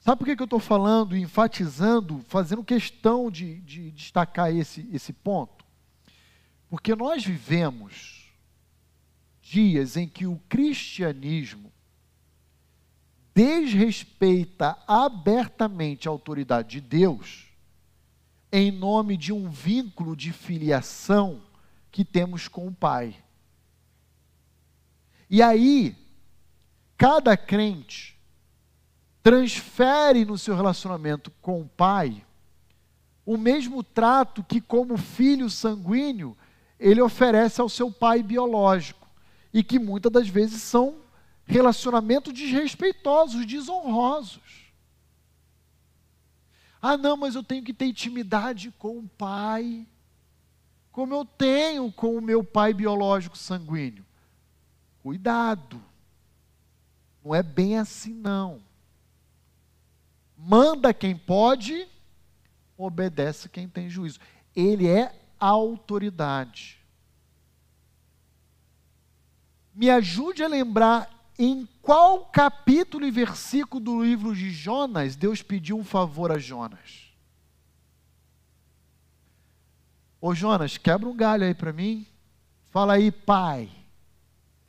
Sabe 0.00 0.18
por 0.18 0.34
que 0.34 0.42
eu 0.42 0.44
estou 0.44 0.58
falando, 0.58 1.16
enfatizando, 1.16 2.24
fazendo 2.26 2.64
questão 2.64 3.30
de, 3.30 3.60
de 3.60 3.90
destacar 3.90 4.54
esse, 4.54 4.88
esse 4.92 5.12
ponto? 5.12 5.64
Porque 6.70 6.94
nós 6.94 7.24
vivemos 7.24 8.32
dias 9.42 9.96
em 9.96 10.08
que 10.08 10.26
o 10.26 10.40
cristianismo 10.48 11.70
desrespeita 13.34 14.78
abertamente 14.86 16.08
a 16.08 16.10
autoridade 16.10 16.68
de 16.68 16.80
Deus 16.80 17.46
em 18.52 18.70
nome 18.70 19.16
de 19.16 19.32
um 19.32 19.50
vínculo 19.50 20.16
de 20.16 20.32
filiação 20.32 21.42
que 21.90 22.04
temos 22.04 22.48
com 22.48 22.66
o 22.66 22.74
Pai. 22.74 23.16
E 25.28 25.42
aí, 25.42 25.96
cada 26.96 27.36
crente 27.36 28.19
transfere 29.22 30.24
no 30.24 30.38
seu 30.38 30.54
relacionamento 30.54 31.30
com 31.42 31.60
o 31.60 31.68
Pai 31.68 32.24
o 33.24 33.36
mesmo 33.36 33.82
trato 33.82 34.42
que, 34.42 34.60
como 34.60 34.96
filho 34.96 35.48
sanguíneo, 35.48 36.36
ele 36.80 37.00
oferece 37.00 37.60
ao 37.60 37.68
seu 37.68 37.88
pai 37.88 38.24
biológico 38.24 39.08
e 39.52 39.62
que 39.62 39.78
muitas 39.78 40.10
das 40.10 40.28
vezes 40.28 40.62
são 40.62 40.96
relacionamentos 41.44 42.32
desrespeitosos, 42.32 43.46
desonrosos. 43.46 44.72
Ah, 46.82 46.96
não, 46.96 47.16
mas 47.16 47.34
eu 47.34 47.42
tenho 47.44 47.62
que 47.62 47.74
ter 47.74 47.86
intimidade 47.86 48.72
com 48.78 48.98
o 48.98 49.08
pai, 49.16 49.86
como 50.90 51.14
eu 51.14 51.24
tenho 51.24 51.92
com 51.92 52.16
o 52.16 52.22
meu 52.22 52.42
pai 52.42 52.72
biológico 52.72 53.38
sanguíneo. 53.38 54.04
Cuidado, 55.04 55.80
não 57.24 57.32
é 57.34 57.42
bem 57.42 57.78
assim, 57.78 58.12
não. 58.12 58.60
Manda 60.42 60.94
quem 60.94 61.14
pode, 61.14 61.86
obedece 62.76 63.46
quem 63.46 63.68
tem 63.68 63.90
juízo. 63.90 64.18
Ele 64.56 64.88
é 64.88 65.14
autoridade. 65.38 66.78
Me 69.74 69.90
ajude 69.90 70.42
a 70.42 70.48
lembrar 70.48 71.10
em 71.38 71.68
qual 71.82 72.24
capítulo 72.26 73.04
e 73.04 73.10
versículo 73.10 73.82
do 73.82 74.02
livro 74.02 74.34
de 74.34 74.50
Jonas 74.50 75.14
Deus 75.14 75.42
pediu 75.42 75.78
um 75.78 75.84
favor 75.84 76.32
a 76.32 76.38
Jonas? 76.38 77.12
Ô 80.20 80.34
Jonas, 80.34 80.78
quebra 80.78 81.08
um 81.08 81.16
galho 81.16 81.44
aí 81.44 81.54
para 81.54 81.72
mim. 81.72 82.06
Fala 82.70 82.94
aí, 82.94 83.12
pai. 83.12 83.70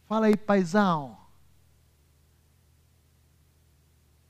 Fala 0.06 0.28
aí, 0.28 0.36
paizão. 0.36 1.21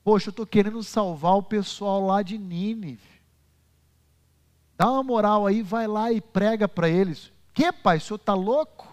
Poxa, 0.04 0.28
eu 0.28 0.32
estou 0.32 0.46
querendo 0.46 0.82
salvar 0.82 1.36
o 1.36 1.42
pessoal 1.42 2.04
lá 2.04 2.22
de 2.22 2.36
Nínive. 2.36 3.22
Dá 4.76 4.90
uma 4.90 5.02
moral 5.02 5.46
aí, 5.46 5.62
vai 5.62 5.86
lá 5.86 6.10
e 6.10 6.20
prega 6.20 6.66
para 6.66 6.88
eles. 6.88 7.32
Que, 7.54 7.70
pai, 7.70 7.98
o 7.98 8.00
senhor 8.00 8.16
está 8.16 8.34
louco? 8.34 8.90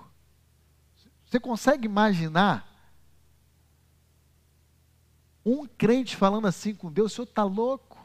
Você 1.26 1.40
consegue 1.40 1.86
imaginar 1.86 2.68
um 5.44 5.66
crente 5.66 6.16
falando 6.16 6.48
assim 6.48 6.76
com 6.76 6.92
Deus, 6.92 7.12
o 7.12 7.16
senhor 7.16 7.28
está 7.28 7.44
louco? 7.44 7.98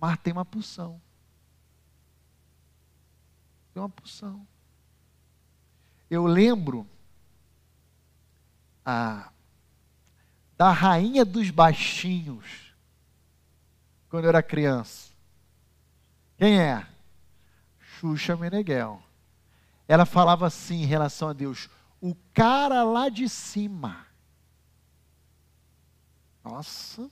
Mas 0.00 0.18
tem 0.18 0.32
uma 0.32 0.44
pulsão. 0.44 1.00
Tem 3.72 3.82
uma 3.82 3.88
pulsão. 3.88 4.46
Eu 6.08 6.26
lembro 6.26 6.86
a, 8.84 9.32
da 10.56 10.70
rainha 10.70 11.24
dos 11.24 11.50
baixinhos, 11.50 12.74
quando 14.08 14.24
eu 14.24 14.28
era 14.28 14.42
criança. 14.42 15.12
Quem 16.36 16.60
é? 16.60 16.86
Xuxa 17.78 18.36
Meneghel. 18.36 19.02
Ela 19.86 20.06
falava 20.06 20.46
assim 20.46 20.82
em 20.82 20.86
relação 20.86 21.28
a 21.28 21.32
Deus: 21.32 21.68
o 22.00 22.14
cara 22.32 22.84
lá 22.84 23.08
de 23.08 23.28
cima. 23.28 24.06
Nossa. 26.42 27.10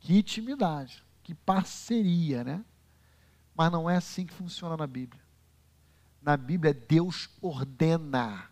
Que 0.00 0.18
intimidade, 0.18 1.04
que 1.22 1.34
parceria, 1.34 2.44
né? 2.44 2.64
Mas 3.54 3.72
não 3.72 3.90
é 3.90 3.96
assim 3.96 4.24
que 4.24 4.32
funciona 4.32 4.76
na 4.76 4.86
Bíblia. 4.86 5.20
Na 6.22 6.36
Bíblia, 6.36 6.72
Deus 6.72 7.28
ordena. 7.42 8.48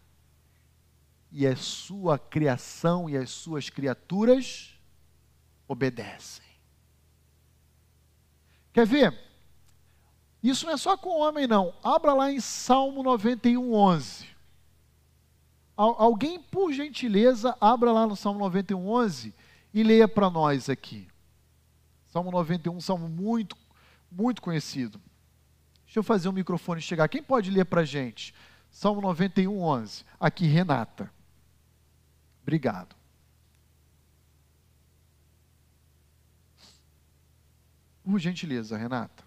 E 1.31 1.47
a 1.47 1.57
sua 1.57 2.19
criação 2.19 3.09
e 3.11 3.17
as 3.17 3.31
suas 3.31 3.69
criaturas 3.69 4.75
obedecem. 5.69 6.45
Quer 8.73 8.87
ver? 8.87 9.27
Isso 10.43 10.67
não 10.67 10.75
é 10.75 10.77
só 10.77 10.97
com 10.97 11.09
o 11.09 11.21
homem, 11.21 11.47
não. 11.47 11.75
Abra 11.83 12.13
lá 12.13 12.31
em 12.31 12.41
Salmo 12.41 13.03
91, 13.03 13.75
11. 13.75 14.27
Alguém, 15.77 16.41
por 16.41 16.73
gentileza, 16.73 17.57
abra 17.61 17.93
lá 17.93 18.07
no 18.07 18.17
Salmo 18.17 18.39
91, 18.41 18.89
11 18.89 19.35
e 19.75 19.83
leia 19.83 20.09
para 20.09 20.31
nós 20.31 20.71
aqui. 20.71 21.07
Salmo 22.07 22.31
91, 22.31 22.81
salmo 22.81 23.09
muito, 23.09 23.57
muito 24.11 24.41
conhecido. 24.41 25.01
Deixa 25.85 25.99
eu 25.99 26.03
fazer 26.03 26.29
o 26.29 26.33
microfone 26.33 26.81
chegar. 26.81 27.09
Quem 27.09 27.23
pode 27.23 27.51
ler 27.51 27.65
para 27.65 27.83
a 27.83 27.85
gente? 27.85 28.35
Salmo 28.71 29.01
91, 29.03 29.63
11. 29.63 30.05
Aqui, 30.19 30.47
Renata. 30.47 31.13
Obrigado. 32.47 32.95
Por 38.05 38.21
gentileza, 38.21 38.77
Renata. 38.77 39.25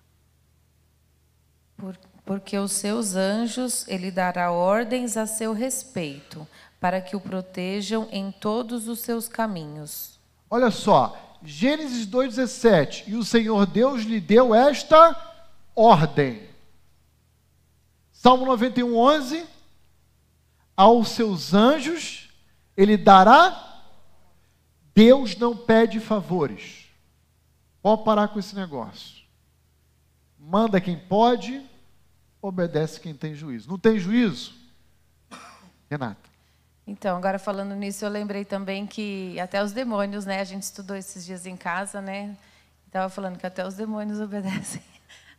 Por, 1.76 1.98
porque 2.24 2.58
os 2.58 2.72
seus 2.72 3.16
anjos 3.16 3.86
ele 3.90 4.10
dará 4.10 4.54
ordens 4.54 5.18
a 5.18 5.28
seu 5.28 5.52
respeito, 5.52 6.48
para 6.80 7.02
que 7.02 7.14
o 7.14 7.20
protejam 7.20 8.08
em 8.10 8.32
todos 8.32 8.88
os 8.88 9.00
seus 9.00 9.28
caminhos. 9.28 10.18
Olha 10.50 10.72
só, 10.72 11.38
Gênesis 11.44 12.08
2,17. 12.08 13.04
E 13.08 13.16
o 13.18 13.26
Senhor 13.26 13.66
Deus 13.66 14.04
lhe 14.04 14.22
deu 14.22 14.56
esta 14.56 15.14
ordem. 15.76 16.48
Salmo 18.14 18.46
91, 18.46 18.96
11. 18.96 19.46
Aos 20.78 21.10
seus 21.10 21.54
anjos 21.54 22.29
ele 22.80 22.96
dará. 22.96 23.82
Deus 24.96 25.36
não 25.36 25.56
pede 25.56 26.00
favores. 26.00 26.86
Pode 27.82 28.06
parar 28.06 28.30
com 28.30 28.40
esse 28.40 28.56
negócio. 28.56 29.20
Manda 30.40 30.80
quem 30.80 30.98
pode, 30.98 31.62
obedece 32.42 33.00
quem 33.02 33.14
tem 33.14 33.36
juízo. 33.36 33.70
Não 33.70 33.78
tem 33.78 34.00
juízo? 34.00 34.54
Renata. 35.90 36.30
Então, 36.88 37.18
agora 37.18 37.38
falando 37.38 37.76
nisso, 37.76 38.06
eu 38.06 38.10
lembrei 38.10 38.46
também 38.46 38.88
que 38.88 39.38
até 39.40 39.62
os 39.62 39.74
demônios, 39.74 40.26
né? 40.26 40.40
A 40.40 40.46
gente 40.46 40.64
estudou 40.64 40.96
esses 40.96 41.26
dias 41.26 41.46
em 41.46 41.58
casa, 41.58 42.02
né? 42.02 42.36
Estava 42.88 43.10
falando 43.10 43.38
que 43.38 43.46
até 43.46 43.68
os 43.68 43.74
demônios 43.76 44.20
obedecem. 44.22 44.82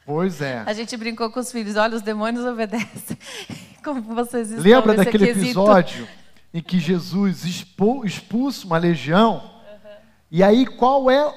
Pois 0.05 0.43
é. 0.43 0.63
A 0.67 0.75
gente 0.75 0.95
brincou 0.97 1.31
com 1.31 1.41
os 1.41 1.51
filhos, 1.51 1.77
olha, 1.77 1.97
os 1.97 2.03
demônios 2.03 2.45
obedecem. 2.45 3.17
Como 3.83 4.03
vocês 4.15 4.51
estão 4.51 4.63
Lembra 4.63 4.95
daquele 4.95 5.27
quesito? 5.27 5.47
episódio 5.47 6.20
em 6.53 6.63
que 6.63 6.79
Jesus 6.79 7.45
expulsa 7.45 8.67
uma 8.67 8.79
legião? 8.79 9.43
Uhum. 9.45 9.91
E 10.31 10.43
aí 10.43 10.67
qual 10.67 11.11
é 11.11 11.35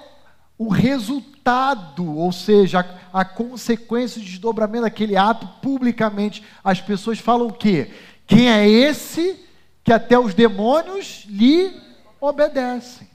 o 0.58 0.70
resultado, 0.70 2.16
ou 2.16 2.32
seja, 2.32 2.80
a, 3.12 3.22
a 3.22 3.26
consequência 3.26 4.22
de 4.22 4.28
desdobramento 4.28 4.84
daquele 4.84 5.16
ato 5.16 5.48
publicamente? 5.62 6.44
As 6.64 6.82
pessoas 6.82 7.20
falam 7.20 7.48
o 7.48 7.54
quê? 7.54 7.92
Quem 8.26 8.50
é 8.50 8.68
esse 8.68 9.40
que 9.84 9.92
até 9.92 10.18
os 10.18 10.34
demônios 10.34 11.26
lhe 11.28 11.82
obedecem. 12.20 13.10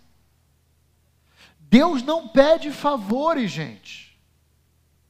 Deus 1.60 2.02
não 2.02 2.28
pede 2.28 2.70
favores, 2.70 3.50
gente. 3.50 4.18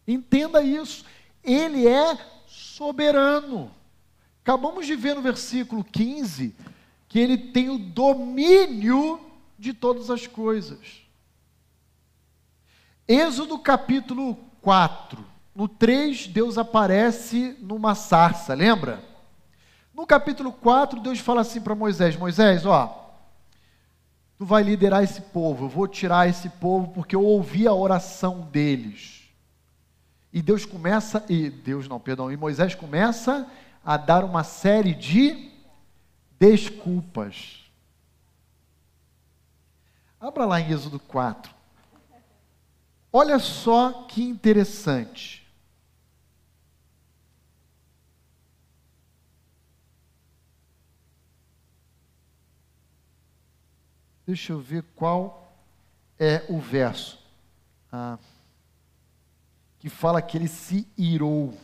Entenda 0.07 0.63
isso. 0.63 1.05
Ele 1.43 1.87
é 1.87 2.17
soberano. 2.47 3.71
Acabamos 4.43 4.87
de 4.87 4.95
ver 4.95 5.15
no 5.15 5.23
versículo 5.23 5.85
15 5.85 6.55
que 7.09 7.19
ele 7.19 7.39
tem 7.39 7.71
o 7.71 7.79
domínio 7.79 9.19
de 9.59 9.73
todas 9.73 10.11
as 10.11 10.27
coisas. 10.27 11.03
Êxodo 13.07 13.59
capítulo 13.59 14.35
4. 14.61 15.25
No 15.55 15.67
3, 15.67 16.29
Deus 16.29 16.59
aparece 16.59 17.57
numa 17.61 17.95
sarça, 17.95 18.55
lembra? 18.55 19.03
No 19.95 20.07
capítulo 20.07 20.53
4, 20.53 21.01
Deus 21.01 21.19
fala 21.19 21.41
assim 21.41 21.61
para 21.61 21.75
Moisés: 21.75 22.17
Moisés, 22.17 22.65
ó, 22.65 23.17
tu 24.37 24.45
vai 24.45 24.63
liderar 24.63 25.03
esse 25.03 25.21
povo, 25.21 25.65
eu 25.65 25.69
vou 25.69 25.89
tirar 25.89 26.29
esse 26.29 26.49
povo 26.49 26.93
porque 26.93 27.17
eu 27.17 27.25
ouvi 27.25 27.67
a 27.67 27.73
oração 27.73 28.43
deles. 28.53 29.25
E 30.33 30.43
Deus 30.43 30.65
começa, 30.65 31.25
e 31.29 31.49
Deus 31.49 31.89
não, 31.89 31.99
perdão, 31.99 32.31
e 32.31 32.37
Moisés 32.37 32.75
começa 32.75 33.51
a 33.85 33.97
dar 33.97 34.23
uma 34.23 34.45
série 34.45 34.95
de 34.95 35.48
desculpas. 36.39 37.71
Abra 40.21 40.45
lá 40.45 40.61
em 40.61 40.71
Êxodo 40.71 40.99
4. 40.99 41.55
Olha 43.13 43.39
só 43.39 44.05
que 44.05 44.23
interessante. 44.23 45.47
Deixa 54.27 54.53
eu 54.53 54.61
ver 54.61 54.83
qual 54.95 55.57
é 56.19 56.45
o 56.51 56.61
verso. 56.61 57.19
Ah, 57.91 58.19
que 59.79 59.89
fala 59.89 60.21
que 60.21 60.37
ele 60.37 60.49
se 60.49 60.87
irou. 60.99 61.59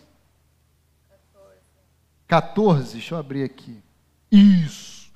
14, 2.27 2.95
deixa 2.95 3.15
eu 3.15 3.19
abrir 3.19 3.45
aqui. 3.45 3.84
Isso. 4.31 5.11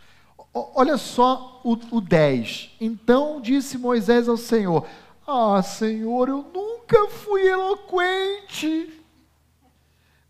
Olha 0.52 0.96
só 0.96 1.60
o, 1.64 1.96
o 1.96 2.00
10. 2.00 2.76
Então 2.80 3.40
disse 3.40 3.78
Moisés 3.78 4.28
ao 4.28 4.36
Senhor: 4.36 4.86
Ah, 5.26 5.62
Senhor, 5.62 6.28
eu 6.28 6.42
nunca 6.54 7.08
fui 7.08 7.46
eloquente, 7.46 9.02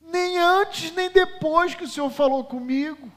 nem 0.03 0.39
antes 0.39 0.93
nem 0.93 1.11
depois 1.11 1.75
que 1.75 1.85
o 1.85 1.89
Senhor 1.89 2.11
falou 2.11 2.45
comigo. 2.45 3.11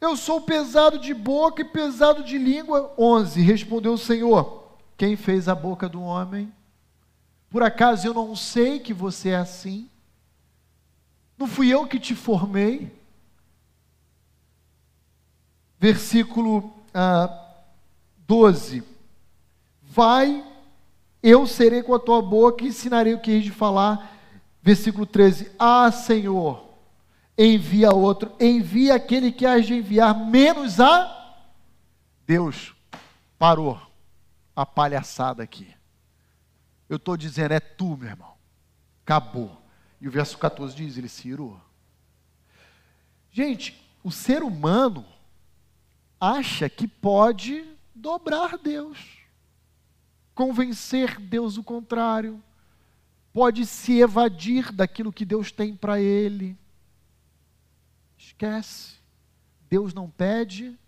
Eu 0.00 0.16
sou 0.16 0.40
pesado 0.40 0.98
de 0.98 1.14
boca 1.14 1.62
e 1.62 1.64
pesado 1.64 2.22
de 2.22 2.36
língua. 2.36 2.92
11. 2.98 3.40
Respondeu 3.40 3.94
o 3.94 3.98
Senhor: 3.98 4.76
Quem 4.96 5.16
fez 5.16 5.48
a 5.48 5.54
boca 5.54 5.88
do 5.88 6.02
homem? 6.02 6.52
Por 7.50 7.62
acaso 7.62 8.06
eu 8.06 8.14
não 8.14 8.36
sei 8.36 8.78
que 8.78 8.92
você 8.92 9.30
é 9.30 9.36
assim? 9.36 9.88
Não 11.38 11.46
fui 11.46 11.68
eu 11.68 11.86
que 11.86 11.98
te 11.98 12.14
formei? 12.14 12.90
Versículo 15.78 16.74
ah, 16.94 17.54
12: 18.26 18.82
Vai, 19.82 20.44
eu 21.22 21.46
serei 21.46 21.82
com 21.82 21.94
a 21.94 21.98
tua 21.98 22.22
boca 22.22 22.64
e 22.64 22.68
ensinarei 22.68 23.14
o 23.14 23.20
que 23.20 23.30
hei 23.30 23.40
de 23.40 23.50
falar. 23.50 24.16
Versículo 24.62 25.06
13: 25.06 25.52
Ah, 25.58 25.90
Senhor, 25.92 26.68
envia 27.36 27.90
outro, 27.94 28.32
envia 28.40 28.94
aquele 28.94 29.30
que 29.30 29.44
há 29.44 29.58
de 29.58 29.74
enviar, 29.74 30.14
menos 30.14 30.80
a 30.80 31.36
Deus. 32.26 32.74
Parou 33.38 33.80
a 34.54 34.64
palhaçada 34.64 35.42
aqui. 35.42 35.76
Eu 36.88 36.96
estou 36.96 37.16
dizendo, 37.16 37.52
é 37.52 37.60
tu, 37.60 37.96
meu 37.96 38.08
irmão. 38.08 38.32
Acabou. 39.04 39.65
E 40.06 40.08
o 40.08 40.12
verso 40.12 40.38
14 40.38 40.76
diz: 40.76 40.96
ele 40.96 41.08
se 41.08 41.26
irou. 41.26 41.60
Gente, 43.32 43.76
o 44.04 44.12
ser 44.12 44.44
humano 44.44 45.04
acha 46.20 46.68
que 46.68 46.86
pode 46.86 47.68
dobrar 47.92 48.56
Deus, 48.56 49.18
convencer 50.32 51.18
Deus 51.18 51.56
o 51.56 51.64
contrário, 51.64 52.40
pode 53.32 53.66
se 53.66 53.98
evadir 53.98 54.70
daquilo 54.70 55.12
que 55.12 55.24
Deus 55.24 55.50
tem 55.50 55.74
para 55.74 56.00
ele. 56.00 56.56
Esquece. 58.16 58.94
Deus 59.68 59.92
não 59.92 60.08
pede 60.08 60.78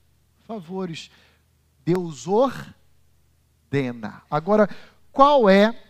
favores, 0.47 1.11
Deus 1.85 2.29
ordena. 2.29 4.23
Agora, 4.31 4.71
qual 5.11 5.51
é, 5.51 5.88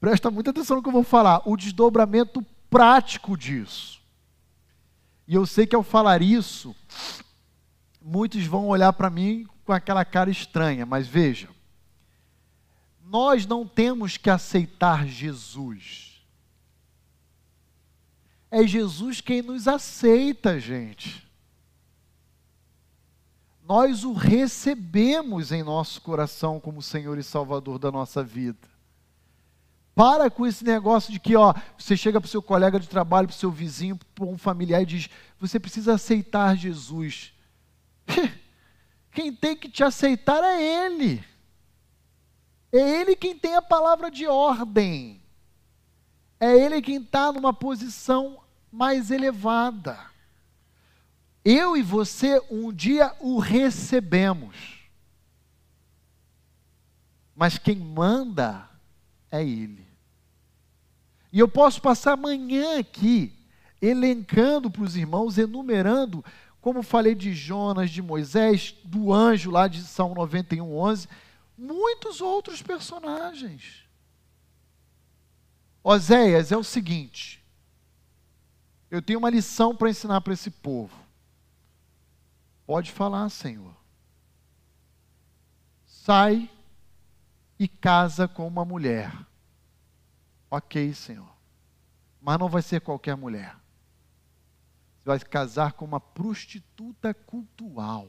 presta 0.00 0.30
muita 0.30 0.50
atenção 0.50 0.76
no 0.76 0.82
que 0.82 0.88
eu 0.88 0.92
vou 0.92 1.04
falar, 1.04 1.42
o 1.44 1.56
desdobramento 1.56 2.44
prático 2.70 3.36
disso? 3.36 4.00
E 5.26 5.34
eu 5.34 5.44
sei 5.44 5.66
que 5.66 5.76
ao 5.76 5.82
falar 5.82 6.22
isso, 6.22 6.74
muitos 8.00 8.44
vão 8.46 8.68
olhar 8.68 8.92
para 8.92 9.10
mim 9.10 9.46
com 9.64 9.72
aquela 9.72 10.04
cara 10.04 10.30
estranha, 10.30 10.86
mas 10.86 11.06
veja, 11.06 11.48
nós 13.04 13.46
não 13.46 13.66
temos 13.66 14.16
que 14.16 14.30
aceitar 14.30 15.06
Jesus. 15.06 16.22
É 18.50 18.66
Jesus 18.66 19.20
quem 19.20 19.42
nos 19.42 19.68
aceita, 19.68 20.58
gente. 20.58 21.26
Nós 23.62 24.04
o 24.04 24.14
recebemos 24.14 25.52
em 25.52 25.62
nosso 25.62 26.00
coração 26.00 26.58
como 26.58 26.80
Senhor 26.80 27.18
e 27.18 27.22
Salvador 27.22 27.78
da 27.78 27.92
nossa 27.92 28.24
vida. 28.24 28.66
Para 29.98 30.30
com 30.30 30.46
esse 30.46 30.64
negócio 30.64 31.12
de 31.12 31.18
que, 31.18 31.34
ó, 31.34 31.52
você 31.76 31.96
chega 31.96 32.20
para 32.20 32.28
o 32.28 32.30
seu 32.30 32.40
colega 32.40 32.78
de 32.78 32.88
trabalho, 32.88 33.26
para 33.26 33.34
o 33.34 33.36
seu 33.36 33.50
vizinho, 33.50 33.98
para 34.14 34.24
um 34.24 34.38
familiar 34.38 34.80
e 34.80 34.86
diz: 34.86 35.10
você 35.40 35.58
precisa 35.58 35.94
aceitar 35.94 36.56
Jesus. 36.56 37.32
Quem 39.10 39.34
tem 39.34 39.56
que 39.56 39.68
te 39.68 39.82
aceitar 39.82 40.40
é 40.44 40.62
Ele. 40.86 41.24
É 42.70 42.78
Ele 42.78 43.16
quem 43.16 43.36
tem 43.36 43.56
a 43.56 43.62
palavra 43.62 44.08
de 44.08 44.24
ordem. 44.28 45.20
É 46.38 46.56
Ele 46.56 46.80
quem 46.80 47.02
está 47.02 47.32
numa 47.32 47.52
posição 47.52 48.40
mais 48.70 49.10
elevada. 49.10 49.98
Eu 51.44 51.76
e 51.76 51.82
você 51.82 52.40
um 52.48 52.72
dia 52.72 53.12
o 53.18 53.40
recebemos. 53.40 54.88
Mas 57.34 57.58
quem 57.58 57.74
manda 57.74 58.70
é 59.28 59.42
Ele. 59.42 59.87
E 61.32 61.38
eu 61.38 61.48
posso 61.48 61.80
passar 61.82 62.12
amanhã 62.12 62.78
aqui, 62.78 63.32
elencando 63.80 64.70
para 64.70 64.82
os 64.82 64.96
irmãos, 64.96 65.36
enumerando, 65.36 66.24
como 66.60 66.82
falei 66.82 67.14
de 67.14 67.32
Jonas, 67.34 67.90
de 67.90 68.00
Moisés, 68.00 68.74
do 68.82 69.12
anjo 69.12 69.50
lá 69.50 69.68
de 69.68 69.82
Salmo 69.82 70.14
91, 70.14 70.76
11, 70.76 71.08
muitos 71.56 72.20
outros 72.20 72.62
personagens. 72.62 73.84
Oséias 75.82 76.50
é 76.50 76.56
o 76.56 76.64
seguinte: 76.64 77.44
eu 78.90 79.02
tenho 79.02 79.18
uma 79.18 79.30
lição 79.30 79.76
para 79.76 79.90
ensinar 79.90 80.20
para 80.22 80.32
esse 80.32 80.50
povo. 80.50 80.96
Pode 82.66 82.90
falar, 82.90 83.28
Senhor. 83.28 83.74
Sai 85.86 86.50
e 87.58 87.68
casa 87.68 88.26
com 88.26 88.46
uma 88.46 88.64
mulher 88.64 89.12
Ok, 90.50 90.94
Senhor. 90.94 91.28
Mas 92.20 92.38
não 92.38 92.48
vai 92.48 92.62
ser 92.62 92.80
qualquer 92.80 93.16
mulher. 93.16 93.54
Você 94.98 95.04
vai 95.04 95.18
casar 95.20 95.72
com 95.72 95.84
uma 95.84 96.00
prostituta 96.00 97.12
cultural. 97.12 98.08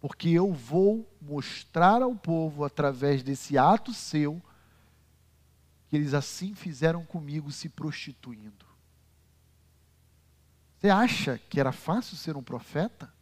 Porque 0.00 0.30
eu 0.30 0.52
vou 0.52 1.08
mostrar 1.20 2.02
ao 2.02 2.14
povo, 2.14 2.64
através 2.64 3.22
desse 3.22 3.58
ato 3.58 3.92
seu, 3.92 4.42
que 5.88 5.96
eles 5.96 6.14
assim 6.14 6.54
fizeram 6.54 7.04
comigo, 7.04 7.52
se 7.52 7.68
prostituindo. 7.68 8.64
Você 10.78 10.88
acha 10.88 11.38
que 11.50 11.60
era 11.60 11.72
fácil 11.72 12.16
ser 12.16 12.36
um 12.36 12.42
profeta? 12.42 13.12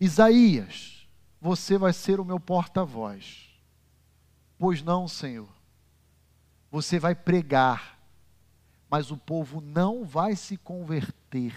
Isaías, 0.00 1.06
você 1.40 1.76
vai 1.76 1.92
ser 1.92 2.18
o 2.18 2.24
meu 2.24 2.40
porta-voz. 2.40 3.50
Pois 4.58 4.82
não, 4.82 5.06
Senhor. 5.06 5.61
Você 6.72 6.98
vai 6.98 7.14
pregar, 7.14 7.98
mas 8.88 9.10
o 9.10 9.16
povo 9.18 9.60
não 9.60 10.06
vai 10.06 10.34
se 10.34 10.56
converter. 10.56 11.54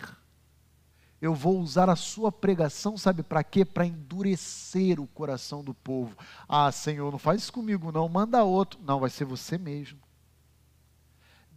Eu 1.21 1.33
vou 1.33 1.57
usar 1.57 1.89
a 1.89 1.95
sua 1.95 2.33
pregação, 2.33 2.97
sabe 2.97 3.23
para 3.23 3.41
quê? 3.41 3.63
Para 3.63 3.85
endurecer 3.85 4.99
o 4.99 5.07
coração 5.07 5.63
do 5.63 5.73
povo. 5.73 6.17
Ah, 6.49 6.69
Senhor, 6.69 7.09
não 7.13 7.17
faz 7.17 7.43
isso 7.43 7.53
comigo, 7.53 7.93
não, 7.93 8.09
manda 8.09 8.43
outro. 8.43 8.77
Não, 8.83 8.99
vai 8.99 9.09
ser 9.09 9.23
você 9.23 9.57
mesmo. 9.57 9.97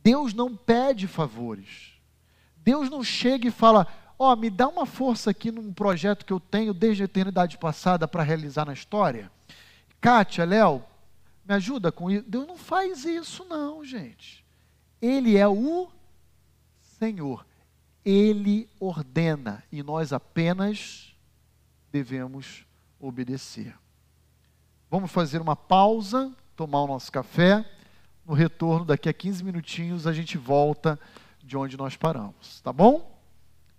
Deus 0.04 0.32
não 0.32 0.56
pede 0.56 1.08
favores. 1.08 1.94
Deus 2.58 2.88
não 2.88 3.02
chega 3.02 3.48
e 3.48 3.50
fala: 3.50 3.88
Ó, 4.16 4.32
oh, 4.32 4.36
me 4.36 4.50
dá 4.50 4.68
uma 4.68 4.86
força 4.86 5.30
aqui 5.30 5.50
num 5.50 5.72
projeto 5.72 6.24
que 6.24 6.32
eu 6.32 6.38
tenho 6.38 6.72
desde 6.72 7.02
a 7.02 7.06
eternidade 7.06 7.58
passada 7.58 8.06
para 8.06 8.22
realizar 8.22 8.64
na 8.64 8.72
história. 8.72 9.32
Kátia, 10.00 10.44
Léo, 10.44 10.84
me 11.48 11.54
ajuda 11.54 11.90
com 11.90 12.10
isso. 12.10 12.28
Deus 12.28 12.46
não 12.46 12.58
faz 12.58 13.06
isso, 13.06 13.44
não, 13.46 13.82
gente. 13.82 14.44
Ele 15.00 15.38
é 15.38 15.48
o 15.48 15.88
Senhor. 16.98 17.46
Ele 18.04 18.68
ordena 18.78 19.64
e 19.72 19.82
nós 19.82 20.12
apenas 20.12 21.14
devemos 21.90 22.66
obedecer. 23.00 23.74
Vamos 24.90 25.10
fazer 25.10 25.40
uma 25.40 25.56
pausa, 25.56 26.30
tomar 26.54 26.82
o 26.82 26.86
nosso 26.86 27.10
café. 27.10 27.64
No 28.26 28.34
retorno, 28.34 28.84
daqui 28.84 29.08
a 29.08 29.12
15 29.12 29.42
minutinhos, 29.42 30.06
a 30.06 30.12
gente 30.12 30.36
volta 30.36 31.00
de 31.42 31.56
onde 31.56 31.78
nós 31.78 31.96
paramos, 31.96 32.60
tá 32.60 32.70
bom? 32.70 33.18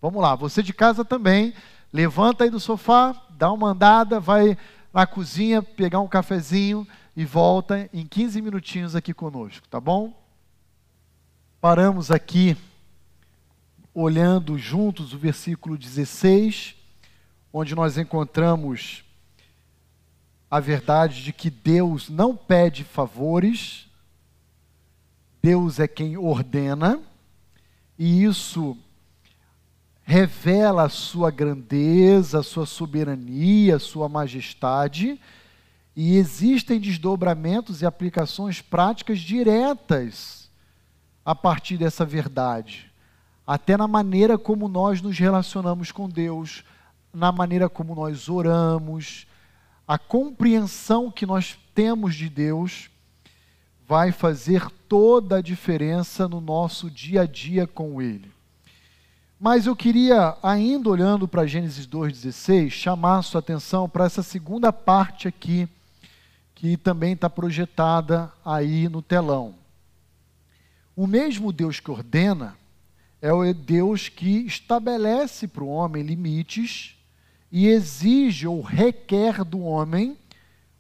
Vamos 0.02 0.22
lá, 0.24 0.34
você 0.34 0.64
de 0.64 0.74
casa 0.74 1.06
também, 1.06 1.54
levanta 1.94 2.44
aí 2.44 2.50
do 2.50 2.60
sofá, 2.60 3.14
dá 3.30 3.52
uma 3.52 3.70
andada, 3.70 4.20
vai 4.20 4.58
na 4.92 5.06
cozinha 5.06 5.62
pegar 5.62 6.00
um 6.00 6.08
cafezinho 6.08 6.88
e 7.20 7.26
volta 7.26 7.90
em 7.92 8.06
15 8.06 8.42
minutinhos 8.42 8.96
aqui 8.96 9.14
conosco, 9.14 9.68
tá 9.68 9.78
bom? 9.78 10.18
Paramos 11.60 12.12
aqui 12.12 12.56
olhando 13.94 14.58
juntos 14.58 15.14
o 15.14 15.18
versículo 15.18 15.78
16, 15.78 16.78
onde 17.52 17.76
nós 17.76 17.98
encontramos 17.98 19.04
a 20.50 20.62
verdade 20.62 21.22
de 21.22 21.34
que 21.34 21.50
Deus 21.50 22.08
não 22.08 22.38
pede 22.38 22.86
favores, 22.86 23.90
Deus 25.44 25.78
é 25.78 25.90
quem 25.90 26.16
ordena, 26.16 27.02
e 27.98 28.24
isso 28.24 28.78
revela 30.04 30.84
a 30.84 30.90
sua 30.90 31.30
grandeza, 31.30 32.40
a 32.40 32.44
sua 32.44 32.66
soberania, 32.66 33.76
a 33.76 33.80
sua 33.80 34.08
majestade 34.08 35.20
e 36.02 36.16
existem 36.16 36.80
desdobramentos 36.80 37.82
e 37.82 37.86
aplicações 37.86 38.62
práticas 38.62 39.20
diretas 39.20 40.50
a 41.26 41.36
partir 41.36 41.76
dessa 41.76 42.06
verdade. 42.06 42.90
Até 43.46 43.76
na 43.76 43.86
maneira 43.86 44.38
como 44.38 44.70
nós 44.70 45.02
nos 45.02 45.20
relacionamos 45.20 45.92
com 45.92 46.08
Deus, 46.08 46.64
na 47.14 47.34
maneira 47.34 47.68
como 47.68 47.94
nós 47.94 48.30
oramos, 48.30 49.28
a 49.86 49.98
compreensão 49.98 51.12
que 51.12 51.26
nós 51.26 51.60
temos 51.76 52.16
de 52.16 52.30
Deus 52.30 52.90
vai 53.86 54.14
fazer 54.14 54.72
toda 54.88 55.40
a 55.40 55.42
diferença 55.42 56.30
no 56.30 56.40
nosso 56.40 56.90
dia 56.90 57.24
a 57.24 57.26
dia 57.26 57.68
com 57.68 58.02
Ele. 58.02 58.32
Mas 59.38 59.66
eu 59.66 59.76
queria, 59.76 60.38
ainda 60.42 60.90
olhando 60.90 61.28
para 61.28 61.46
Gênesis 61.46 61.86
2,16, 61.86 62.70
chamar 62.70 63.22
sua 63.22 63.40
atenção 63.40 63.90
para 63.90 64.06
essa 64.06 64.24
segunda 64.24 64.72
parte 64.72 65.28
aqui 65.28 65.68
que 66.60 66.76
também 66.76 67.14
está 67.14 67.30
projetada 67.30 68.30
aí 68.44 68.90
no 68.90 69.02
telão. 69.02 69.56
O 70.94 71.08
mesmo 71.08 71.54
Deus 71.54 71.80
que 71.80 71.90
ordena 71.90 72.58
é 73.22 73.32
o 73.32 73.54
Deus 73.54 74.10
que 74.10 74.46
estabelece 74.46 75.48
para 75.48 75.64
o 75.64 75.70
homem 75.70 76.04
limites 76.04 76.98
e 77.50 77.68
exige 77.68 78.46
ou 78.46 78.62
requer 78.62 79.46
do 79.46 79.62
homem 79.62 80.18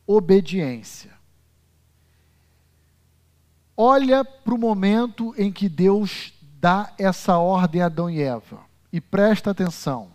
obediência. 0.05 1.11
Olha 3.75 4.25
para 4.25 4.53
o 4.53 4.57
momento 4.57 5.33
em 5.37 5.49
que 5.49 5.69
Deus 5.69 6.33
dá 6.59 6.93
essa 6.97 7.37
ordem 7.37 7.81
a 7.81 7.85
Adão 7.85 8.09
e 8.09 8.21
Eva 8.21 8.59
e 8.91 8.99
presta 8.99 9.51
atenção. 9.51 10.09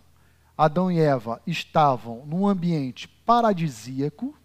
Adão 0.59 0.93
e 0.93 1.01
Eva 1.01 1.41
estavam 1.47 2.27
num 2.27 2.47
ambiente 2.47 3.09
paradisíaco, 3.09 4.37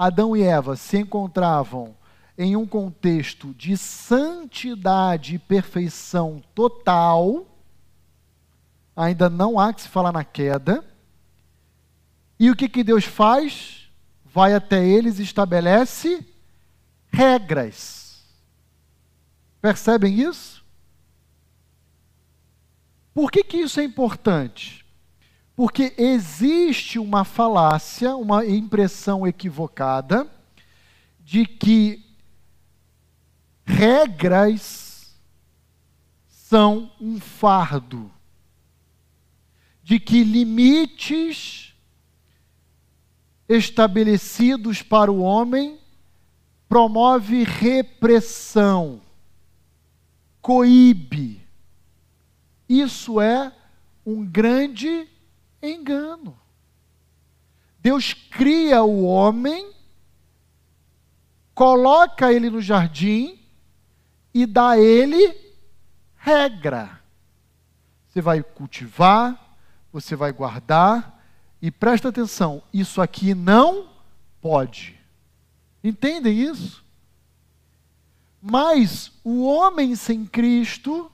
Adão 0.00 0.34
e 0.34 0.42
Eva 0.42 0.76
se 0.76 0.96
encontravam 0.96 1.94
em 2.38 2.56
um 2.56 2.66
contexto 2.66 3.52
de 3.52 3.76
santidade 3.76 5.34
e 5.34 5.38
perfeição 5.38 6.42
total, 6.54 7.46
ainda 8.96 9.28
não 9.28 9.60
há 9.60 9.74
que 9.74 9.82
se 9.82 9.88
falar 9.88 10.10
na 10.10 10.24
queda. 10.24 10.82
E 12.38 12.50
o 12.50 12.56
que, 12.56 12.66
que 12.66 12.82
Deus 12.82 13.04
faz? 13.04 13.90
Vai 14.24 14.54
até 14.54 14.82
eles 14.82 15.18
e 15.18 15.22
estabelece 15.22 16.26
regras. 17.12 18.24
Percebem 19.60 20.18
isso? 20.18 20.64
Por 23.12 23.30
que, 23.30 23.44
que 23.44 23.58
isso 23.58 23.78
é 23.78 23.84
importante? 23.84 24.79
Porque 25.60 25.92
existe 25.98 26.98
uma 26.98 27.22
falácia, 27.22 28.16
uma 28.16 28.46
impressão 28.46 29.26
equivocada 29.26 30.26
de 31.22 31.44
que 31.44 32.02
regras 33.66 35.14
são 36.30 36.90
um 36.98 37.20
fardo, 37.20 38.10
de 39.82 40.00
que 40.00 40.24
limites 40.24 41.74
estabelecidos 43.46 44.80
para 44.80 45.12
o 45.12 45.20
homem 45.20 45.78
promove 46.70 47.44
repressão, 47.44 49.02
coíbe. 50.40 51.46
Isso 52.66 53.20
é 53.20 53.52
um 54.06 54.24
grande 54.24 55.09
engano. 55.62 56.38
Deus 57.78 58.12
cria 58.12 58.82
o 58.82 59.04
homem, 59.04 59.72
coloca 61.54 62.32
ele 62.32 62.50
no 62.50 62.60
jardim 62.60 63.38
e 64.34 64.46
dá 64.46 64.78
ele 64.78 65.34
regra. 66.16 67.00
Você 68.08 68.20
vai 68.20 68.42
cultivar, 68.42 69.56
você 69.92 70.14
vai 70.14 70.32
guardar, 70.32 71.18
e 71.62 71.70
presta 71.70 72.08
atenção, 72.08 72.62
isso 72.72 73.00
aqui 73.00 73.34
não 73.34 73.88
pode. 74.40 74.98
Entendem 75.82 76.38
isso? 76.38 76.84
Mas 78.40 79.12
o 79.22 79.44
homem 79.44 79.94
sem 79.94 80.24
Cristo 80.24 81.10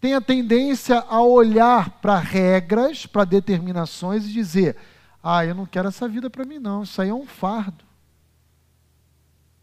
tem 0.00 0.14
a 0.14 0.20
tendência 0.20 1.00
a 1.00 1.20
olhar 1.22 1.90
para 2.00 2.18
regras, 2.18 3.06
para 3.06 3.24
determinações 3.24 4.24
e 4.24 4.32
dizer: 4.32 4.76
ah, 5.22 5.44
eu 5.44 5.54
não 5.54 5.66
quero 5.66 5.88
essa 5.88 6.08
vida 6.08 6.30
para 6.30 6.44
mim, 6.44 6.58
não, 6.58 6.82
isso 6.82 7.00
aí 7.02 7.08
é 7.08 7.14
um 7.14 7.26
fardo. 7.26 7.84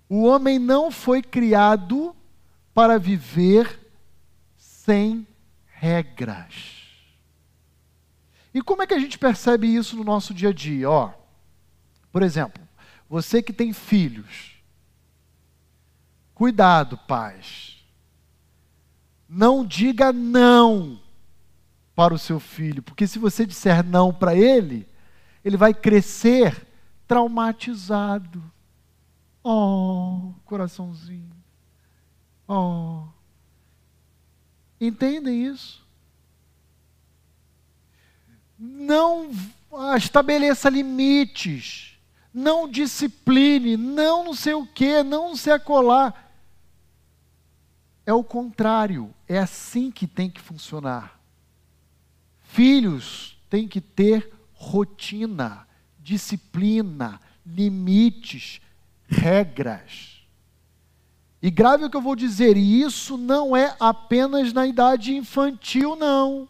O 0.10 0.24
homem 0.24 0.60
não 0.60 0.92
foi 0.92 1.22
criado 1.22 2.16
para 2.74 3.00
viver 3.00 3.80
sem 4.58 5.26
regras. 5.66 6.84
E 8.54 8.62
como 8.62 8.84
é 8.84 8.88
que 8.88 8.94
a 8.94 9.00
gente 9.00 9.18
percebe 9.18 9.68
isso 9.68 9.96
no 9.96 10.04
nosso 10.04 10.34
dia 10.34 10.50
a 10.50 10.54
dia? 10.54 10.90
Ó, 10.90 11.12
por 12.12 12.22
exemplo, 12.22 12.62
você 13.10 13.42
que 13.42 13.52
tem 13.52 13.74
filhos, 13.74 14.62
cuidado, 16.34 16.98
pais 16.98 17.75
não 19.28 19.66
diga 19.66 20.14
não 20.14 21.00
para 21.96 22.14
o 22.14 22.20
seu 22.20 22.40
filho, 22.40 22.84
porque 22.84 23.08
se 23.08 23.18
você 23.18 23.46
disser 23.46 23.84
não 23.84 24.14
para 24.14 24.36
ele, 24.36 24.88
ele 25.44 25.58
vai 25.58 25.74
crescer 25.74 26.68
traumatizado. 27.08 28.44
Oh, 29.44 30.34
coraçãozinho. 30.44 31.36
Oh. 32.48 33.04
Entendem 34.80 35.46
isso? 35.46 35.86
Não 38.58 39.30
estabeleça 39.98 40.70
limites. 40.70 41.98
Não 42.34 42.68
discipline. 42.68 43.78
Não 43.78 44.24
não 44.24 44.34
sei 44.34 44.54
o 44.54 44.66
que. 44.66 45.04
Não 45.04 45.36
sei 45.36 45.54
acolar. 45.54 46.25
É 48.06 48.14
o 48.14 48.24
contrário, 48.24 49.14
é 49.28 49.40
assim 49.40 49.90
que 49.90 50.06
tem 50.06 50.30
que 50.30 50.40
funcionar. 50.40 51.20
Filhos 52.44 53.38
têm 53.50 53.68
que 53.68 53.82
ter 53.82 54.32
rotina, 54.54 55.68
disciplina, 56.00 57.20
limites, 57.46 58.62
regras. 59.08 60.22
E 61.42 61.50
grave 61.50 61.86
o 61.86 61.90
que 61.90 61.98
eu 61.98 62.02
vou 62.02 62.16
dizer, 62.16 62.58
e 62.58 62.82
isso 62.82 63.18
não 63.18 63.56
é 63.56 63.76
apenas 63.80 64.54
na 64.54 64.66
idade 64.66 65.16
infantil, 65.16 65.96
não. 65.96 66.48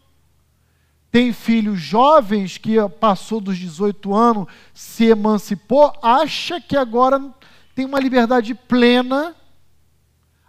Tem 1.12 1.32
filhos 1.32 1.80
jovens 1.80 2.58
que 2.58 2.76
passou 3.00 3.40
dos 3.40 3.58
18 3.58 4.14
anos, 4.14 4.48
se 4.74 5.06
emancipou, 5.06 5.98
acha 6.02 6.60
que 6.60 6.76
agora 6.76 7.34
tem 7.74 7.86
uma 7.86 8.00
liberdade 8.00 8.54
plena 8.54 9.36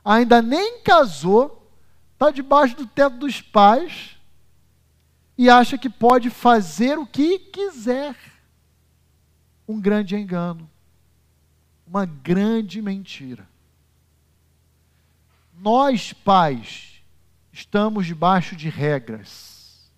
ainda 0.07 0.40
nem 0.40 0.78
casou, 0.82 1.68
está 2.12 2.30
debaixo 2.30 2.76
do 2.76 2.86
teto 2.86 3.16
dos 3.16 3.40
pais 3.40 4.16
e 5.36 5.50
acha 5.50 5.76
que 5.76 5.90
pode 5.90 6.30
fazer 6.30 6.96
o 6.96 7.04
que 7.04 7.40
quiser. 7.40 8.14
Um 9.66 9.80
grande 9.80 10.14
engano, 10.14 10.70
uma 11.84 12.07
grande 12.07 12.80
mentira. 12.80 13.48
Nós, 15.52 16.12
pais, 16.12 17.02
estamos 17.52 18.07
debaixo 18.07 18.54
de 18.54 18.68
regras. 18.68 19.90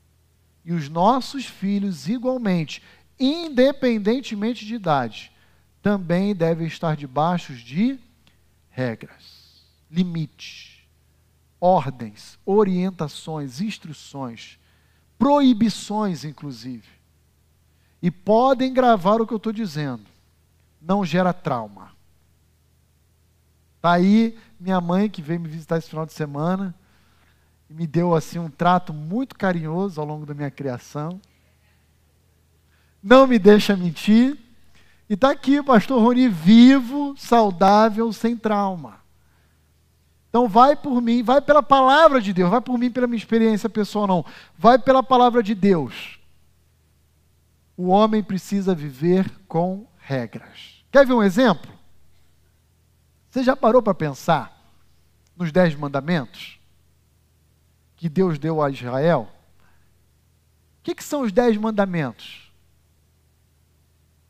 E 0.64 0.72
os 0.72 0.88
nossos 0.88 1.44
filhos, 1.44 2.09
igualmente, 2.09 2.82
independentemente 3.20 4.64
de 4.64 4.74
idade, 4.74 5.30
também 5.82 6.34
devem 6.34 6.66
estar 6.66 6.96
debaixo 6.96 7.54
de 7.54 7.98
regras 8.70 9.38
limites, 9.91 10.78
ordens, 11.61 12.39
orientações, 12.45 13.61
instruções, 13.61 14.59
proibições, 15.18 16.24
inclusive. 16.24 16.89
E 18.01 18.11
podem 18.11 18.72
gravar 18.72 19.20
o 19.20 19.26
que 19.26 19.32
eu 19.32 19.39
estou 19.39 19.53
dizendo. 19.53 20.05
Não 20.80 21.05
gera 21.05 21.32
trauma. 21.32 21.91
Está 23.76 23.93
aí 23.93 24.39
minha 24.59 24.80
mãe 24.80 25.09
que 25.09 25.22
veio 25.22 25.41
me 25.41 25.49
visitar 25.49 25.78
esse 25.78 25.89
final 25.89 26.07
de 26.07 26.12
semana 26.12 26.74
e 27.68 27.74
me 27.74 27.86
deu 27.86 28.14
assim 28.14 28.39
um 28.39 28.51
trato 28.51 28.93
muito 28.93 29.36
carinhoso 29.36 30.01
ao 30.01 30.07
longo 30.07 30.24
da 30.24 30.34
minha 30.34 30.51
criação. 30.51 31.20
Não 33.03 33.26
me 33.26 33.39
deixa 33.39 33.76
mentir. 33.76 34.39
E 35.09 35.14
está 35.14 35.30
aqui 35.30 35.59
o 35.59 35.64
pastor 35.64 36.03
Rony 36.03 36.28
vivo, 36.28 37.14
saudável, 37.16 38.12
sem 38.12 38.36
trauma. 38.36 39.01
Então 40.28 40.46
vai 40.46 40.76
por 40.76 41.00
mim, 41.00 41.22
vai 41.22 41.40
pela 41.40 41.62
palavra 41.62 42.20
de 42.20 42.32
Deus, 42.32 42.50
vai 42.50 42.60
por 42.60 42.78
mim 42.78 42.90
pela 42.90 43.06
minha 43.06 43.16
experiência 43.16 43.68
pessoal 43.68 44.06
não, 44.06 44.24
vai 44.56 44.78
pela 44.78 45.02
palavra 45.02 45.42
de 45.42 45.54
Deus. 45.54 46.18
O 47.76 47.88
homem 47.88 48.22
precisa 48.22 48.74
viver 48.74 49.30
com 49.46 49.86
regras. 49.96 50.84
Quer 50.90 51.06
ver 51.06 51.14
um 51.14 51.22
exemplo? 51.22 51.70
Você 53.30 53.42
já 53.42 53.56
parou 53.56 53.82
para 53.82 53.94
pensar 53.94 54.58
nos 55.36 55.52
dez 55.52 55.74
mandamentos 55.74 56.58
que 57.96 58.08
Deus 58.08 58.38
deu 58.38 58.62
a 58.62 58.70
Israel? 58.70 59.28
O 60.80 60.82
que, 60.82 60.94
que 60.94 61.04
são 61.04 61.22
os 61.22 61.32
dez 61.32 61.56
mandamentos? 61.56 62.52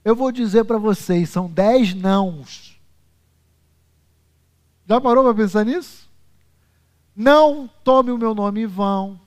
Eu 0.05 0.15
vou 0.17 0.33
dizer 0.33 0.65
para 0.65 0.79
vocês, 0.79 1.29
são 1.29 1.51
dez 1.51 1.95
nãos. 1.95 2.78
Já 4.89 4.99
parou 4.99 5.23
para 5.23 5.35
pensar 5.35 5.67
nisso? 5.67 6.09
Não 7.15 7.69
tome 7.85 8.11
o 8.11 8.17
meu 8.17 8.35
nome 8.35 8.63
em 8.63 8.67
vão. 8.67 9.21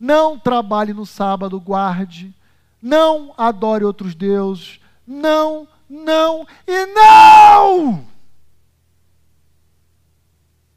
Não 0.00 0.38
trabalhe 0.38 0.94
no 0.94 1.04
sábado, 1.04 1.60
guarde. 1.60 2.34
Não 2.80 3.34
adore 3.36 3.84
outros 3.84 4.14
deuses. 4.14 4.80
Não, 5.06 5.68
não 5.86 6.46
e 6.66 6.86
não! 6.86 8.06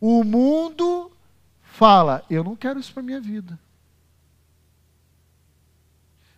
O 0.02 0.22
mundo 0.22 1.10
fala: 1.62 2.26
Eu 2.30 2.44
não 2.44 2.58
quero 2.58 2.78
isso 2.78 2.94
para 2.94 3.04
minha 3.04 3.22
vida. 3.22 3.58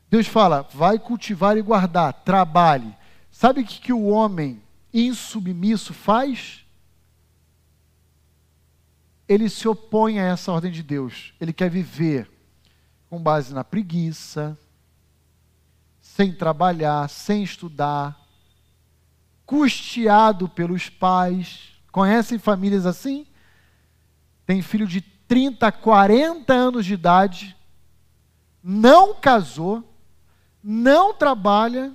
Deus 0.08 0.28
fala: 0.28 0.62
Vai 0.72 1.00
cultivar 1.00 1.58
e 1.58 1.64
guardar, 1.64 2.14
trabalhe. 2.14 2.96
Sabe 3.32 3.62
o 3.62 3.66
que, 3.66 3.82
que 3.82 3.94
o 3.94 4.06
homem 4.06 4.62
insubmisso 4.94 5.96
faz? 5.96 6.67
Ele 9.28 9.50
se 9.50 9.68
opõe 9.68 10.20
a 10.20 10.26
essa 10.26 10.52
ordem 10.52 10.72
de 10.72 10.84
Deus. 10.84 11.34
Ele 11.40 11.54
quer 11.54 11.70
viver 11.70 12.30
com 13.10 13.22
base 13.22 13.54
na 13.54 13.64
preguiça, 13.64 14.58
sem 16.02 16.34
trabalhar, 16.34 17.10
sem 17.10 17.44
estudar, 17.44 18.20
custeado 19.46 20.50
pelos 20.50 20.90
pais, 20.90 21.78
Conhecem 21.98 22.38
famílias 22.38 22.86
assim? 22.86 23.26
Tem 24.46 24.62
filho 24.62 24.86
de 24.86 25.02
30, 25.02 25.72
40 25.72 26.54
anos 26.54 26.86
de 26.86 26.94
idade, 26.94 27.58
não 28.62 29.16
casou, 29.16 29.84
não 30.62 31.12
trabalha 31.12 31.92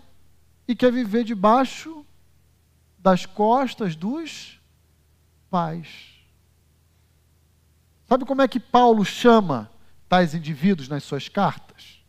e 0.67 0.75
quer 0.75 0.91
viver 0.91 1.23
debaixo 1.23 2.05
das 2.99 3.25
costas 3.25 3.95
dos 3.95 4.61
pais. 5.49 6.12
Sabe 8.13 8.27
como 8.27 8.43
é 8.43 8.47
que 8.47 8.61
Paulo 8.61 9.07
chama 9.07 9.71
tais 10.07 10.35
indivíduos 10.35 10.87
nas 10.87 11.03
suas 11.03 11.31
cartas? 11.31 12.05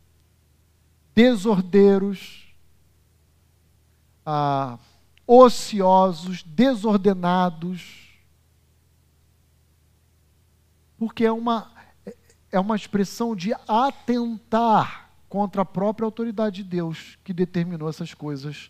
Desordeiros, 1.16 2.54
ah, 4.26 4.78
ociosos, 5.26 6.44
desordenados. 6.44 8.20
Porque 10.98 11.24
é 11.24 11.32
uma, 11.32 11.72
é 12.52 12.60
uma 12.60 12.76
expressão 12.76 13.34
de 13.34 13.54
atentar 13.66 15.10
contra 15.30 15.62
a 15.62 15.66
própria 15.66 16.04
autoridade 16.04 16.64
de 16.64 16.70
Deus 16.70 17.18
que 17.24 17.32
determinou 17.32 17.88
essas 17.88 18.14
coisas 18.14 18.70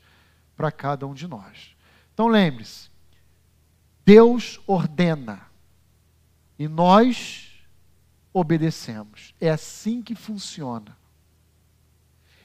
para 0.55 0.71
cada 0.71 1.07
um 1.07 1.15
de 1.15 1.27
nós. 1.27 1.75
Então 2.13 2.27
lembre-se, 2.27 2.91
Deus 4.05 4.61
ordena 4.67 5.51
e 6.57 6.67
nós 6.67 7.51
obedecemos. 8.33 9.33
É 9.39 9.49
assim 9.49 10.01
que 10.01 10.15
funciona. 10.15 10.97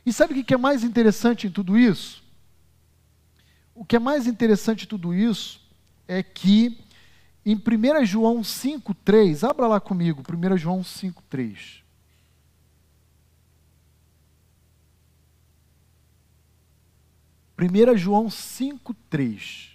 E 0.04 0.12
sabe 0.12 0.38
o 0.38 0.44
que 0.44 0.54
é 0.54 0.56
mais 0.56 0.84
interessante 0.84 1.46
em 1.46 1.50
tudo 1.50 1.78
isso? 1.78 2.22
O 3.74 3.84
que 3.84 3.96
é 3.96 3.98
mais 3.98 4.26
interessante 4.26 4.84
em 4.84 4.88
tudo 4.88 5.14
isso 5.14 5.60
é 6.06 6.22
que 6.22 6.78
em 7.44 7.54
1 7.54 8.04
João 8.04 8.40
5,3, 8.40 9.48
abra 9.48 9.66
lá 9.66 9.80
comigo, 9.80 10.22
1 10.22 10.56
João 10.56 10.82
5,3. 10.82 11.82
Primeira 17.56 17.96
João 17.96 18.26
5,3. 18.26 19.67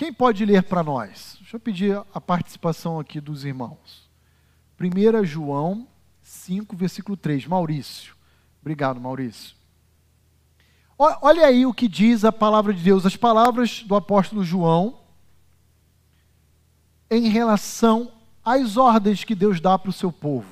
Quem 0.00 0.10
pode 0.10 0.46
ler 0.46 0.62
para 0.62 0.82
nós? 0.82 1.36
Deixa 1.40 1.56
eu 1.56 1.60
pedir 1.60 2.02
a 2.14 2.18
participação 2.18 2.98
aqui 2.98 3.20
dos 3.20 3.44
irmãos. 3.44 4.08
1 4.80 5.24
João 5.26 5.86
5, 6.22 6.74
versículo 6.74 7.18
3. 7.18 7.46
Maurício. 7.46 8.16
Obrigado, 8.62 8.98
Maurício. 8.98 9.54
Olha 10.96 11.44
aí 11.44 11.66
o 11.66 11.74
que 11.74 11.86
diz 11.86 12.24
a 12.24 12.32
palavra 12.32 12.72
de 12.72 12.82
Deus, 12.82 13.04
as 13.04 13.14
palavras 13.14 13.82
do 13.82 13.94
apóstolo 13.94 14.42
João 14.42 15.00
em 17.10 17.28
relação 17.28 18.10
às 18.42 18.78
ordens 18.78 19.22
que 19.22 19.34
Deus 19.34 19.60
dá 19.60 19.78
para 19.78 19.90
o 19.90 19.92
seu 19.92 20.10
povo. 20.10 20.48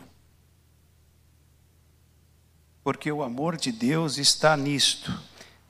Porque 2.85 3.11
o 3.11 3.23
amor 3.23 3.57
de 3.57 3.73
Deus 3.73 4.19
está 4.19 4.55
nisto, 4.59 5.11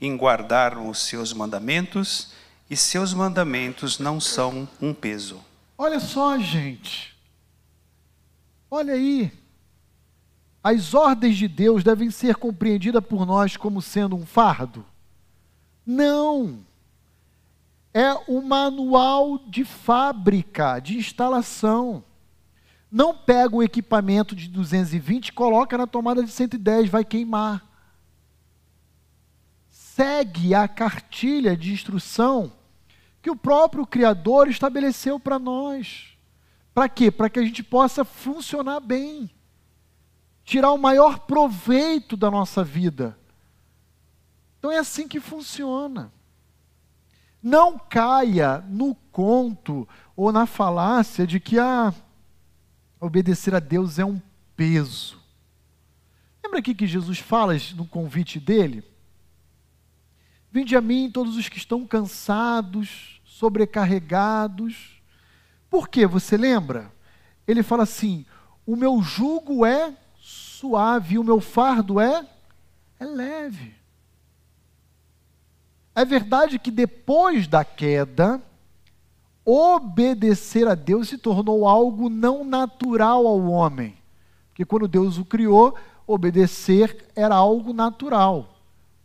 em 0.01 0.17
guardar 0.17 0.77
os 0.77 0.99
seus 0.99 1.33
mandamentos, 1.33 2.37
e 2.71 2.77
seus 2.77 3.15
mandamentos 3.15 3.99
não 3.99 4.21
são 4.21 4.69
um 4.81 4.93
peso. 4.93 5.41
Olha 5.77 5.99
só, 5.99 6.39
gente. 6.39 7.17
Olha 8.71 8.95
aí. 8.95 9.33
As 10.63 10.93
ordens 10.93 11.39
de 11.39 11.49
Deus 11.49 11.83
devem 11.83 12.11
ser 12.11 12.37
compreendidas 12.37 13.03
por 13.03 13.25
nós 13.25 13.57
como 13.57 13.81
sendo 13.81 14.17
um 14.17 14.27
fardo? 14.27 14.85
Não. 15.87 16.67
É 17.95 18.13
o 18.27 18.43
manual 18.43 19.39
de 19.39 19.65
fábrica, 19.65 20.79
de 20.79 20.99
instalação. 20.99 22.05
Não 22.91 23.15
pega 23.15 23.57
o 23.57 23.63
equipamento 23.63 24.37
de 24.37 24.49
220 24.49 25.29
e 25.29 25.33
coloca 25.33 25.79
na 25.79 25.87
tomada 25.87 26.23
de 26.23 26.31
110, 26.31 26.91
vai 26.91 27.05
queimar. 27.05 27.65
Segue 29.71 30.55
a 30.55 30.69
cartilha 30.69 31.57
de 31.57 31.73
instrução 31.73 32.58
que 33.29 33.31
o 33.31 33.37
próprio 33.37 33.87
Criador 33.87 34.49
estabeleceu 34.49 35.21
para 35.21 35.39
nós. 35.39 36.17
Para 36.73 36.89
quê? 36.89 37.11
Para 37.11 37.29
que 37.29 37.39
a 37.39 37.43
gente 37.43 37.63
possa 37.63 38.03
funcionar 38.03 38.81
bem 38.81 39.31
tirar 40.43 40.73
o 40.73 40.79
maior 40.79 41.19
proveito 41.19 42.17
da 42.17 42.31
nossa 42.31 42.65
vida. 42.65 43.19
Então 44.59 44.73
é 44.73 44.79
assim 44.79 45.07
que 45.07 45.21
funciona. 45.21 46.11
Não 47.43 47.79
caia 47.79 48.65
no 48.67 48.95
conto 49.13 49.87
ou 50.17 50.33
na 50.33 50.47
falácia 50.47 51.27
de 51.27 51.39
que 51.39 51.59
ah, 51.59 51.93
obedecer 52.99 53.55
a 53.55 53.61
Deus 53.61 53.99
é 53.99 54.07
um 54.07 54.19
peso. 54.57 55.21
Lembra 56.43 56.61
aqui 56.61 56.75
que 56.75 56.87
Jesus 56.87 57.19
fala 57.19 57.53
no 57.77 57.87
convite 57.87 58.41
dele? 58.41 58.83
Vinde 60.51 60.75
a 60.75 60.81
mim 60.81 61.11
todos 61.11 61.37
os 61.37 61.47
que 61.47 61.59
estão 61.59 61.87
cansados, 61.87 63.18
sobrecarregados. 63.39 65.01
Por 65.71 65.89
quê? 65.89 66.07
Você 66.07 66.37
lembra? 66.37 66.93
Ele 67.47 67.63
fala 67.63 67.85
assim: 67.85 68.27
o 68.67 68.75
meu 68.75 69.01
jugo 69.01 69.65
é 69.65 69.95
suave 70.19 71.19
o 71.19 71.25
meu 71.25 71.41
fardo 71.41 72.01
é, 72.01 72.27
é 72.99 73.05
leve. 73.05 73.75
É 75.95 76.05
verdade 76.05 76.59
que 76.59 76.71
depois 76.71 77.47
da 77.47 77.65
queda, 77.65 78.43
obedecer 79.45 80.67
a 80.67 80.75
Deus 80.75 81.09
se 81.09 81.17
tornou 81.17 81.67
algo 81.67 82.09
não 82.09 82.45
natural 82.45 83.27
ao 83.27 83.47
homem. 83.47 83.97
Porque 84.49 84.65
quando 84.65 84.89
Deus 84.89 85.17
o 85.17 85.25
criou, 85.25 85.77
obedecer 86.07 87.09
era 87.15 87.37
algo 87.37 87.73
natural. 87.73 88.57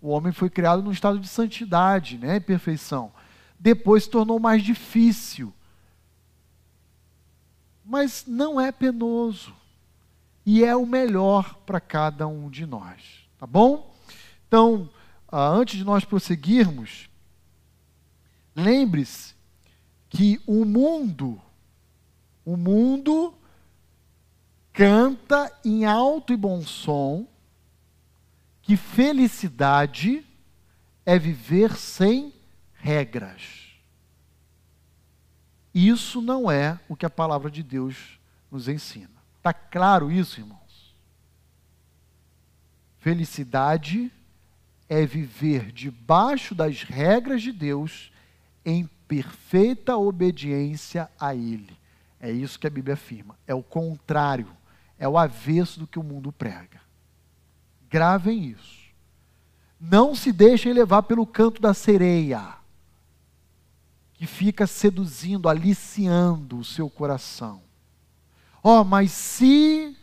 O 0.01 0.09
homem 0.09 0.33
foi 0.33 0.49
criado 0.49 0.81
num 0.81 0.91
estado 0.91 1.19
de 1.19 1.27
santidade, 1.27 2.17
né, 2.17 2.39
perfeição. 2.39 3.11
Depois 3.63 4.07
tornou 4.07 4.41
mais 4.41 4.61
difícil. 4.61 5.53
Mas 7.85 8.25
não 8.27 8.59
é 8.59 8.73
penoso 8.73 9.55
e 10.45 10.65
é 10.65 10.75
o 10.75 10.85
melhor 10.85 11.55
para 11.65 11.79
cada 11.79 12.27
um 12.27 12.49
de 12.49 12.65
nós, 12.65 13.25
tá 13.39 13.47
bom? 13.47 13.95
Então, 14.45 14.89
ah, 15.29 15.47
antes 15.47 15.77
de 15.77 15.85
nós 15.85 16.03
prosseguirmos, 16.03 17.09
lembre-se 18.53 19.33
que 20.09 20.41
o 20.45 20.65
mundo, 20.65 21.41
o 22.43 22.57
mundo 22.57 23.33
canta 24.73 25.57
em 25.63 25.85
alto 25.85 26.33
e 26.33 26.35
bom 26.35 26.61
som 26.63 27.25
que 28.61 28.75
felicidade 28.75 30.25
é 31.05 31.17
viver 31.17 31.77
sem 31.77 32.32
regras. 32.83 33.71
Isso 35.73 36.21
não 36.21 36.51
é 36.51 36.77
o 36.89 36.97
que 36.97 37.05
a 37.05 37.09
palavra 37.09 37.49
de 37.49 37.63
Deus 37.63 38.19
nos 38.51 38.67
ensina. 38.67 39.09
Está 39.37 39.53
claro 39.53 40.11
isso, 40.11 40.41
irmãos? 40.41 40.93
Felicidade 42.99 44.11
é 44.89 45.05
viver 45.05 45.71
debaixo 45.71 46.53
das 46.53 46.83
regras 46.83 47.41
de 47.41 47.53
Deus 47.53 48.11
em 48.65 48.85
perfeita 49.07 49.95
obediência 49.95 51.09
a 51.17 51.33
Ele. 51.33 51.77
É 52.19 52.29
isso 52.31 52.59
que 52.59 52.67
a 52.67 52.69
Bíblia 52.69 52.95
afirma. 52.95 53.37
É 53.47 53.55
o 53.55 53.63
contrário, 53.63 54.49
é 54.99 55.07
o 55.07 55.17
avesso 55.17 55.79
do 55.79 55.87
que 55.87 55.99
o 55.99 56.03
mundo 56.03 56.33
prega. 56.33 56.81
Gravem 57.89 58.45
isso. 58.45 58.83
Não 59.79 60.13
se 60.13 60.33
deixem 60.33 60.73
levar 60.73 61.03
pelo 61.03 61.25
canto 61.25 61.61
da 61.61 61.73
sereia, 61.73 62.61
que 64.23 64.27
fica 64.27 64.65
seduzindo, 64.65 65.49
aliciando 65.49 66.57
o 66.57 66.63
seu 66.63 66.89
coração. 66.89 67.61
Ó, 68.63 68.79
oh, 68.79 68.83
mas 68.85 69.11
se 69.11 69.97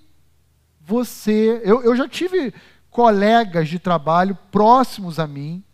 você. 0.78 1.62
Eu, 1.64 1.82
eu 1.82 1.96
já 1.96 2.06
tive 2.06 2.52
colegas 2.90 3.66
de 3.66 3.78
trabalho 3.78 4.36
próximos 4.52 5.18
a 5.18 5.26
mim 5.26 5.64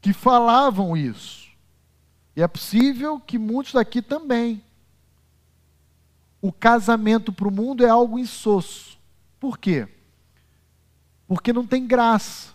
que 0.00 0.12
falavam 0.12 0.96
isso. 0.96 1.48
E 2.36 2.42
é 2.42 2.46
possível 2.46 3.18
que 3.18 3.36
muitos 3.36 3.72
daqui 3.72 4.00
também. 4.00 4.62
O 6.40 6.52
casamento 6.52 7.32
para 7.32 7.48
o 7.48 7.52
mundo 7.52 7.84
é 7.84 7.88
algo 7.88 8.16
insosso. 8.16 8.96
Por 9.40 9.58
quê? 9.58 9.88
Porque 11.26 11.52
não 11.52 11.66
tem 11.66 11.84
graça. 11.84 12.49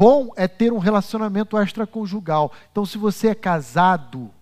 Bom 0.00 0.32
é 0.34 0.48
ter 0.48 0.72
um 0.72 0.78
relacionamento 0.78 1.58
extraconjugal. 1.58 2.54
Então, 2.72 2.86
se 2.86 2.96
você 2.96 3.28
é 3.28 3.34
casado, 3.34 4.32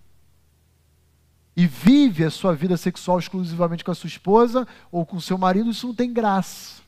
e 1.53 1.67
vive 1.67 2.23
a 2.23 2.31
sua 2.31 2.55
vida 2.55 2.77
sexual 2.77 3.19
exclusivamente 3.19 3.83
com 3.83 3.91
a 3.91 3.95
sua 3.95 4.07
esposa 4.07 4.65
ou 4.89 5.05
com 5.05 5.19
seu 5.19 5.37
marido, 5.37 5.69
isso 5.69 5.87
não 5.87 5.93
tem 5.93 6.13
graça. 6.13 6.81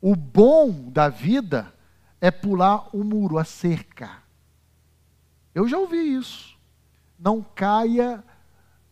O 0.00 0.16
bom 0.16 0.90
da 0.90 1.08
vida 1.08 1.72
é 2.20 2.32
pular 2.32 2.88
o 2.92 3.04
muro, 3.04 3.38
a 3.38 3.44
cerca. 3.44 4.10
Eu 5.54 5.68
já 5.68 5.78
ouvi 5.78 5.98
isso. 5.98 6.58
não 7.16 7.46
caia 7.54 8.24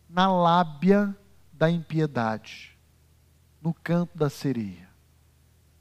na 0.09 0.31
lábia 0.31 1.13
da 1.51 1.69
impiedade, 1.69 2.77
no 3.61 3.73
canto 3.73 4.17
da 4.17 4.29
sereia. 4.29 4.87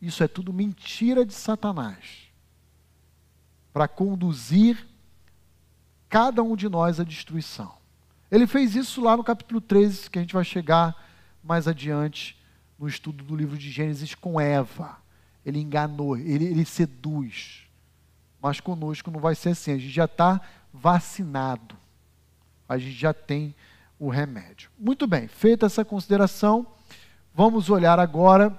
Isso 0.02 0.24
é 0.24 0.26
tudo 0.26 0.52
mentira 0.52 1.24
de 1.24 1.34
Satanás 1.34 2.23
para 3.74 3.88
conduzir 3.88 4.86
cada 6.08 6.44
um 6.44 6.54
de 6.54 6.68
nós 6.68 7.00
à 7.00 7.04
destruição. 7.04 7.74
Ele 8.30 8.46
fez 8.46 8.76
isso 8.76 9.02
lá 9.02 9.16
no 9.16 9.24
capítulo 9.24 9.60
13, 9.60 10.08
que 10.08 10.16
a 10.16 10.22
gente 10.22 10.32
vai 10.32 10.44
chegar 10.44 10.96
mais 11.42 11.66
adiante 11.66 12.40
no 12.78 12.86
estudo 12.86 13.24
do 13.24 13.34
livro 13.34 13.58
de 13.58 13.68
Gênesis 13.72 14.14
com 14.14 14.40
Eva. 14.40 14.96
Ele 15.44 15.58
enganou, 15.58 16.16
ele, 16.16 16.44
ele 16.44 16.64
seduz. 16.64 17.64
Mas 18.40 18.60
conosco 18.60 19.10
não 19.10 19.18
vai 19.18 19.34
ser 19.34 19.50
assim. 19.50 19.72
A 19.72 19.76
gente 19.76 19.90
já 19.90 20.04
está 20.04 20.40
vacinado. 20.72 21.76
A 22.68 22.78
gente 22.78 22.94
já 22.94 23.12
tem 23.12 23.52
o 23.98 24.08
remédio. 24.08 24.70
Muito 24.78 25.04
bem, 25.04 25.26
feita 25.26 25.66
essa 25.66 25.84
consideração, 25.84 26.64
vamos 27.34 27.70
olhar 27.70 27.98
agora 27.98 28.50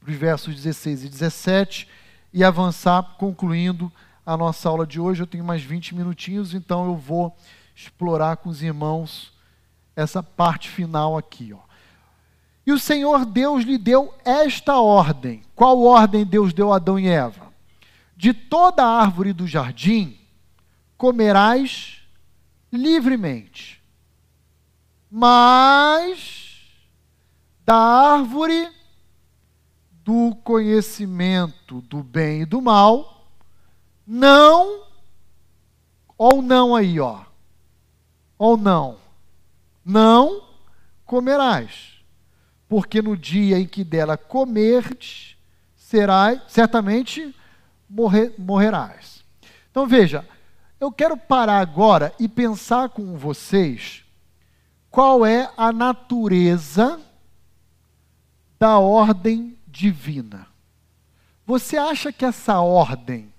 para 0.00 0.10
os 0.10 0.16
versos 0.16 0.56
16 0.56 1.04
e 1.04 1.08
17 1.08 1.88
e 2.32 2.42
avançar, 2.42 3.16
concluindo 3.16 3.92
a 4.28 4.36
nossa 4.36 4.68
aula 4.68 4.86
de 4.86 5.00
hoje. 5.00 5.22
Eu 5.22 5.26
tenho 5.26 5.42
mais 5.42 5.62
20 5.62 5.94
minutinhos, 5.94 6.52
então 6.52 6.84
eu 6.84 6.94
vou 6.94 7.34
explorar 7.74 8.36
com 8.36 8.50
os 8.50 8.62
irmãos 8.62 9.32
essa 9.96 10.22
parte 10.22 10.68
final 10.68 11.16
aqui. 11.16 11.54
Ó. 11.54 11.60
E 12.66 12.70
o 12.70 12.78
Senhor 12.78 13.24
Deus 13.24 13.64
lhe 13.64 13.78
deu 13.78 14.12
esta 14.26 14.76
ordem. 14.76 15.42
Qual 15.54 15.82
ordem 15.82 16.26
Deus 16.26 16.52
deu 16.52 16.70
a 16.70 16.76
Adão 16.76 16.98
e 16.98 17.08
Eva? 17.08 17.50
De 18.14 18.34
toda 18.34 18.84
árvore 18.84 19.32
do 19.32 19.46
jardim 19.46 20.18
comerás 20.98 22.02
livremente, 22.70 23.82
mas 25.10 26.66
da 27.64 27.76
árvore 27.76 28.68
do 30.04 30.34
conhecimento 30.44 31.80
do 31.82 32.02
bem 32.02 32.42
e 32.42 32.46
do 32.46 32.60
mal, 32.60 33.17
não, 34.08 34.86
ou 36.16 36.40
não 36.40 36.74
aí, 36.74 36.98
ó, 36.98 37.20
ou 38.38 38.56
não, 38.56 38.96
não 39.84 40.48
comerás 41.04 41.98
porque 42.68 43.00
no 43.00 43.16
dia 43.16 43.58
em 43.58 43.66
que 43.66 43.82
dela 43.82 44.16
comerdes, 44.16 45.36
serás, 45.74 46.40
certamente 46.48 47.34
morrer, 47.88 48.34
morrerás. 48.38 49.24
Então 49.70 49.86
veja, 49.86 50.28
eu 50.78 50.92
quero 50.92 51.16
parar 51.16 51.60
agora 51.60 52.12
e 52.20 52.28
pensar 52.28 52.90
com 52.90 53.16
vocês 53.16 54.04
qual 54.90 55.24
é 55.24 55.50
a 55.56 55.72
natureza 55.72 57.00
da 58.58 58.78
ordem 58.78 59.56
divina. 59.66 60.46
Você 61.46 61.78
acha 61.78 62.12
que 62.12 62.24
essa 62.24 62.60
ordem 62.60 63.32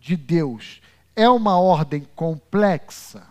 de 0.00 0.16
Deus 0.16 0.80
é 1.14 1.28
uma 1.28 1.58
ordem 1.58 2.06
complexa? 2.16 3.26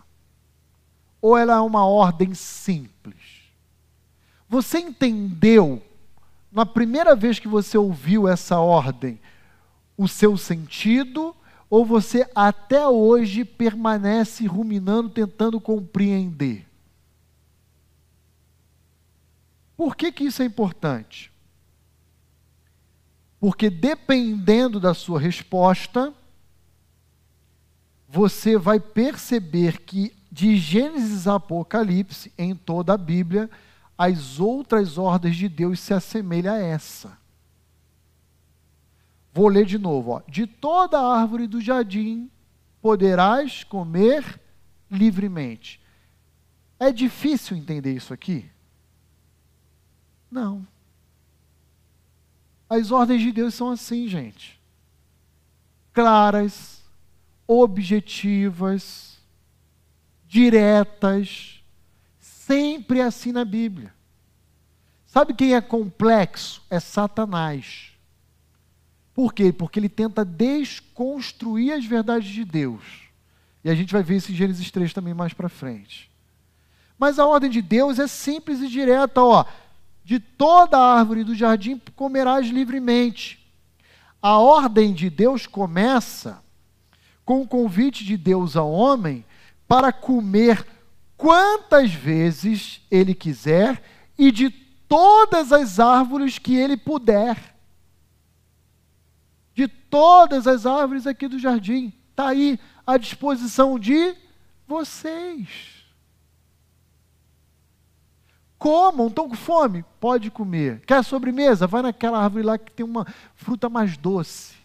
Ou 1.20 1.36
ela 1.36 1.54
é 1.54 1.60
uma 1.60 1.84
ordem 1.84 2.32
simples? 2.34 3.50
Você 4.48 4.78
entendeu, 4.78 5.82
na 6.50 6.64
primeira 6.64 7.14
vez 7.14 7.38
que 7.38 7.48
você 7.48 7.76
ouviu 7.76 8.26
essa 8.26 8.58
ordem, 8.58 9.20
o 9.96 10.08
seu 10.08 10.36
sentido? 10.36 11.34
Ou 11.68 11.84
você 11.84 12.28
até 12.34 12.86
hoje 12.86 13.44
permanece 13.44 14.46
ruminando, 14.46 15.10
tentando 15.10 15.60
compreender? 15.60 16.66
Por 19.76 19.96
que, 19.96 20.10
que 20.10 20.24
isso 20.24 20.42
é 20.42 20.44
importante? 20.44 21.30
Porque 23.38 23.70
dependendo 23.70 24.78
da 24.78 24.92
sua 24.92 25.18
resposta, 25.18 26.12
você 28.10 28.58
vai 28.58 28.80
perceber 28.80 29.82
que 29.82 30.12
de 30.32 30.56
Gênesis 30.56 31.28
a 31.28 31.36
Apocalipse, 31.36 32.32
em 32.36 32.56
toda 32.56 32.94
a 32.94 32.98
Bíblia, 32.98 33.48
as 33.96 34.40
outras 34.40 34.98
ordens 34.98 35.36
de 35.36 35.48
Deus 35.48 35.78
se 35.78 35.94
assemelham 35.94 36.52
a 36.52 36.58
essa. 36.58 37.16
Vou 39.32 39.46
ler 39.46 39.64
de 39.64 39.78
novo. 39.78 40.10
Ó. 40.10 40.22
De 40.26 40.44
toda 40.44 41.00
árvore 41.00 41.46
do 41.46 41.60
jardim 41.60 42.28
poderás 42.82 43.62
comer 43.62 44.40
livremente. 44.90 45.80
É 46.80 46.90
difícil 46.90 47.56
entender 47.56 47.94
isso 47.94 48.12
aqui? 48.12 48.50
Não. 50.28 50.66
As 52.68 52.90
ordens 52.90 53.22
de 53.22 53.30
Deus 53.30 53.54
são 53.54 53.70
assim, 53.70 54.08
gente. 54.08 54.60
Claras, 55.92 56.79
objetivas, 57.52 59.18
diretas 60.24 61.60
sempre 62.20 63.00
assim 63.00 63.32
na 63.32 63.44
Bíblia. 63.44 63.92
Sabe 65.04 65.34
quem 65.34 65.56
é 65.56 65.60
complexo? 65.60 66.62
É 66.70 66.78
Satanás. 66.78 67.90
Por 69.12 69.34
quê? 69.34 69.52
Porque 69.52 69.80
ele 69.80 69.88
tenta 69.88 70.24
desconstruir 70.24 71.72
as 71.72 71.84
verdades 71.84 72.30
de 72.30 72.44
Deus. 72.44 72.84
E 73.64 73.70
a 73.70 73.74
gente 73.74 73.92
vai 73.92 74.04
ver 74.04 74.18
isso 74.18 74.30
em 74.30 74.36
Gênesis 74.36 74.70
3 74.70 74.92
também 74.92 75.12
mais 75.12 75.32
para 75.32 75.48
frente. 75.48 76.08
Mas 76.96 77.18
a 77.18 77.26
ordem 77.26 77.50
de 77.50 77.60
Deus 77.60 77.98
é 77.98 78.06
simples 78.06 78.60
e 78.60 78.68
direta, 78.68 79.20
ó. 79.20 79.44
De 80.04 80.20
toda 80.20 80.78
árvore 80.78 81.24
do 81.24 81.34
jardim 81.34 81.82
comerás 81.96 82.46
livremente. 82.46 83.44
A 84.22 84.38
ordem 84.38 84.94
de 84.94 85.10
Deus 85.10 85.48
começa 85.48 86.40
com 87.30 87.42
o 87.42 87.46
convite 87.46 88.04
de 88.04 88.16
Deus 88.16 88.56
ao 88.56 88.72
homem 88.72 89.24
para 89.68 89.92
comer 89.92 90.66
quantas 91.16 91.94
vezes 91.94 92.84
ele 92.90 93.14
quiser 93.14 93.80
e 94.18 94.32
de 94.32 94.50
todas 94.50 95.52
as 95.52 95.78
árvores 95.78 96.40
que 96.40 96.56
ele 96.56 96.76
puder. 96.76 97.54
De 99.54 99.68
todas 99.68 100.48
as 100.48 100.66
árvores 100.66 101.06
aqui 101.06 101.28
do 101.28 101.38
jardim. 101.38 101.92
Está 102.10 102.30
aí 102.30 102.58
à 102.84 102.96
disposição 102.96 103.78
de 103.78 104.16
vocês. 104.66 105.84
Comam, 108.58 109.06
estão 109.06 109.28
com 109.28 109.36
fome? 109.36 109.84
Pode 110.00 110.32
comer. 110.32 110.80
Quer 110.84 111.04
sobremesa? 111.04 111.68
Vai 111.68 111.82
naquela 111.82 112.18
árvore 112.18 112.42
lá 112.42 112.58
que 112.58 112.72
tem 112.72 112.84
uma 112.84 113.06
fruta 113.36 113.68
mais 113.68 113.96
doce. 113.96 114.59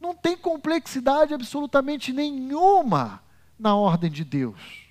Não 0.00 0.14
tem 0.14 0.36
complexidade 0.36 1.34
absolutamente 1.34 2.12
nenhuma 2.12 3.22
na 3.58 3.74
ordem 3.74 4.10
de 4.10 4.24
Deus. 4.24 4.88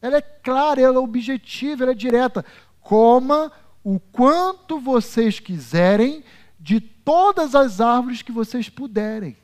Ela 0.00 0.18
é 0.18 0.22
clara, 0.22 0.80
ela 0.80 0.96
é 0.96 0.98
objetiva, 0.98 1.84
ela 1.84 1.92
é 1.92 1.94
direta. 1.94 2.44
Coma 2.80 3.52
o 3.84 4.00
quanto 4.00 4.80
vocês 4.80 5.38
quiserem 5.38 6.24
de 6.58 6.80
todas 6.80 7.54
as 7.54 7.80
árvores 7.80 8.22
que 8.22 8.32
vocês 8.32 8.68
puderem. 8.68 9.36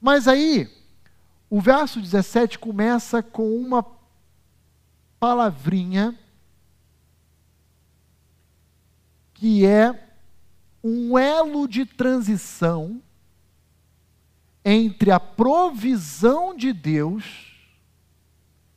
Mas 0.00 0.26
aí, 0.26 0.68
o 1.48 1.60
verso 1.60 2.00
17 2.00 2.58
começa 2.58 3.22
com 3.22 3.54
uma 3.56 3.84
palavrinha 5.18 6.18
que 9.34 9.66
é 9.66 10.09
um 10.82 11.18
elo 11.18 11.68
de 11.68 11.84
transição 11.84 13.00
entre 14.64 15.10
a 15.10 15.20
provisão 15.20 16.56
de 16.56 16.72
Deus 16.72 17.50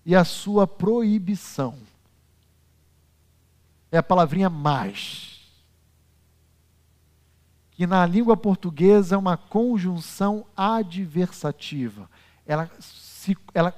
e 0.05 0.15
a 0.15 0.23
sua 0.23 0.67
proibição. 0.67 1.77
É 3.91 3.97
a 3.97 4.03
palavrinha 4.03 4.49
mais. 4.49 5.51
Que 7.71 7.87
na 7.87 8.05
língua 8.05 8.35
portuguesa 8.37 9.15
é 9.15 9.17
uma 9.17 9.37
conjunção 9.37 10.45
adversativa. 10.55 12.09
Ela, 12.45 12.69
se, 12.79 13.37
ela, 13.53 13.73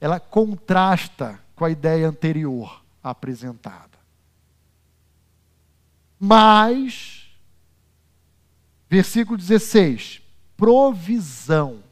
ela 0.00 0.18
contrasta 0.18 1.40
com 1.54 1.64
a 1.64 1.70
ideia 1.70 2.08
anterior 2.08 2.82
apresentada. 3.02 3.96
Mas, 6.18 7.15
versículo 8.88 9.36
16: 9.36 10.22
provisão, 10.56 11.82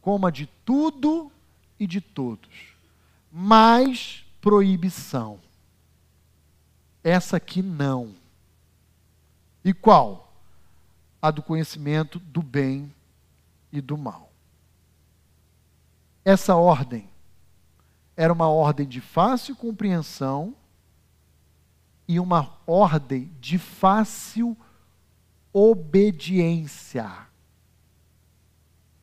coma 0.00 0.30
de 0.30 0.46
tudo 0.64 1.30
e 1.78 1.86
de 1.86 2.00
todos, 2.00 2.74
mais 3.30 4.24
proibição. 4.40 5.38
Essa 7.02 7.36
aqui 7.36 7.62
não. 7.62 8.14
E 9.64 9.72
qual? 9.72 10.32
A 11.20 11.30
do 11.30 11.42
conhecimento 11.42 12.18
do 12.18 12.42
bem 12.42 12.92
e 13.72 13.80
do 13.80 13.96
mal. 13.96 14.30
essa 16.24 16.54
ordem 16.54 17.08
era 18.16 18.32
uma 18.32 18.48
ordem 18.48 18.86
de 18.86 19.00
fácil 19.00 19.56
compreensão 19.56 20.54
e 22.06 22.20
uma 22.20 22.58
ordem 22.66 23.30
de 23.40 23.56
fácil 23.58 24.56
obediência. 25.52 27.10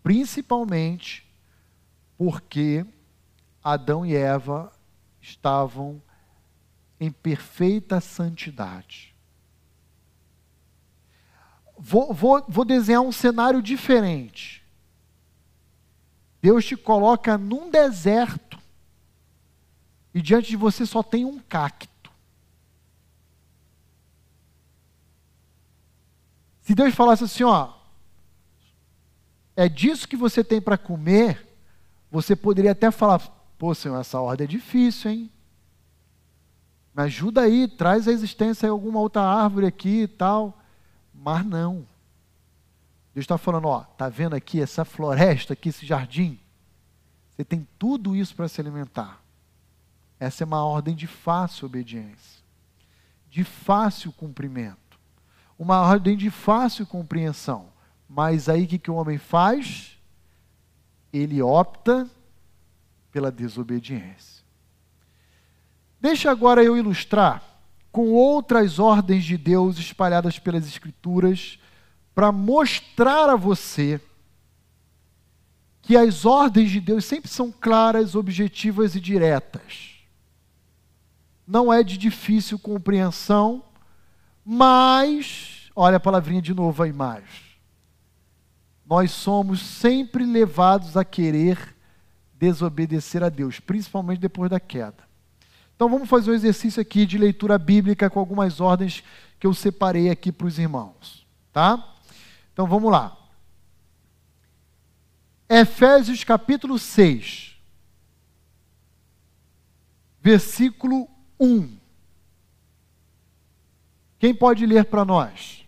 Principalmente 0.04 1.26
porque 2.18 2.86
Adão 3.64 4.06
e 4.06 4.16
Eva 4.16 4.72
estavam 5.22 6.02
em 7.00 7.12
perfeita 7.12 8.00
santidade. 8.00 9.14
Vou, 11.78 12.14
vou, 12.14 12.44
vou 12.48 12.66
desenhar 12.66 13.02
um 13.02 13.12
cenário 13.12 13.62
diferente. 13.62 14.64
Deus 16.42 16.66
te 16.66 16.76
coloca 16.76 17.38
num 17.38 17.70
deserto 17.70 18.58
e 20.14 20.22
diante 20.22 20.50
de 20.50 20.56
você 20.56 20.86
só 20.86 21.04
tem 21.04 21.26
um 21.26 21.38
cacto. 21.38 21.97
Se 26.68 26.76
Deus 26.76 26.94
falasse 26.94 27.24
assim, 27.24 27.46
ó, 27.46 27.70
é 29.56 29.70
disso 29.70 30.06
que 30.06 30.18
você 30.18 30.44
tem 30.44 30.60
para 30.60 30.78
comer, 30.78 31.48
você 32.12 32.36
poderia 32.36 32.74
até 32.74 32.92
falar, 32.92 33.20
pô, 33.58 33.74
Senhor, 33.74 33.98
essa 33.98 34.20
ordem 34.20 34.44
é 34.44 34.48
difícil, 34.50 35.12
hein? 35.12 35.32
Me 36.94 37.04
ajuda 37.04 37.44
aí, 37.44 37.70
traz 37.70 38.06
a 38.06 38.12
existência 38.12 38.68
de 38.68 38.70
alguma 38.70 39.00
outra 39.00 39.22
árvore 39.22 39.66
aqui 39.66 40.02
e 40.02 40.08
tal. 40.10 40.62
Mas 41.14 41.46
não. 41.46 41.88
Deus 43.14 43.24
está 43.24 43.38
falando, 43.38 43.70
ó, 43.70 43.84
tá 43.84 44.10
vendo 44.10 44.36
aqui 44.36 44.62
essa 44.62 44.84
floresta, 44.84 45.54
aqui 45.54 45.70
esse 45.70 45.86
jardim? 45.86 46.38
Você 47.30 47.46
tem 47.46 47.66
tudo 47.80 48.14
isso 48.14 48.36
para 48.36 48.50
se 48.50 48.60
alimentar. 48.60 49.22
Essa 50.20 50.44
é 50.44 50.46
uma 50.46 50.66
ordem 50.66 50.94
de 50.94 51.08
fácil 51.08 51.68
obediência, 51.68 52.44
de 53.30 53.46
fácil 53.46 54.12
cumprimento 54.12 54.87
uma 55.58 55.82
ordem 55.82 56.16
de 56.16 56.30
fácil 56.30 56.86
compreensão. 56.86 57.68
Mas 58.08 58.48
aí 58.48 58.64
o 58.64 58.68
que, 58.68 58.78
que 58.78 58.92
o 58.92 58.96
homem 58.96 59.18
faz? 59.18 59.98
Ele 61.12 61.42
opta 61.42 62.08
pela 63.12 63.32
desobediência. 63.32 64.44
Deixa 66.00 66.30
agora 66.30 66.64
eu 66.64 66.78
ilustrar 66.78 67.44
com 67.92 68.12
outras 68.12 68.78
ordens 68.78 69.26
de 69.26 69.38
Deus 69.38 69.80
espalhadas 69.80 70.38
pelas 70.38 70.68
Escrituras 70.68 71.58
para 72.14 72.32
mostrar 72.32 73.30
a 73.30 73.36
você 73.36 74.00
que 75.82 75.96
as 75.96 76.26
ordens 76.26 76.70
de 76.70 76.80
Deus 76.80 77.06
sempre 77.06 77.30
são 77.30 77.52
claras, 77.52 78.14
objetivas 78.14 78.94
e 78.94 79.00
diretas. 79.00 79.96
Não 81.48 81.72
é 81.72 81.82
de 81.82 81.98
difícil 81.98 82.60
compreensão, 82.60 83.64
mas, 84.50 85.70
olha 85.76 85.98
a 85.98 86.00
palavrinha 86.00 86.42
de 86.42 86.54
novo 86.54 86.82
aí 86.82 86.94
mais. 86.94 87.26
Nós 88.86 89.12
somos 89.12 89.60
sempre 89.60 90.26
levados 90.26 90.96
a 90.96 91.04
querer 91.04 91.76
desobedecer 92.34 93.22
a 93.22 93.28
Deus, 93.28 93.60
principalmente 93.60 94.20
depois 94.20 94.50
da 94.50 94.58
queda. 94.58 95.06
Então 95.76 95.90
vamos 95.90 96.08
fazer 96.08 96.32
um 96.32 96.34
exercício 96.34 96.82
aqui 96.82 97.06
de 97.06 97.18
leitura 97.18 97.58
bíblica 97.58 98.10
com 98.10 98.22
algumas 98.22 98.62
ordens 98.62 99.04
que 99.38 99.46
eu 99.46 99.54
separei 99.54 100.10
aqui 100.10 100.32
para 100.32 100.48
os 100.48 100.58
irmãos, 100.58 101.28
tá? 101.52 101.96
Então 102.54 102.66
vamos 102.66 102.90
lá. 102.90 103.18
Efésios 105.50 106.24
capítulo 106.24 106.80
6, 106.80 107.58
versículo 110.22 111.10
1. 111.38 111.77
Quem 114.20 114.34
pode 114.34 114.66
ler 114.66 114.86
para 114.86 115.06
nós? 115.06 115.66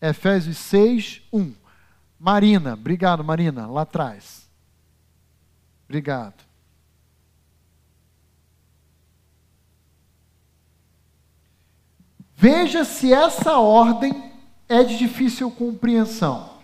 Efésios 0.00 0.58
6, 0.58 1.22
1. 1.32 1.54
Marina, 2.18 2.74
obrigado, 2.74 3.22
Marina, 3.22 3.66
lá 3.66 3.82
atrás. 3.82 4.48
Obrigado. 5.88 6.48
Veja 12.34 12.84
se 12.84 13.12
essa 13.12 13.58
ordem 13.58 14.32
é 14.68 14.84
de 14.84 14.96
difícil 14.96 15.50
compreensão, 15.50 16.58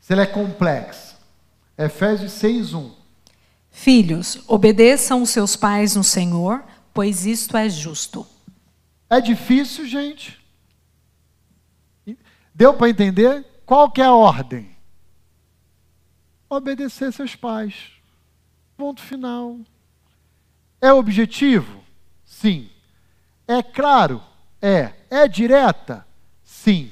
se 0.00 0.12
ela 0.12 0.22
é 0.22 0.26
complexa. 0.26 1.16
Efésios 1.78 2.32
6, 2.32 2.74
1. 2.74 2.92
Filhos, 3.70 4.42
obedeçam 4.48 5.22
os 5.22 5.30
seus 5.30 5.54
pais 5.54 5.94
no 5.94 6.02
Senhor 6.04 6.64
pois 6.92 7.26
isto 7.26 7.56
é 7.56 7.68
justo. 7.68 8.26
É 9.08 9.20
difícil, 9.20 9.86
gente? 9.86 10.40
Deu 12.54 12.74
para 12.74 12.90
entender? 12.90 13.44
Qual 13.64 13.90
que 13.90 14.00
é 14.00 14.04
a 14.04 14.14
ordem? 14.14 14.76
Obedecer 16.48 17.12
seus 17.12 17.34
pais. 17.34 17.92
Ponto 18.76 19.00
final. 19.00 19.58
É 20.80 20.92
objetivo? 20.92 21.82
Sim. 22.24 22.68
É 23.46 23.62
claro? 23.62 24.22
É. 24.60 24.92
É 25.08 25.28
direta? 25.28 26.06
Sim. 26.42 26.90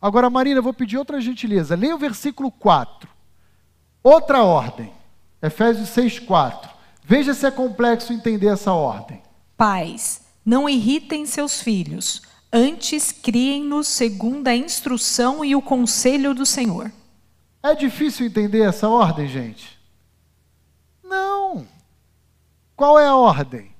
Agora, 0.00 0.30
Marina, 0.30 0.58
eu 0.58 0.62
vou 0.62 0.74
pedir 0.74 0.98
outra 0.98 1.20
gentileza. 1.20 1.74
Leia 1.74 1.94
o 1.94 1.98
versículo 1.98 2.50
4. 2.50 3.08
Outra 4.02 4.42
ordem. 4.42 4.92
Efésios 5.42 5.88
6, 5.90 6.20
4. 6.20 6.75
Veja 7.08 7.34
se 7.34 7.46
é 7.46 7.52
complexo 7.52 8.12
entender 8.12 8.48
essa 8.48 8.72
ordem. 8.72 9.22
Pais, 9.56 10.22
não 10.44 10.68
irritem 10.68 11.24
seus 11.24 11.62
filhos, 11.62 12.20
antes 12.52 13.12
criem-nos 13.12 13.86
segundo 13.86 14.48
a 14.48 14.56
instrução 14.56 15.44
e 15.44 15.54
o 15.54 15.62
conselho 15.62 16.34
do 16.34 16.44
Senhor. 16.44 16.90
É 17.62 17.76
difícil 17.76 18.26
entender 18.26 18.62
essa 18.62 18.88
ordem, 18.88 19.28
gente? 19.28 19.78
Não. 21.00 21.68
Qual 22.74 22.98
é 22.98 23.06
a 23.06 23.14
ordem? 23.14 23.70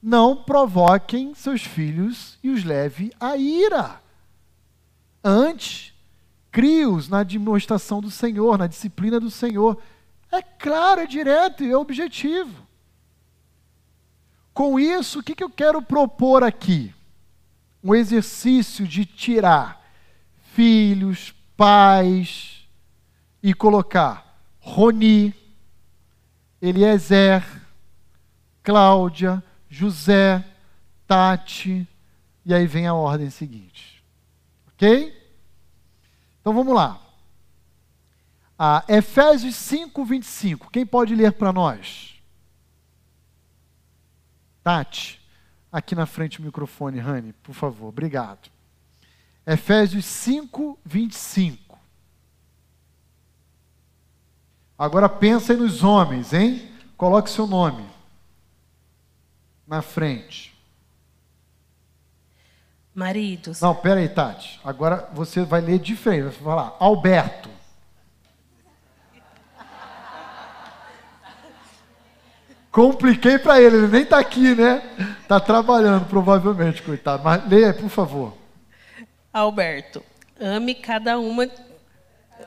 Não 0.00 0.36
provoquem 0.36 1.34
seus 1.34 1.62
filhos 1.62 2.38
e 2.40 2.50
os 2.50 2.62
leve 2.62 3.10
à 3.18 3.36
ira. 3.36 4.00
Antes, 5.24 5.92
crie-os 6.52 7.08
na 7.08 7.24
demonstração 7.24 8.00
do 8.00 8.12
Senhor, 8.12 8.56
na 8.56 8.68
disciplina 8.68 9.18
do 9.18 9.28
Senhor. 9.28 9.76
É 10.32 10.42
claro, 10.42 11.00
é 11.00 11.06
direto 11.06 11.64
e 11.64 11.70
é 11.70 11.76
objetivo. 11.76 12.66
Com 14.52 14.78
isso, 14.78 15.20
o 15.20 15.22
que, 15.22 15.34
que 15.34 15.42
eu 15.42 15.50
quero 15.50 15.82
propor 15.82 16.44
aqui? 16.44 16.94
Um 17.82 17.94
exercício 17.94 18.86
de 18.86 19.06
tirar 19.06 19.82
filhos, 20.52 21.34
pais 21.56 22.68
e 23.42 23.54
colocar 23.54 24.44
Roni, 24.60 25.34
Eliezer, 26.60 27.42
Cláudia, 28.62 29.42
José, 29.68 30.44
Tati, 31.06 31.88
e 32.44 32.54
aí 32.54 32.66
vem 32.66 32.86
a 32.86 32.94
ordem 32.94 33.30
seguinte. 33.30 34.04
Ok? 34.68 35.16
Então 36.40 36.52
vamos 36.52 36.74
lá. 36.74 37.00
Ah, 38.62 38.84
Efésios 38.86 39.56
5, 39.56 40.04
25. 40.04 40.70
Quem 40.70 40.84
pode 40.84 41.14
ler 41.14 41.32
para 41.32 41.50
nós? 41.50 42.20
Tati, 44.62 45.18
aqui 45.72 45.94
na 45.94 46.04
frente 46.04 46.40
o 46.40 46.42
microfone, 46.42 46.98
Rani, 46.98 47.32
por 47.32 47.54
favor. 47.54 47.88
Obrigado. 47.88 48.50
Efésios 49.46 50.04
5, 50.04 50.78
25. 50.84 51.78
Agora 54.76 55.08
pensa 55.08 55.54
aí 55.54 55.58
nos 55.58 55.82
homens, 55.82 56.34
hein? 56.34 56.70
Coloque 56.98 57.30
seu 57.30 57.46
nome 57.46 57.88
na 59.66 59.80
frente. 59.80 60.54
Maridos. 62.94 63.58
Não, 63.62 63.74
pera 63.74 64.00
aí, 64.00 64.08
Tati. 64.10 64.60
Agora 64.62 65.08
você 65.14 65.44
vai 65.44 65.62
ler 65.62 65.78
diferente. 65.78 66.24
Vai 66.24 66.32
falar 66.32 66.76
Alberto. 66.78 67.59
Compliquei 72.70 73.38
para 73.38 73.60
ele, 73.60 73.76
ele 73.76 73.88
nem 73.88 74.02
está 74.02 74.18
aqui, 74.18 74.54
né? 74.54 74.82
Está 75.22 75.40
trabalhando, 75.40 76.06
provavelmente, 76.06 76.82
coitado. 76.82 77.22
Mas 77.24 77.48
leia, 77.48 77.74
por 77.74 77.88
favor. 77.88 78.32
Alberto, 79.32 80.02
ame 80.40 80.74
cada 80.74 81.18
uma, 81.18 81.48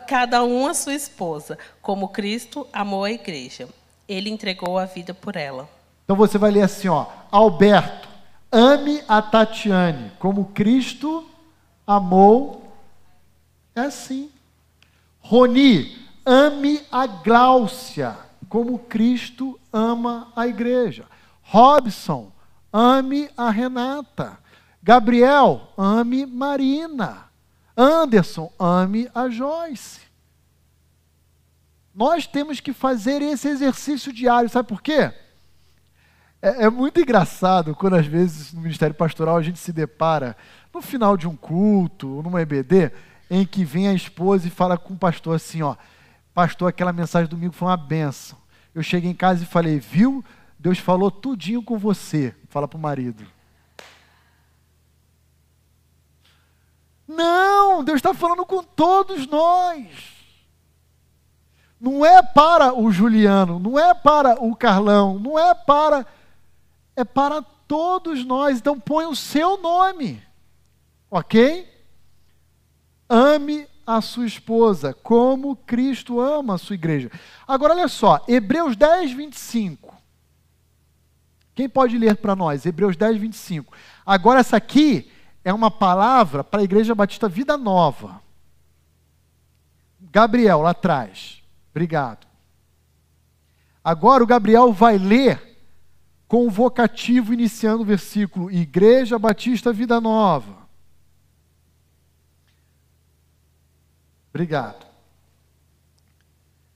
cada 0.08 0.44
um 0.44 0.66
a 0.66 0.74
sua 0.74 0.94
esposa, 0.94 1.58
como 1.82 2.08
Cristo 2.08 2.66
amou 2.72 3.04
a 3.04 3.12
igreja. 3.12 3.68
Ele 4.08 4.30
entregou 4.30 4.78
a 4.78 4.86
vida 4.86 5.14
por 5.14 5.36
ela. 5.36 5.70
Então 6.06 6.16
você 6.16 6.38
vai 6.38 6.52
ler 6.52 6.62
assim, 6.62 6.88
ó. 6.88 7.06
Alberto, 7.30 8.08
ame 8.52 9.04
a 9.08 9.22
Tatiane, 9.22 10.12
como 10.20 10.46
Cristo 10.54 11.28
amou. 11.86 12.74
É 13.76 13.82
assim. 13.82 14.30
Roni, 15.20 15.98
ame 16.26 16.82
a 16.92 17.08
Gláucia, 17.08 18.16
como 18.54 18.78
Cristo 18.78 19.60
ama 19.74 20.32
a 20.36 20.46
igreja. 20.46 21.08
Robson, 21.42 22.32
ame 22.72 23.28
a 23.36 23.50
Renata. 23.50 24.38
Gabriel, 24.84 25.74
ame 25.76 26.28
Marina. 26.28 27.32
Anderson, 27.76 28.54
ame 28.60 29.10
a 29.16 29.28
Joyce. 29.28 30.02
Nós 31.96 32.28
temos 32.28 32.60
que 32.60 32.74
fazer 32.74 33.24
esse 33.24 33.48
exercício 33.48 34.14
diário, 34.14 34.48
sabe 34.48 34.70
por 34.70 34.84
quê? 34.84 35.12
É, 36.40 36.66
é, 36.66 36.70
muito 36.70 37.02
engraçado 37.02 37.74
quando, 37.74 37.96
às 37.96 38.06
vezes, 38.06 38.54
no 38.54 38.62
Ministério 38.62 38.94
Pastoral, 38.94 39.38
a 39.38 39.42
gente 39.42 39.58
se 39.58 39.74
depara 39.74 40.38
no 40.72 40.80
final 40.80 41.18
de 41.18 41.28
um 41.28 41.36
culto, 41.36 42.22
numa 42.22 42.44
EBD, 42.44 42.92
em 43.32 43.48
que 43.48 43.66
vem 43.66 43.88
a 43.88 43.94
esposa 43.96 44.48
e 44.48 44.52
fala 44.52 44.78
com 44.78 44.94
o 44.94 44.98
pastor 44.98 45.38
assim: 45.38 45.64
Ó, 45.64 45.76
pastor, 46.36 46.70
aquela 46.70 46.94
mensagem 46.94 47.28
domingo 47.28 47.54
foi 47.54 47.68
uma 47.68 47.78
benção. 47.78 48.43
Eu 48.74 48.82
cheguei 48.82 49.12
em 49.12 49.16
casa 49.16 49.44
e 49.44 49.48
falei: 49.48 49.80
Viu? 49.80 50.24
Deus 50.58 50.80
falou 50.80 51.12
tudinho 51.12 51.62
com 51.62 51.78
você. 51.78 52.34
Fala 52.48 52.68
para 52.68 52.78
o 52.78 52.82
marido. 52.82 53.26
Não, 57.08 57.84
Deus 57.84 57.98
está 57.98 58.14
falando 58.14 58.46
com 58.46 58.64
todos 58.64 59.28
nós. 59.28 60.14
Não 61.80 62.06
é 62.06 62.24
para 62.24 62.74
o 62.74 62.90
Juliano, 62.92 63.60
não 63.60 63.78
é 63.78 63.94
para 63.94 64.42
o 64.42 64.56
Carlão, 64.56 65.20
não 65.20 65.38
é 65.38 65.54
para 65.54 66.06
é 66.96 67.04
para 67.04 67.42
todos 67.68 68.24
nós. 68.24 68.58
Então 68.58 68.80
põe 68.80 69.06
o 69.06 69.16
seu 69.16 69.58
nome. 69.58 70.24
OK? 71.12 71.70
Ame 73.10 73.68
a 73.86 74.02
sua 74.02 74.26
esposa 74.26 74.94
como 74.94 75.56
Cristo 75.56 76.20
ama 76.20 76.56
a 76.56 76.58
sua 76.58 76.76
igreja. 76.76 77.12
Agora 77.48 77.74
olha 77.74 77.88
só, 77.88 78.24
Hebreus 78.28 78.76
10, 78.76 79.12
25. 79.14 79.94
Quem 81.56 81.70
pode 81.70 81.98
ler 81.98 82.16
para 82.18 82.36
nós? 82.36 82.66
Hebreus 82.66 82.96
10, 82.96 83.18
25. 83.18 83.74
Agora 84.06 84.40
essa 84.40 84.58
aqui 84.58 85.12
é 85.44 85.54
uma 85.54 85.70
palavra 85.70 86.44
para 86.44 86.62
a 86.62 86.64
Igreja 86.64 86.96
Batista 86.96 87.28
Vida 87.28 87.58
Nova. 87.58 88.22
Gabriel, 90.00 90.62
lá 90.62 90.72
atrás. 90.72 91.44
Obrigado. 91.72 92.26
Agora 93.84 94.24
o 94.24 94.28
Gabriel 94.28 94.72
vai 94.72 94.98
ler 94.98 95.58
com 96.28 96.48
o 96.48 96.50
vocativo 96.50 97.34
iniciando 97.34 97.84
o 97.84 97.86
versículo 97.86 98.50
Igreja 98.50 99.20
Batista 99.20 99.74
Vida 99.74 100.00
Nova. 100.00 100.63
Obrigado. 104.34 104.88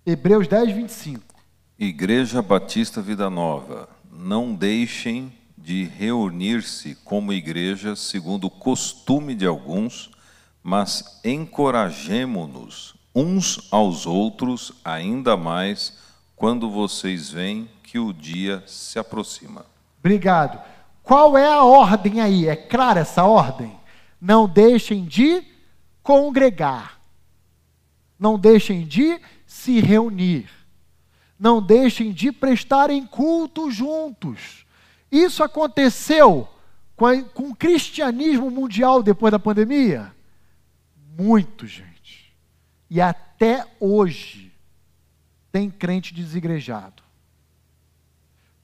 Hebreus 0.05 0.47
10, 0.47 0.75
25. 0.75 1.23
Igreja 1.79 2.41
Batista 2.41 3.01
Vida 3.01 3.29
Nova, 3.29 3.89
não 4.11 4.53
deixem 4.53 5.33
de 5.57 5.83
reunir-se 5.83 6.95
como 7.03 7.33
igreja 7.33 7.95
segundo 7.95 8.45
o 8.45 8.51
costume 8.51 9.33
de 9.33 9.47
alguns, 9.47 10.11
mas 10.61 11.19
encorajemo-nos 11.25 12.95
uns 13.13 13.67
aos 13.71 14.05
outros 14.05 14.71
ainda 14.85 15.35
mais 15.35 15.97
quando 16.35 16.69
vocês 16.69 17.31
veem 17.31 17.67
que 17.81 17.97
o 17.97 18.13
dia 18.13 18.63
se 18.67 18.99
aproxima. 18.99 19.65
Obrigado. 19.99 20.61
Qual 21.01 21.35
é 21.35 21.47
a 21.47 21.63
ordem 21.63 22.21
aí? 22.21 22.47
É 22.47 22.55
clara 22.55 22.99
essa 22.99 23.23
ordem? 23.23 23.75
Não 24.21 24.47
deixem 24.47 25.05
de 25.05 25.43
congregar. 26.03 26.96
Não 28.19 28.37
deixem 28.37 28.85
de 28.85 29.19
se 29.45 29.79
reunir. 29.79 30.49
Não 31.39 31.61
deixem 31.61 32.11
de 32.11 32.31
prestarem 32.31 33.05
culto 33.05 33.69
juntos. 33.69 34.65
Isso 35.11 35.43
aconteceu 35.43 36.47
com, 36.95 37.05
a, 37.05 37.21
com 37.21 37.49
o 37.49 37.55
cristianismo 37.55 38.49
mundial 38.49 39.03
depois 39.03 39.31
da 39.31 39.39
pandemia? 39.39 40.13
Muito, 41.17 41.67
gente. 41.67 42.33
E 42.89 42.99
até 42.99 43.65
hoje 43.79 44.51
tem 45.51 45.69
crente 45.69 46.13
desigrejado 46.13 47.07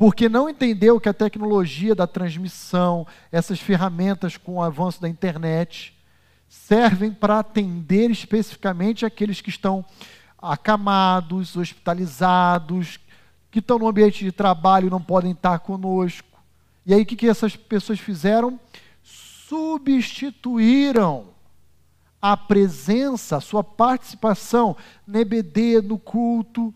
porque 0.04 0.28
não 0.28 0.50
entendeu 0.50 1.00
que 1.00 1.08
a 1.08 1.14
tecnologia 1.14 1.96
da 1.96 2.06
transmissão, 2.06 3.08
essas 3.32 3.62
ferramentas 3.62 4.36
com 4.36 4.56
o 4.56 4.62
avanço 4.62 5.02
da 5.02 5.08
internet, 5.08 5.93
servem 6.54 7.12
para 7.12 7.40
atender 7.40 8.12
especificamente 8.12 9.06
aqueles 9.06 9.42
que 9.42 9.50
estão 9.50 9.84
acamados, 10.38 11.58
hospitalizados, 11.58 13.00
que 13.50 13.58
estão 13.58 13.80
no 13.80 13.88
ambiente 13.88 14.24
de 14.24 14.32
trabalho 14.32 14.86
e 14.88 14.92
não 14.92 15.02
podem 15.02 15.32
estar 15.32 15.58
conosco. 15.60 16.40
E 16.86 16.94
aí 16.94 17.02
o 17.02 17.06
que, 17.06 17.16
que 17.16 17.28
essas 17.28 17.56
pessoas 17.56 18.00
fizeram? 18.00 18.60
Substituíram 19.02 21.30
a 22.22 22.38
presença, 22.38 23.38
a 23.38 23.42
sua 23.42 23.64
participação 23.64 24.78
no 25.08 25.20
EBD, 25.20 25.82
no 25.82 25.98
culto, 25.98 26.72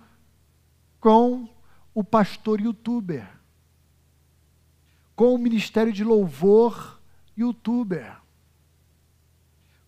com 1.00 1.48
o 1.94 2.04
pastor 2.04 2.60
youtuber, 2.60 3.30
com 5.16 5.36
o 5.36 5.38
ministério 5.38 5.94
de 5.94 6.04
louvor 6.04 7.00
youtuber, 7.38 8.18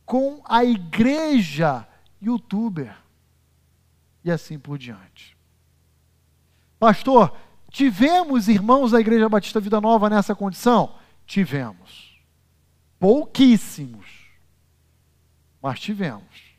com 0.09 0.41
a 0.43 0.65
igreja 0.65 1.87
youtuber 2.19 2.97
e 4.25 4.31
assim 4.31 4.57
por 4.57 4.75
diante. 4.75 5.37
Pastor, 6.79 7.37
tivemos 7.69 8.47
irmãos 8.47 8.89
da 8.89 8.99
Igreja 8.99 9.29
Batista 9.29 9.59
Vida 9.59 9.79
Nova 9.79 10.09
nessa 10.09 10.33
condição? 10.33 10.95
Tivemos. 11.27 12.19
Pouquíssimos, 12.97 14.07
mas 15.61 15.79
tivemos. 15.79 16.57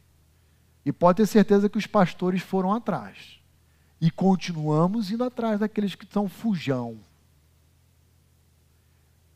E 0.86 0.93
pode 0.93 1.16
ter 1.16 1.27
certeza 1.27 1.68
que 1.68 1.77
os 1.77 1.89
pastores 1.89 2.40
foram 2.40 2.72
atrás. 2.72 3.40
E 4.01 4.12
continuamos 4.12 5.10
indo 5.10 5.24
atrás 5.24 5.59
daqueles 5.59 5.97
que 5.97 6.06
são 6.09 6.28
fujão. 6.28 7.01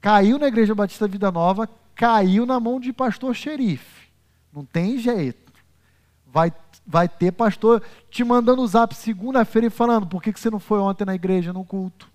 Caiu 0.01 0.39
na 0.39 0.47
Igreja 0.47 0.73
Batista 0.73 1.09
Vida 1.09 1.33
Nova, 1.33 1.69
caiu 1.97 2.47
na 2.47 2.61
mão 2.61 2.79
de 2.79 2.93
pastor 2.93 3.35
xerife. 3.35 4.04
Não 4.55 4.65
tem 4.65 4.99
jeito. 4.99 5.53
Vai, 6.27 6.53
vai 6.87 7.09
ter 7.09 7.33
pastor 7.33 7.83
te 8.09 8.23
mandando 8.23 8.63
o 8.63 8.67
zap 8.67 8.95
segunda-feira 8.95 9.67
e 9.67 9.71
falando: 9.71 10.07
por 10.07 10.23
que, 10.23 10.33
que 10.33 10.39
você 10.39 10.49
não 10.49 10.61
foi 10.61 10.79
ontem 10.79 11.05
na 11.05 11.15
igreja, 11.15 11.53
no 11.53 11.65
culto? 11.65 12.09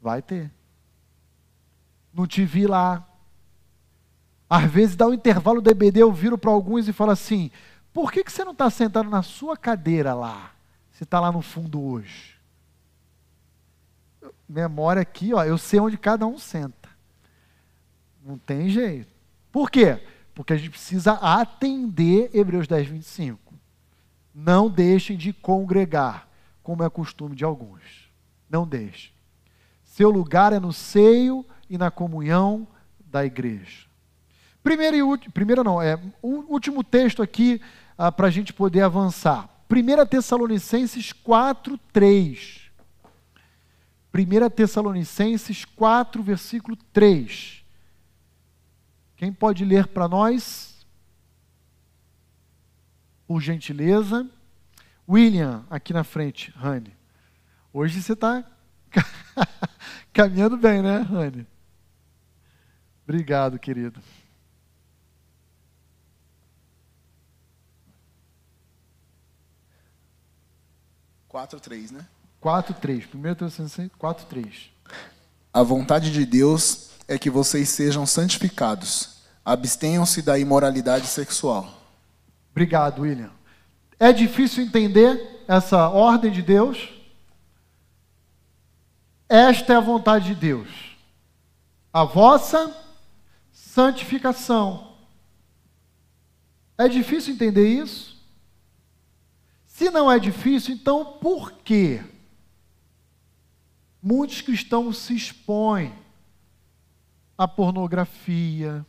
Vai 0.00 0.22
ter. 0.22 0.52
Não 2.14 2.26
te 2.26 2.44
vi 2.44 2.66
lá. 2.66 3.04
Às 4.48 4.70
vezes 4.70 4.94
dá 4.94 5.08
um 5.08 5.14
intervalo 5.14 5.60
do 5.60 5.68
EBD, 5.68 5.98
eu 5.98 6.12
viro 6.12 6.38
para 6.38 6.52
alguns 6.52 6.86
e 6.86 6.92
falo 6.92 7.10
assim: 7.10 7.50
por 7.92 8.12
que, 8.12 8.22
que 8.22 8.30
você 8.30 8.44
não 8.44 8.52
está 8.52 8.70
sentado 8.70 9.10
na 9.10 9.22
sua 9.22 9.56
cadeira 9.56 10.14
lá? 10.14 10.52
Você 10.92 11.02
está 11.02 11.18
lá 11.18 11.32
no 11.32 11.42
fundo 11.42 11.82
hoje. 11.82 12.36
Memória 14.48 15.02
aqui, 15.02 15.34
ó, 15.34 15.42
eu 15.44 15.58
sei 15.58 15.80
onde 15.80 15.98
cada 15.98 16.24
um 16.24 16.38
senta. 16.38 16.88
Não 18.24 18.38
tem 18.38 18.68
jeito. 18.68 19.12
Por 19.50 19.70
quê? 19.70 20.00
Porque 20.36 20.52
a 20.52 20.56
gente 20.58 20.68
precisa 20.68 21.12
atender 21.14 22.28
Hebreus 22.34 22.68
10, 22.68 22.88
25. 22.88 23.54
Não 24.34 24.68
deixem 24.68 25.16
de 25.16 25.32
congregar, 25.32 26.28
como 26.62 26.84
é 26.84 26.90
costume 26.90 27.34
de 27.34 27.42
alguns. 27.42 27.80
Não 28.48 28.68
deixem. 28.68 29.12
Seu 29.82 30.10
lugar 30.10 30.52
é 30.52 30.60
no 30.60 30.74
seio 30.74 31.42
e 31.70 31.78
na 31.78 31.90
comunhão 31.90 32.68
da 33.06 33.24
igreja. 33.24 33.86
Primeiro 34.62 34.96
e 34.98 35.02
último, 35.02 35.32
primeiro 35.32 35.64
não, 35.64 35.80
é 35.80 35.98
o 36.20 36.52
último 36.52 36.84
texto 36.84 37.22
aqui 37.22 37.58
ah, 37.96 38.12
para 38.12 38.26
a 38.26 38.30
gente 38.30 38.52
poder 38.52 38.82
avançar. 38.82 39.48
1 39.70 40.04
Tessalonicenses 40.04 41.14
4, 41.14 41.78
3. 41.94 42.70
1 44.14 44.50
Tessalonicenses 44.50 45.64
4, 45.64 46.22
versículo 46.22 46.76
3. 46.92 47.64
Quem 49.16 49.32
pode 49.32 49.64
ler 49.64 49.86
para 49.86 50.06
nós? 50.06 50.86
Por 53.26 53.40
gentileza. 53.40 54.28
William, 55.08 55.64
aqui 55.70 55.92
na 55.92 56.04
frente, 56.04 56.50
Rani. 56.50 56.94
Hoje 57.72 58.02
você 58.02 58.12
está 58.12 58.44
caminhando 60.12 60.56
bem, 60.56 60.82
né, 60.82 60.98
Rani? 60.98 61.46
Obrigado, 63.04 63.58
querido. 63.58 64.00
4:3, 71.28 71.90
né? 71.92 72.06
4:3. 72.42 73.06
1 73.14 73.34
Tessalonicenses 73.34 73.90
4:3. 73.98 74.70
A 75.52 75.62
vontade 75.62 76.10
de 76.10 76.24
Deus 76.24 76.95
é 77.08 77.18
que 77.18 77.30
vocês 77.30 77.68
sejam 77.68 78.06
santificados. 78.06 79.16
Abstenham-se 79.44 80.22
da 80.22 80.38
imoralidade 80.38 81.06
sexual. 81.06 81.72
Obrigado, 82.50 83.02
William. 83.02 83.30
É 83.98 84.12
difícil 84.12 84.64
entender 84.64 85.44
essa 85.46 85.88
ordem 85.88 86.30
de 86.30 86.42
Deus? 86.42 86.88
Esta 89.28 89.72
é 89.72 89.76
a 89.76 89.80
vontade 89.80 90.26
de 90.26 90.34
Deus. 90.34 90.68
A 91.92 92.04
vossa 92.04 92.74
santificação. 93.52 94.94
É 96.76 96.88
difícil 96.88 97.34
entender 97.34 97.66
isso? 97.68 98.16
Se 99.66 99.90
não 99.90 100.10
é 100.10 100.18
difícil, 100.18 100.74
então 100.74 101.18
por 101.20 101.52
que 101.52 102.02
muitos 104.02 104.40
cristãos 104.40 104.98
se 104.98 105.14
expõem 105.14 105.92
à 107.36 107.46
pornografia, 107.46 108.84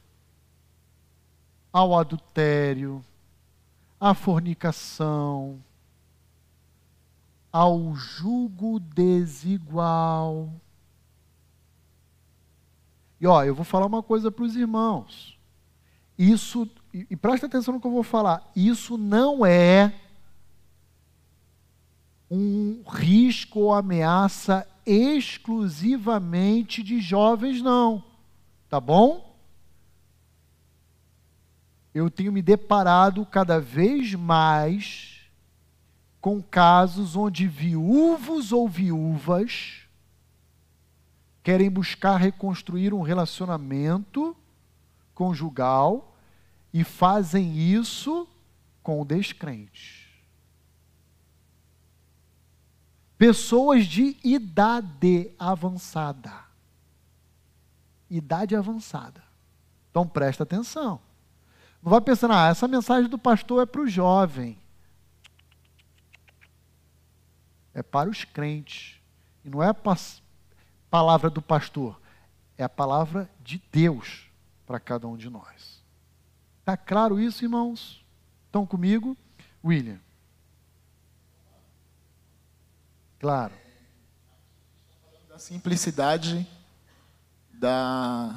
ao 1.72 1.98
adultério, 1.98 3.04
à 4.00 4.14
fornicação, 4.14 5.62
ao 7.52 7.94
jugo 7.96 8.80
desigual. 8.80 10.50
E 13.20 13.28
ó, 13.28 13.44
eu 13.44 13.56
vou 13.56 13.66
falar 13.66 13.86
uma 13.86 14.04
coisa 14.04 14.32
para 14.32 14.46
os 14.46 14.56
irmãos. 14.56 15.38
Isso, 16.18 16.70
e, 16.94 17.08
e 17.10 17.16
presta 17.16 17.46
atenção 17.48 17.74
no 17.74 17.82
que 17.82 17.88
eu 17.88 17.92
vou 17.92 18.04
falar. 18.04 18.50
Isso 18.56 18.98
não 18.98 19.46
é 19.46 19.94
um 22.30 22.84
risco 22.88 23.60
ou 23.60 23.74
ameaça 23.74 24.68
exclusivamente 24.86 26.84
de 26.84 27.00
jovens, 27.00 27.62
não. 27.62 28.04
Tá 28.70 28.80
bom? 28.80 29.38
Eu 31.94 32.12
tenho 32.12 32.32
me 32.32 32.42
deparado 32.42 33.26
cada 33.26 33.60
vez 33.60 34.14
mais 34.14 35.22
com 36.20 36.42
casos 36.42 37.16
onde 37.16 37.48
viúvos 37.48 38.52
ou 38.52 38.68
viúvas 38.68 39.88
querem 41.42 41.70
buscar 41.70 42.18
reconstruir 42.18 42.94
um 42.94 43.02
relacionamento 43.02 44.36
conjugal 45.16 46.14
e 46.74 46.84
fazem 46.84 47.58
isso 47.58 48.28
com 48.84 49.02
o 49.02 49.06
descrente. 49.06 50.08
Pessoas 53.18 53.88
de 53.88 54.18
idade 54.24 55.32
avançada. 55.40 56.47
Idade 58.10 58.56
avançada. 58.56 59.24
Então 59.90 60.08
presta 60.08 60.44
atenção. 60.44 61.00
Não 61.82 61.90
vai 61.92 62.02
pensando, 62.02 62.34
ah, 62.34 62.48
essa 62.48 62.68
mensagem 62.68 63.10
do 63.10 63.18
pastor 63.18 63.64
é 63.64 63.66
para 63.66 63.82
o 63.82 63.88
jovem. 63.88 64.58
É 67.74 67.84
para 67.84 68.10
os 68.10 68.24
crentes. 68.24 69.00
E 69.44 69.50
não 69.50 69.64
é 69.64 69.70
a 69.70 69.76
palavra 70.90 71.30
do 71.30 71.42
pastor, 71.42 72.00
é 72.58 72.64
a 72.64 72.70
palavra 72.70 73.30
de 73.40 73.62
Deus 73.72 74.30
para 74.66 74.80
cada 74.80 75.08
um 75.08 75.16
de 75.16 75.30
nós. 75.30 75.82
Está 76.60 76.76
claro 76.76 77.20
isso, 77.20 77.46
irmãos? 77.46 78.06
Estão 78.46 78.66
comigo? 78.66 79.16
William. 79.64 80.00
Claro. 83.20 83.54
Da 85.30 85.40
simplicidade 85.40 86.48
da, 87.58 88.36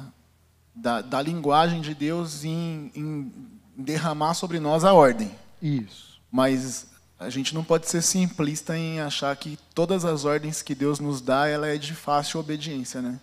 da, 0.75 1.01
da 1.01 1.21
linguagem 1.21 1.81
de 1.81 1.93
Deus 1.93 2.43
em, 2.43 2.91
em 2.95 3.31
derramar 3.75 4.33
sobre 4.33 4.59
nós 4.59 4.83
a 4.83 4.93
ordem. 4.93 5.31
Isso. 5.61 6.19
Mas 6.31 6.87
a 7.19 7.29
gente 7.29 7.53
não 7.53 7.63
pode 7.63 7.87
ser 7.87 8.01
simplista 8.01 8.75
em 8.77 8.99
achar 8.99 9.35
que 9.35 9.57
todas 9.75 10.05
as 10.05 10.25
ordens 10.25 10.61
que 10.61 10.73
Deus 10.73 10.99
nos 10.99 11.21
dá, 11.21 11.47
ela 11.47 11.67
é 11.67 11.77
de 11.77 11.93
fácil 11.93 12.39
obediência, 12.39 13.01
né? 13.01 13.19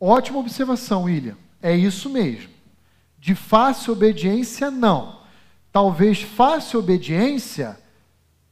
Ótima 0.00 0.38
observação, 0.38 1.04
William. 1.04 1.36
É 1.62 1.76
isso 1.76 2.08
mesmo. 2.08 2.50
De 3.18 3.34
fácil 3.34 3.92
obediência, 3.92 4.70
não. 4.70 5.20
Talvez 5.72 6.22
fácil 6.22 6.78
obediência 6.78 7.78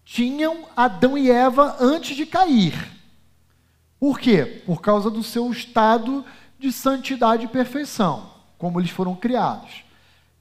tinham 0.05 0.69
Adão 0.77 1.17
e 1.17 1.31
Eva 1.31 1.77
antes 1.81 2.17
de 2.17 2.27
cair. 2.27 2.96
Por 4.07 4.21
quê? 4.21 4.63
Por 4.65 4.81
causa 4.81 5.11
do 5.11 5.21
seu 5.21 5.51
estado 5.51 6.25
de 6.61 6.71
santidade 6.71 7.45
e 7.45 7.49
perfeição, 7.49 8.31
como 8.57 8.79
eles 8.79 8.93
foram 8.93 9.17
criados. 9.17 9.83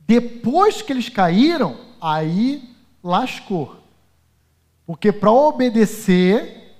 Depois 0.01 0.83
que 0.83 0.93
eles 0.93 1.09
caíram, 1.09 1.75
aí 1.99 2.69
lascou. 3.03 3.77
Porque 4.85 5.11
para 5.11 5.31
obedecer, 5.31 6.77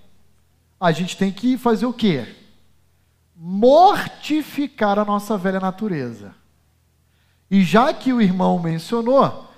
a 0.79 0.91
gente 0.91 1.17
tem 1.17 1.31
que 1.31 1.57
fazer 1.57 1.87
o 1.87 1.91
quê? 1.91 2.35
Mortificar 3.35 4.99
a 4.99 5.05
nossa 5.05 5.35
velha 5.39 5.59
natureza. 5.59 6.35
E 7.49 7.63
já 7.63 7.91
que 7.95 8.13
o 8.13 8.21
irmão 8.21 8.59
mencionou, 8.59 9.49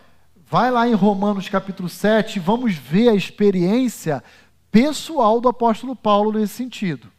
vai 0.49 0.71
lá 0.71 0.87
em 0.87 0.93
Romanos 0.93 1.49
capítulo 1.49 1.89
7, 1.89 2.39
vamos 2.39 2.75
ver 2.75 3.09
a 3.09 3.15
experiência 3.15 4.23
pessoal 4.71 5.41
do 5.41 5.49
apóstolo 5.49 5.93
Paulo 5.93 6.31
nesse 6.31 6.53
sentido. 6.53 7.16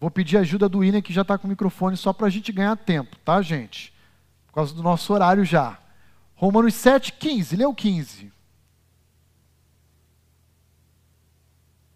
Vou 0.00 0.10
pedir 0.10 0.36
ajuda 0.36 0.68
do 0.68 0.78
William, 0.78 1.02
que 1.02 1.12
já 1.12 1.22
está 1.22 1.36
com 1.36 1.46
o 1.46 1.50
microfone, 1.50 1.96
só 1.96 2.12
para 2.12 2.28
a 2.28 2.30
gente 2.30 2.52
ganhar 2.52 2.76
tempo, 2.76 3.16
tá, 3.24 3.42
gente? 3.42 3.92
Por 4.46 4.54
causa 4.54 4.74
do 4.74 4.82
nosso 4.82 5.12
horário 5.12 5.44
já. 5.44 5.78
Romanos 6.36 6.74
7, 6.74 7.12
15. 7.14 7.56
Leu 7.56 7.74
15. 7.74 8.32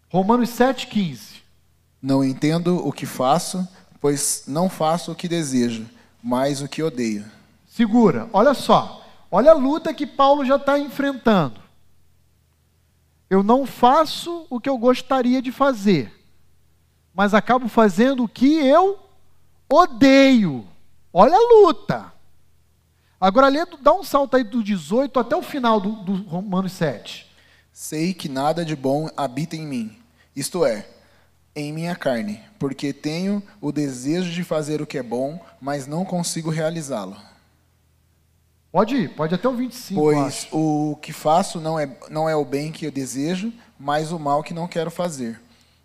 Romanos 0.09 0.49
7, 0.49 0.87
15. 0.87 1.41
Não 2.01 2.23
entendo 2.23 2.85
o 2.85 2.91
que 2.91 3.05
faço, 3.05 3.65
pois 4.01 4.43
não 4.47 4.69
faço 4.69 5.11
o 5.11 5.15
que 5.15 5.29
desejo, 5.29 5.89
mas 6.21 6.61
o 6.61 6.67
que 6.67 6.83
odeio. 6.83 7.25
Segura, 7.65 8.29
olha 8.33 8.53
só. 8.53 9.03
Olha 9.31 9.51
a 9.51 9.55
luta 9.55 9.93
que 9.93 10.05
Paulo 10.05 10.45
já 10.45 10.57
está 10.57 10.77
enfrentando. 10.77 11.59
Eu 13.29 13.41
não 13.41 13.65
faço 13.65 14.45
o 14.49 14.59
que 14.59 14.69
eu 14.69 14.77
gostaria 14.77 15.41
de 15.41 15.51
fazer, 15.51 16.13
mas 17.13 17.33
acabo 17.33 17.67
fazendo 17.67 18.23
o 18.23 18.27
que 18.27 18.55
eu 18.55 18.99
odeio. 19.69 20.65
Olha 21.11 21.35
a 21.35 21.61
luta. 21.61 22.13
Agora, 23.19 23.47
lê, 23.47 23.65
dá 23.81 23.93
um 23.93 24.03
salto 24.03 24.35
aí 24.35 24.43
do 24.43 24.63
18 24.63 25.19
até 25.19 25.35
o 25.35 25.41
final 25.41 25.79
do, 25.79 25.91
do 26.03 26.23
Romanos 26.23 26.73
7. 26.73 27.31
Sei 27.71 28.13
que 28.13 28.27
nada 28.27 28.65
de 28.65 28.75
bom 28.75 29.09
habita 29.15 29.55
em 29.55 29.65
mim, 29.65 29.97
isto 30.35 30.65
é, 30.65 30.87
em 31.55 31.71
minha 31.71 31.95
carne, 31.95 32.41
porque 32.59 32.91
tenho 32.91 33.41
o 33.61 33.71
desejo 33.71 34.31
de 34.31 34.43
fazer 34.43 34.81
o 34.81 34.85
que 34.85 34.97
é 34.97 35.03
bom, 35.03 35.39
mas 35.61 35.87
não 35.87 36.03
consigo 36.03 36.49
realizá-lo. 36.49 37.15
Pode 38.71 38.95
ir, 38.95 39.09
pode 39.15 39.35
até 39.35 39.47
o 39.47 39.55
25. 39.55 40.01
Pois 40.01 40.47
o 40.51 40.97
que 41.01 41.13
faço 41.13 41.59
não 41.59 41.79
é, 41.79 41.87
não 42.09 42.27
é 42.27 42.35
o 42.35 42.43
bem 42.43 42.71
que 42.71 42.85
eu 42.85 42.91
desejo, 42.91 43.53
mas 43.79 44.11
o 44.11 44.17
mal 44.17 44.41
que 44.43 44.53
não 44.53 44.67
quero 44.67 44.89
fazer. 44.89 45.39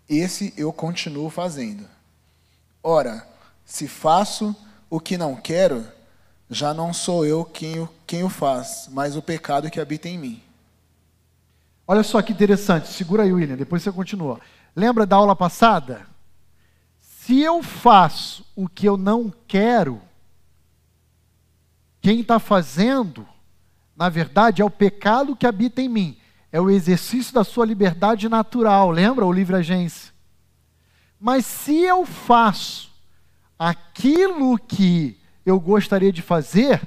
Esse 0.09 0.51
eu 0.57 0.73
continuo 0.73 1.29
fazendo. 1.29 1.85
Ora, 2.81 3.27
se 3.63 3.87
faço 3.87 4.55
o 4.89 4.99
que 4.99 5.17
não 5.17 5.35
quero, 5.35 5.85
já 6.49 6.73
não 6.73 6.91
sou 6.91 7.25
eu 7.25 7.45
quem 7.45 7.79
o, 7.79 7.89
quem 8.07 8.23
o 8.23 8.29
faz, 8.29 8.89
mas 8.91 9.15
o 9.15 9.21
pecado 9.21 9.69
que 9.69 9.79
habita 9.79 10.09
em 10.09 10.17
mim. 10.17 10.43
Olha 11.87 12.01
só 12.01 12.21
que 12.21 12.33
interessante, 12.33 12.87
segura 12.87 13.23
aí, 13.23 13.31
William, 13.31 13.55
depois 13.55 13.83
você 13.83 13.91
continua. 13.91 14.39
Lembra 14.75 15.05
da 15.05 15.15
aula 15.15 15.35
passada? 15.35 16.07
Se 16.99 17.39
eu 17.39 17.61
faço 17.61 18.43
o 18.55 18.67
que 18.67 18.87
eu 18.87 18.97
não 18.97 19.31
quero, 19.47 20.01
quem 22.01 22.21
está 22.21 22.39
fazendo, 22.39 23.27
na 23.95 24.09
verdade, 24.09 24.61
é 24.61 24.65
o 24.65 24.69
pecado 24.69 25.35
que 25.35 25.45
habita 25.45 25.81
em 25.81 25.89
mim. 25.89 26.18
É 26.51 26.59
o 26.59 26.69
exercício 26.69 27.33
da 27.33 27.43
sua 27.43 27.65
liberdade 27.65 28.27
natural, 28.27 28.89
lembra 28.89 29.25
o 29.25 29.31
livre 29.31 29.55
agência? 29.55 30.13
Mas 31.19 31.45
se 31.45 31.81
eu 31.81 32.05
faço 32.05 32.89
aquilo 33.57 34.57
que 34.57 35.19
eu 35.45 35.59
gostaria 35.59 36.11
de 36.11 36.21
fazer 36.21 36.81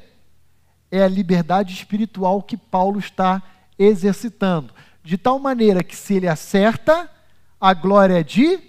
é 0.91 1.03
a 1.03 1.09
liberdade 1.09 1.73
espiritual 1.73 2.43
que 2.43 2.57
Paulo 2.57 2.99
está 2.99 3.43
exercitando. 3.79 4.75
De 5.03 5.17
tal 5.17 5.39
maneira 5.39 5.83
que 5.83 5.97
se 5.97 6.15
ele 6.15 6.29
acerta, 6.29 7.11
a 7.59 7.73
glória 7.73 8.21
é 8.21 8.23
de, 8.23 8.61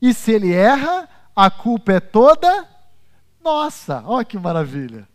e 0.00 0.14
se 0.14 0.32
ele 0.32 0.52
erra, 0.52 1.08
a 1.36 1.50
culpa 1.50 1.92
é 1.92 2.00
toda 2.00 2.66
nossa. 3.42 4.02
Olha 4.06 4.24
que 4.24 4.38
maravilha. 4.38 5.06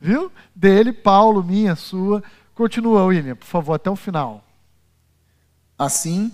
Viu? 0.00 0.32
Dele, 0.54 0.92
Paulo, 0.92 1.44
minha, 1.44 1.76
sua. 1.76 2.24
Continua, 2.62 3.04
William, 3.04 3.34
por 3.34 3.46
favor, 3.46 3.74
até 3.74 3.90
o 3.90 3.96
final. 3.96 4.44
Assim, 5.76 6.30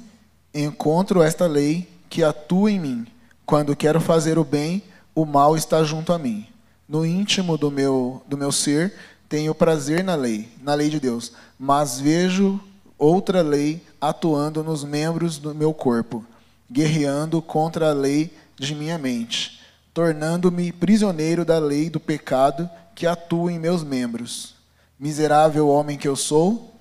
encontro 0.52 1.22
esta 1.22 1.46
lei 1.46 1.88
que 2.10 2.22
atua 2.22 2.70
em 2.70 2.78
mim. 2.78 3.06
Quando 3.46 3.74
quero 3.74 3.98
fazer 3.98 4.38
o 4.38 4.44
bem, 4.44 4.82
o 5.14 5.24
mal 5.24 5.56
está 5.56 5.82
junto 5.82 6.12
a 6.12 6.18
mim 6.18 6.46
no 6.86 7.06
íntimo 7.06 7.56
do 7.56 7.70
meu, 7.70 8.22
do 8.28 8.36
meu 8.36 8.52
ser, 8.52 8.92
tenho 9.26 9.54
prazer 9.54 10.04
na 10.04 10.14
lei, 10.14 10.50
na 10.62 10.74
lei 10.74 10.90
de 10.90 11.00
Deus, 11.00 11.32
mas 11.58 11.98
vejo 11.98 12.60
outra 12.98 13.40
lei 13.40 13.82
atuando 13.98 14.62
nos 14.62 14.84
membros 14.84 15.38
do 15.38 15.54
meu 15.54 15.72
corpo, 15.72 16.22
guerreando 16.70 17.40
contra 17.40 17.88
a 17.88 17.94
lei 17.94 18.30
de 18.54 18.74
minha 18.74 18.98
mente, 18.98 19.62
tornando-me 19.94 20.72
prisioneiro 20.72 21.42
da 21.42 21.58
lei 21.58 21.88
do 21.88 21.98
pecado 21.98 22.68
que 22.94 23.06
atua 23.06 23.50
em 23.50 23.58
meus 23.58 23.82
membros. 23.82 24.57
Miserável 24.98 25.68
homem 25.68 25.96
que 25.96 26.08
eu 26.08 26.16
sou, 26.16 26.74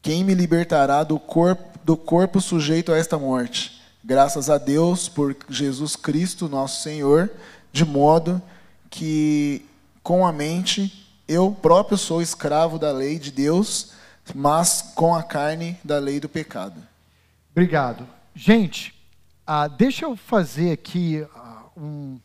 quem 0.00 0.22
me 0.22 0.34
libertará 0.34 1.02
do 1.02 1.18
corpo, 1.18 1.78
do 1.82 1.96
corpo 1.96 2.40
sujeito 2.40 2.92
a 2.92 2.96
esta 2.96 3.18
morte? 3.18 3.82
Graças 4.04 4.48
a 4.48 4.56
Deus 4.56 5.08
por 5.08 5.36
Jesus 5.48 5.96
Cristo, 5.96 6.48
nosso 6.48 6.82
Senhor, 6.82 7.30
de 7.72 7.84
modo 7.84 8.40
que 8.88 9.66
com 10.02 10.26
a 10.26 10.32
mente 10.32 11.08
eu 11.26 11.50
próprio 11.50 11.98
sou 11.98 12.22
escravo 12.22 12.78
da 12.78 12.92
lei 12.92 13.18
de 13.18 13.30
Deus, 13.30 13.92
mas 14.34 14.92
com 14.94 15.14
a 15.14 15.22
carne 15.22 15.76
da 15.84 15.98
lei 15.98 16.20
do 16.20 16.28
pecado. 16.28 16.80
Obrigado. 17.50 18.06
Gente, 18.34 18.94
ah, 19.46 19.66
deixa 19.66 20.04
eu 20.04 20.16
fazer 20.16 20.72
aqui 20.72 21.26
ah, 21.34 21.64
um, 21.76 22.20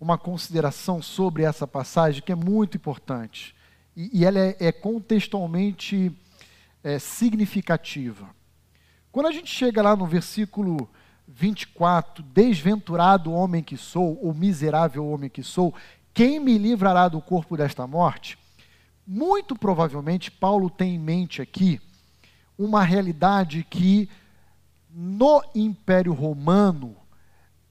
uma 0.00 0.16
consideração 0.16 1.02
sobre 1.02 1.42
essa 1.42 1.66
passagem 1.66 2.22
que 2.22 2.32
é 2.32 2.34
muito 2.34 2.76
importante. 2.76 3.54
E, 3.98 4.20
e 4.20 4.24
ela 4.24 4.38
é, 4.38 4.56
é 4.60 4.70
contextualmente 4.70 6.16
é, 6.84 7.00
significativa. 7.00 8.30
Quando 9.10 9.26
a 9.26 9.32
gente 9.32 9.52
chega 9.52 9.82
lá 9.82 9.96
no 9.96 10.06
versículo 10.06 10.88
24, 11.26 12.22
desventurado 12.22 13.32
homem 13.32 13.60
que 13.60 13.76
sou, 13.76 14.16
ou 14.22 14.32
miserável 14.32 15.04
homem 15.04 15.28
que 15.28 15.42
sou, 15.42 15.74
quem 16.14 16.38
me 16.38 16.56
livrará 16.56 17.08
do 17.08 17.20
corpo 17.20 17.56
desta 17.56 17.88
morte? 17.88 18.38
Muito 19.04 19.56
provavelmente 19.56 20.30
Paulo 20.30 20.70
tem 20.70 20.94
em 20.94 20.98
mente 20.98 21.42
aqui 21.42 21.80
uma 22.56 22.84
realidade 22.84 23.66
que 23.68 24.08
no 24.88 25.42
Império 25.56 26.12
Romano 26.12 26.96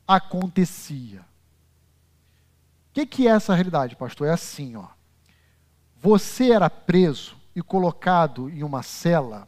acontecia. 0.05 1.21
O 1.21 2.93
que, 2.93 3.05
que 3.05 3.27
é 3.29 3.31
essa 3.31 3.55
realidade, 3.55 3.95
pastor? 3.95 4.27
É 4.27 4.31
assim, 4.31 4.75
ó. 4.75 4.96
Você 6.07 6.53
era 6.53 6.69
preso 6.69 7.35
e 7.53 7.61
colocado 7.61 8.49
em 8.49 8.63
uma 8.63 8.81
cela 8.81 9.45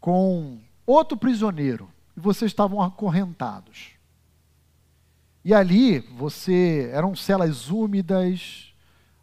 com 0.00 0.58
outro 0.86 1.14
prisioneiro 1.14 1.92
e 2.16 2.20
vocês 2.20 2.50
estavam 2.50 2.80
acorrentados. 2.80 3.90
E 5.44 5.52
ali 5.52 5.98
você 5.98 6.88
eram 6.90 7.14
celas 7.14 7.68
úmidas, 7.68 8.72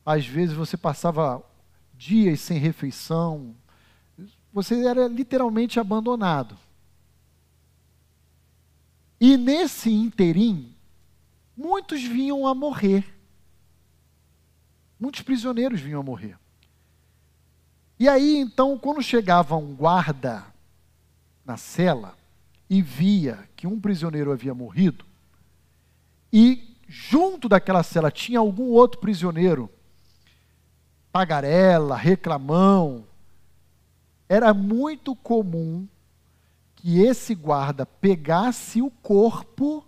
às 0.05 0.27
vezes 0.27 0.55
você 0.55 0.77
passava 0.77 1.43
dias 1.95 2.41
sem 2.41 2.59
refeição, 2.59 3.55
você 4.53 4.85
era 4.85 5.07
literalmente 5.07 5.79
abandonado. 5.79 6.55
E 9.19 9.35
nesse 9.35 9.91
interim, 9.91 10.75
muitos 11.57 12.03
vinham 12.03 12.45
a 12.45 12.53
morrer. 12.53 13.14
Muitos 14.99 15.21
prisioneiros 15.21 15.81
vinham 15.81 15.99
a 15.99 16.03
morrer. 16.03 16.37
E 17.99 18.07
aí, 18.09 18.37
então, 18.37 18.77
quando 18.77 19.01
chegava 19.01 19.55
um 19.55 19.73
guarda 19.73 20.45
na 21.45 21.57
cela 21.57 22.17
e 22.69 22.81
via 22.81 23.47
que 23.55 23.67
um 23.67 23.79
prisioneiro 23.79 24.31
havia 24.31 24.53
morrido, 24.53 25.05
e 26.31 26.75
junto 26.87 27.47
daquela 27.47 27.83
cela 27.83 28.11
tinha 28.11 28.39
algum 28.39 28.65
outro 28.65 28.99
prisioneiro, 28.99 29.69
tagarela, 31.11 31.95
reclamão, 31.95 33.05
era 34.27 34.53
muito 34.53 35.15
comum 35.15 35.87
que 36.75 36.99
esse 36.99 37.33
guarda 37.33 37.85
pegasse 37.85 38.81
o 38.81 38.91
corpo 38.91 39.85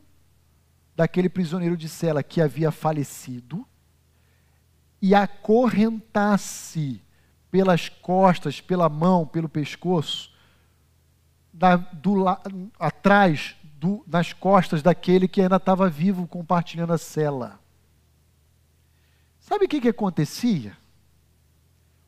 daquele 0.96 1.28
prisioneiro 1.28 1.76
de 1.76 1.90
cela 1.90 2.24
que 2.24 2.42
havia 2.42 2.72
falecido 2.72 3.68
e 5.02 5.14
acorrentasse 5.14 7.02
pelas 7.50 7.90
costas, 7.90 8.62
pela 8.62 8.90
mão, 8.90 9.26
pelo 9.26 9.48
pescoço, 9.48 10.32
da, 11.54 11.76
do, 11.76 12.26
atrás, 12.80 13.56
do, 13.64 14.04
nas 14.08 14.34
costas 14.34 14.82
daquele 14.82 15.28
que 15.28 15.42
ainda 15.42 15.56
estava 15.56 15.90
vivo 15.90 16.28
compartilhando 16.28 16.94
a 16.94 16.98
cela. 16.98 17.60
Sabe 19.40 19.66
o 19.66 19.68
que, 19.68 19.82
que 19.82 19.90
acontecia? 19.90 20.78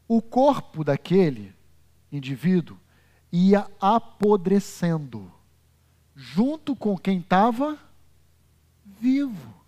O 0.07 0.21
corpo 0.21 0.83
daquele 0.83 1.55
indivíduo 2.11 2.77
ia 3.31 3.69
apodrecendo, 3.79 5.31
junto 6.15 6.75
com 6.75 6.97
quem 6.97 7.19
estava 7.19 7.77
vivo. 8.83 9.58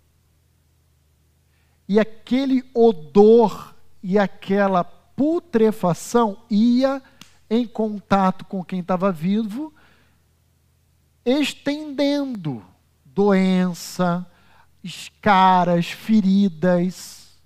E 1.92 2.00
aquele 2.00 2.64
odor 2.72 3.74
e 4.02 4.18
aquela 4.18 4.82
putrefação 4.82 6.38
ia 6.48 7.02
em 7.50 7.66
contato 7.66 8.46
com 8.46 8.64
quem 8.64 8.80
estava 8.80 9.12
vivo, 9.12 9.70
estendendo 11.22 12.64
doença, 13.04 14.26
escaras, 14.82 15.90
feridas. 15.90 17.38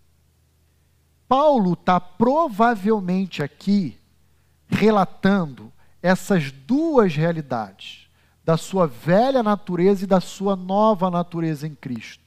Paulo 1.27 1.73
está 1.73 1.98
provavelmente 1.98 3.43
aqui 3.43 3.98
relatando 4.68 5.73
essas 6.01 6.52
duas 6.52 7.16
realidades, 7.16 8.09
da 8.44 8.56
sua 8.56 8.86
velha 8.86 9.43
natureza 9.43 10.05
e 10.05 10.06
da 10.06 10.20
sua 10.20 10.55
nova 10.55 11.10
natureza 11.10 11.66
em 11.66 11.74
Cristo. 11.74 12.25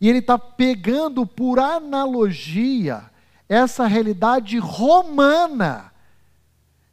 E 0.00 0.08
ele 0.08 0.18
está 0.18 0.38
pegando 0.38 1.26
por 1.26 1.58
analogia 1.58 3.10
essa 3.48 3.86
realidade 3.86 4.58
romana 4.58 5.92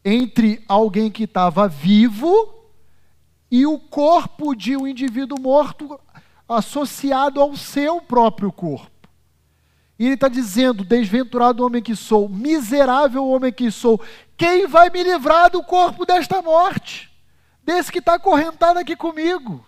entre 0.06 0.64
alguém 0.68 1.10
que 1.10 1.24
estava 1.24 1.68
vivo 1.68 2.64
e 3.50 3.66
o 3.66 3.78
corpo 3.78 4.56
de 4.56 4.76
um 4.76 4.88
indivíduo 4.88 5.40
morto 5.40 6.00
associado 6.48 7.42
ao 7.42 7.56
seu 7.56 8.02
próprio 8.02 8.52
corpo. 8.52 8.92
E 9.98 10.06
ele 10.06 10.16
está 10.16 10.28
dizendo: 10.28 10.84
desventurado 10.84 11.66
homem 11.66 11.82
que 11.82 11.96
sou, 11.96 12.28
miserável 12.28 13.28
homem 13.28 13.54
que 13.54 13.70
sou, 13.72 14.02
quem 14.36 14.68
vai 14.68 14.90
me 14.90 15.04
livrar 15.04 15.50
do 15.50 15.64
corpo 15.64 16.06
desta 16.06 16.42
morte? 16.42 17.12
Desse 17.64 17.92
que 17.92 18.00
está 18.00 18.16
acorrentado 18.16 18.80
aqui 18.80 18.96
comigo? 18.96 19.66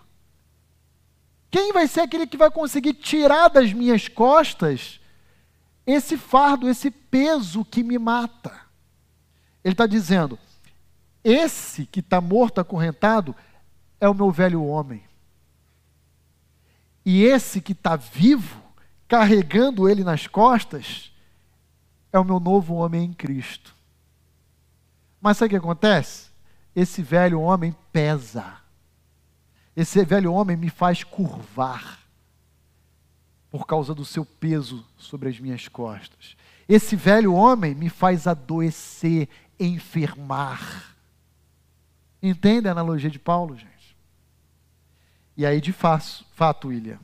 Quem 1.50 1.72
vai 1.72 1.86
ser 1.86 2.02
aquele 2.02 2.26
que 2.26 2.36
vai 2.36 2.50
conseguir 2.50 2.94
tirar 2.94 3.48
das 3.48 3.72
minhas 3.72 4.08
costas 4.08 5.00
esse 5.86 6.16
fardo, 6.16 6.68
esse 6.68 6.90
peso 6.90 7.64
que 7.64 7.82
me 7.84 7.98
mata. 7.98 8.60
Ele 9.62 9.72
está 9.72 9.86
dizendo: 9.86 10.38
esse 11.22 11.86
que 11.86 12.00
está 12.00 12.20
morto, 12.20 12.60
acorrentado, 12.60 13.34
é 14.00 14.08
o 14.08 14.14
meu 14.14 14.30
velho 14.30 14.64
homem. 14.64 15.02
E 17.04 17.22
esse 17.22 17.60
que 17.60 17.72
está 17.72 17.94
vivo, 17.94 18.60
carregando 19.06 19.88
ele 19.88 20.02
nas 20.02 20.26
costas, 20.26 21.12
é 22.12 22.18
o 22.18 22.24
meu 22.24 22.40
novo 22.40 22.74
homem 22.74 23.04
em 23.04 23.12
Cristo. 23.12 23.74
Mas 25.20 25.36
sabe 25.36 25.46
o 25.46 25.50
que 25.50 25.56
acontece? 25.56 26.30
Esse 26.74 27.02
velho 27.02 27.40
homem 27.40 27.74
pesa. 27.92 28.58
Esse 29.76 30.02
velho 30.04 30.32
homem 30.32 30.56
me 30.56 30.70
faz 30.70 31.04
curvar 31.04 32.00
por 33.50 33.66
causa 33.66 33.94
do 33.94 34.04
seu 34.04 34.24
peso 34.24 34.84
sobre 34.96 35.28
as 35.28 35.38
minhas 35.38 35.68
costas. 35.68 36.36
Esse 36.68 36.96
velho 36.96 37.34
homem 37.34 37.74
me 37.74 37.90
faz 37.90 38.26
adoecer, 38.26 39.28
enfermar. 39.60 40.94
Entende 42.22 42.68
a 42.68 42.72
analogia 42.72 43.10
de 43.10 43.18
Paulo, 43.18 43.56
gente? 43.56 43.96
E 45.36 45.44
aí, 45.44 45.60
de 45.60 45.72
fato, 45.72 46.68
William, 46.68 46.98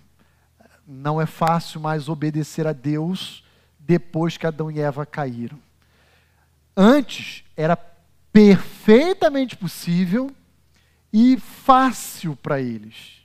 não 0.87 1.21
é 1.21 1.27
fácil 1.27 1.81
mais 1.81 2.09
obedecer 2.09 2.67
a 2.67 2.73
Deus 2.73 3.45
depois 3.79 4.37
que 4.37 4.47
Adão 4.47 4.71
e 4.71 4.81
Eva 4.81 5.05
caíram. 5.05 5.59
Antes 6.75 7.45
era 7.55 7.77
perfeitamente 8.33 9.57
possível 9.57 10.35
e 11.13 11.37
fácil 11.37 12.35
para 12.37 12.61
eles. 12.61 13.23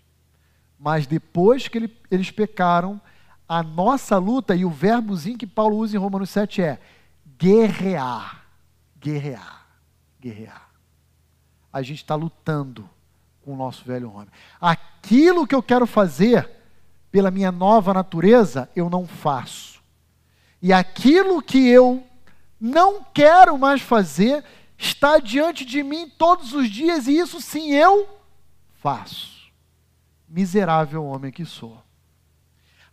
Mas 0.80 1.08
depois 1.08 1.68
que 1.68 1.78
ele, 1.78 1.98
eles 2.12 2.30
pecaram, 2.30 3.00
a 3.48 3.64
nossa 3.64 4.18
luta, 4.18 4.56
e 4.56 4.66
o 4.66 4.70
verbozinho 4.70 5.38
que 5.38 5.48
Paulo 5.48 5.78
usa 5.78 5.96
em 5.96 6.00
Romanos 6.00 6.30
7 6.30 6.62
é 6.62 6.80
guerrear. 7.38 8.44
Guerrear. 9.00 9.66
Guerrear. 10.20 10.70
A 11.72 11.82
gente 11.82 11.98
está 11.98 12.16
lutando 12.16 12.90
com 13.42 13.54
o 13.54 13.58
nosso 13.58 13.86
velho 13.86 14.12
homem. 14.12 14.28
Aquilo 14.60 15.48
que 15.48 15.56
eu 15.56 15.64
quero 15.64 15.88
fazer 15.88 16.50
pela 17.10 17.32
minha 17.32 17.52
nova 17.52 17.94
natureza, 17.94 18.70
eu 18.76 18.90
não 18.90 19.08
faço. 19.08 19.82
E 20.62 20.74
aquilo 20.74 21.42
que 21.42 21.68
eu 21.68 22.04
não 22.60 23.04
quero 23.14 23.58
mais 23.58 23.82
fazer 23.82 24.44
está 24.78 25.20
diante 25.20 25.66
de 25.66 25.82
mim 25.82 26.10
todos 26.10 26.54
os 26.54 26.70
dias, 26.70 27.08
e 27.08 27.18
isso 27.18 27.42
sim 27.42 27.72
eu 27.72 28.08
faço. 28.76 29.52
Miserável 30.28 31.04
homem 31.06 31.32
que 31.32 31.46
sou. 31.46 31.82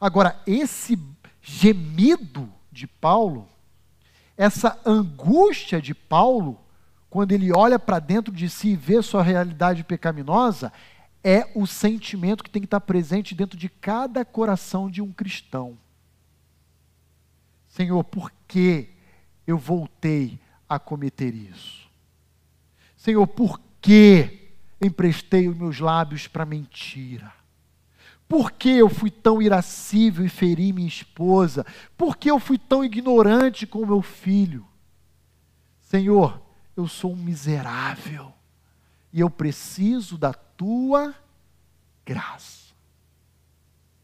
Agora, 0.01 0.41
esse 0.47 0.99
gemido 1.43 2.51
de 2.73 2.87
Paulo, 2.87 3.49
essa 4.37 4.81
angústia 4.85 5.81
de 5.81 5.95
Paulo, 5.95 6.61
quando 7.11 7.33
ele 7.33 7.53
olha 7.53 7.79
para 7.79 7.99
dentro 7.99 8.33
de 8.33 8.49
si 8.49 8.71
e 8.71 8.77
vê 8.77 9.01
sua 9.03 9.23
realidade 9.23 9.85
pecaminosa, 9.85 10.73
é 11.23 11.51
o 11.55 11.67
sentimento 11.67 12.43
que 12.43 12.51
tem 12.51 12.61
que 12.61 12.67
estar 12.67 12.81
presente 12.81 13.35
dentro 13.35 13.59
de 13.59 13.69
cada 13.69 14.25
coração 14.25 14.91
de 14.91 15.01
um 15.01 15.13
cristão. 15.13 15.79
Senhor, 17.69 18.05
por 18.05 18.31
que 18.47 18.91
eu 19.47 19.59
voltei 19.59 20.39
a 20.75 20.79
cometer 20.79 21.35
isso? 21.35 21.89
Senhor, 22.97 23.27
por 23.27 23.61
que 23.81 24.51
emprestei 24.81 25.49
os 25.49 25.57
meus 25.57 25.81
lábios 25.81 26.27
para 26.27 26.45
mentira? 26.45 27.33
Por 28.29 28.51
que 28.53 28.71
eu 28.71 28.89
fui 28.89 29.11
tão 29.11 29.41
irascível 29.41 30.25
e 30.25 30.29
feri 30.29 30.73
minha 30.73 30.89
esposa? 30.89 31.65
Por 31.97 32.17
que 32.17 32.31
eu 32.31 32.41
fui 32.41 32.59
tão 32.59 32.85
ignorante 32.85 33.67
com 33.67 33.87
meu 33.87 34.03
filho? 34.03 34.67
Senhor, 35.81 36.41
eu 36.77 36.89
sou 36.89 37.13
um 37.13 37.17
miserável 37.17 38.33
e 39.13 39.21
eu 39.21 39.31
preciso 39.31 40.17
da 40.17 40.33
tua 40.33 41.15
graça. 42.05 42.75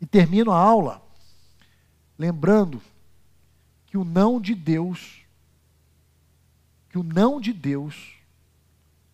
E 0.01 0.07
termino 0.07 0.53
a 0.53 0.59
aula 0.59 1.03
lembrando 2.21 2.83
que 3.87 3.97
o 3.97 4.05
não 4.05 4.39
de 4.39 4.55
Deus, 4.55 5.20
que 6.91 6.99
o 6.99 7.03
não 7.03 7.41
de 7.41 7.53
Deus 7.53 8.17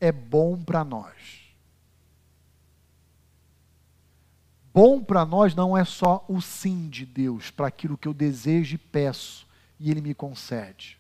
é 0.00 0.10
bom 0.10 0.62
para 0.62 0.82
nós. 0.82 1.46
Bom 4.72 5.02
para 5.02 5.24
nós 5.24 5.54
não 5.54 5.76
é 5.76 5.84
só 5.84 6.24
o 6.28 6.40
sim 6.40 6.88
de 6.88 7.06
Deus 7.06 7.50
para 7.50 7.66
aquilo 7.66 7.96
que 7.96 8.08
eu 8.08 8.12
desejo 8.12 8.74
e 8.74 8.78
peço 8.78 9.46
e 9.78 9.90
Ele 9.90 10.00
me 10.00 10.14
concede. 10.14 10.98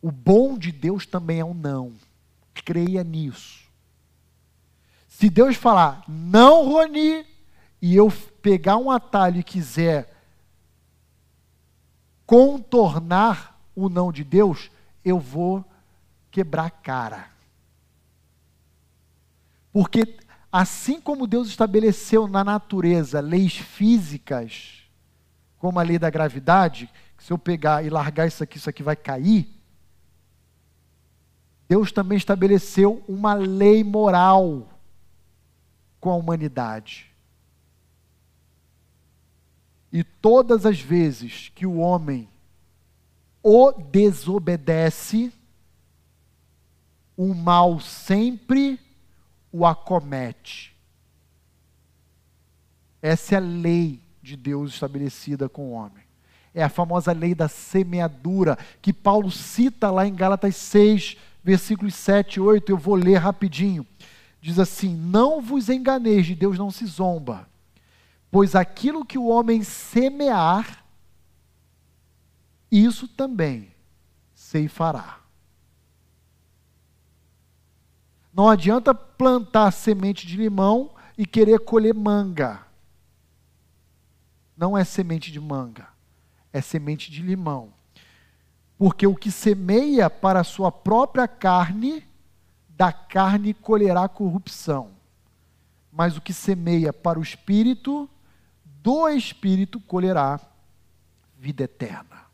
O 0.00 0.10
bom 0.10 0.56
de 0.56 0.72
Deus 0.72 1.06
também 1.06 1.40
é 1.40 1.44
um 1.44 1.54
não. 1.54 1.92
Creia 2.64 3.04
nisso. 3.04 3.66
Se 5.08 5.30
Deus 5.30 5.56
falar 5.56 6.04
não, 6.08 6.68
Roni, 6.68 7.24
e 7.80 7.94
eu 7.94 8.10
pegar 8.42 8.76
um 8.76 8.90
atalho 8.90 9.40
e 9.40 9.44
quiser 9.44 10.12
contornar 12.24 13.60
o 13.74 13.88
não 13.88 14.10
de 14.10 14.24
Deus, 14.24 14.70
eu 15.04 15.18
vou 15.20 15.64
quebrar 16.36 16.66
a 16.66 16.70
cara. 16.70 17.30
Porque 19.72 20.16
Assim 20.58 20.98
como 20.98 21.26
Deus 21.26 21.48
estabeleceu 21.48 22.26
na 22.26 22.42
natureza 22.42 23.20
leis 23.20 23.58
físicas, 23.58 24.88
como 25.58 25.78
a 25.78 25.82
lei 25.82 25.98
da 25.98 26.08
gravidade, 26.08 26.90
que 27.14 27.22
se 27.22 27.30
eu 27.30 27.36
pegar 27.36 27.84
e 27.84 27.90
largar 27.90 28.26
isso 28.26 28.42
aqui, 28.42 28.56
isso 28.56 28.70
aqui 28.70 28.82
vai 28.82 28.96
cair. 28.96 29.46
Deus 31.68 31.92
também 31.92 32.16
estabeleceu 32.16 33.04
uma 33.06 33.34
lei 33.34 33.84
moral 33.84 34.66
com 36.00 36.10
a 36.10 36.16
humanidade. 36.16 37.12
E 39.92 40.02
todas 40.02 40.64
as 40.64 40.80
vezes 40.80 41.52
que 41.54 41.66
o 41.66 41.76
homem 41.76 42.30
o 43.42 43.72
desobedece, 43.72 45.30
o 47.16 47.34
mal 47.34 47.80
sempre 47.80 48.78
o 49.50 49.64
acomete. 49.64 50.76
Essa 53.00 53.36
é 53.36 53.38
a 53.38 53.40
lei 53.40 54.00
de 54.22 54.36
Deus 54.36 54.74
estabelecida 54.74 55.48
com 55.48 55.70
o 55.70 55.72
homem. 55.72 56.04
É 56.52 56.62
a 56.62 56.68
famosa 56.68 57.12
lei 57.12 57.34
da 57.34 57.48
semeadura, 57.48 58.58
que 58.80 58.92
Paulo 58.92 59.30
cita 59.30 59.90
lá 59.90 60.06
em 60.06 60.14
Gálatas 60.14 60.56
6, 60.56 61.16
versículos 61.42 61.94
7 61.94 62.36
e 62.36 62.40
8. 62.40 62.70
Eu 62.70 62.76
vou 62.76 62.94
ler 62.94 63.16
rapidinho. 63.16 63.86
Diz 64.40 64.58
assim: 64.58 64.94
Não 64.94 65.40
vos 65.40 65.68
enganeis, 65.68 66.26
de 66.26 66.34
Deus 66.34 66.58
não 66.58 66.70
se 66.70 66.86
zomba, 66.86 67.48
pois 68.30 68.54
aquilo 68.54 69.04
que 69.04 69.18
o 69.18 69.26
homem 69.26 69.62
semear, 69.62 70.84
isso 72.70 73.06
também 73.06 73.70
ceifará. 74.34 75.25
Não 78.36 78.50
adianta 78.50 78.94
plantar 78.94 79.70
semente 79.70 80.26
de 80.26 80.36
limão 80.36 80.90
e 81.16 81.24
querer 81.24 81.58
colher 81.60 81.94
manga. 81.94 82.66
Não 84.54 84.76
é 84.76 84.84
semente 84.84 85.32
de 85.32 85.40
manga, 85.40 85.88
é 86.52 86.60
semente 86.60 87.10
de 87.10 87.22
limão. 87.22 87.72
Porque 88.76 89.06
o 89.06 89.14
que 89.14 89.30
semeia 89.30 90.10
para 90.10 90.40
a 90.40 90.44
sua 90.44 90.70
própria 90.70 91.26
carne, 91.26 92.06
da 92.68 92.92
carne 92.92 93.54
colherá 93.54 94.06
corrupção. 94.06 94.90
Mas 95.90 96.18
o 96.18 96.20
que 96.20 96.34
semeia 96.34 96.92
para 96.92 97.18
o 97.18 97.22
espírito, 97.22 98.06
do 98.62 99.08
espírito 99.08 99.80
colherá 99.80 100.38
vida 101.38 101.64
eterna. 101.64 102.26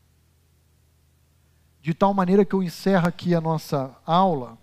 De 1.81 1.93
tal 1.93 2.13
maneira 2.13 2.43
que 2.43 2.53
eu 2.53 2.61
encerro 2.61 3.07
aqui 3.07 3.33
a 3.33 3.39
nossa 3.39 3.95
aula 4.05 4.61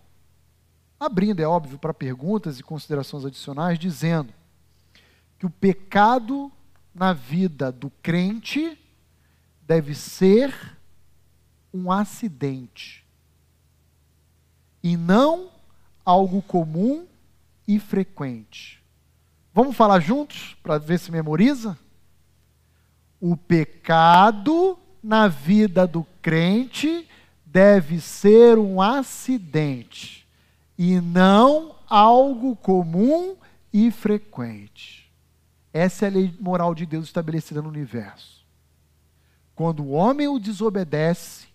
abrindo, 1.01 1.41
é 1.41 1.47
óbvio, 1.47 1.79
para 1.79 1.95
perguntas 1.95 2.61
e 2.61 2.63
considerações 2.63 3.25
adicionais, 3.25 3.79
dizendo 3.79 4.35
que 5.39 5.47
o 5.47 5.51
pecado 5.51 6.53
na 6.95 7.15
vida 7.15 7.73
do 7.73 7.89
crente 8.03 8.79
deve 9.67 9.95
ser 9.95 10.55
um 11.73 11.91
acidente 11.91 13.07
e 14.83 14.95
não 14.97 15.51
algo 16.05 16.43
comum 16.43 17.07
e 17.67 17.79
frequente. 17.79 18.83
Vamos 19.55 19.77
falar 19.77 20.01
juntos 20.01 20.55
para 20.63 20.77
ver 20.77 20.99
se 20.99 21.11
memoriza? 21.11 21.79
O 23.19 23.37
pecado 23.37 24.79
na 25.03 25.29
vida 25.29 25.87
do 25.87 26.05
crente 26.21 27.09
deve 27.47 28.01
ser 28.01 28.59
um 28.59 28.83
acidente 28.83 30.20
e 30.83 30.99
não 30.99 31.77
algo 31.87 32.57
comum 32.57 33.37
e 33.71 33.91
frequente. 33.91 35.13
Essa 35.75 36.07
é 36.07 36.09
a 36.09 36.13
lei 36.13 36.35
moral 36.41 36.75
de 36.75 36.87
Deus 36.87 37.05
estabelecida 37.05 37.61
no 37.61 37.69
universo. 37.69 38.47
Quando 39.55 39.83
o 39.83 39.91
homem 39.91 40.27
o 40.27 40.39
desobedece, 40.39 41.49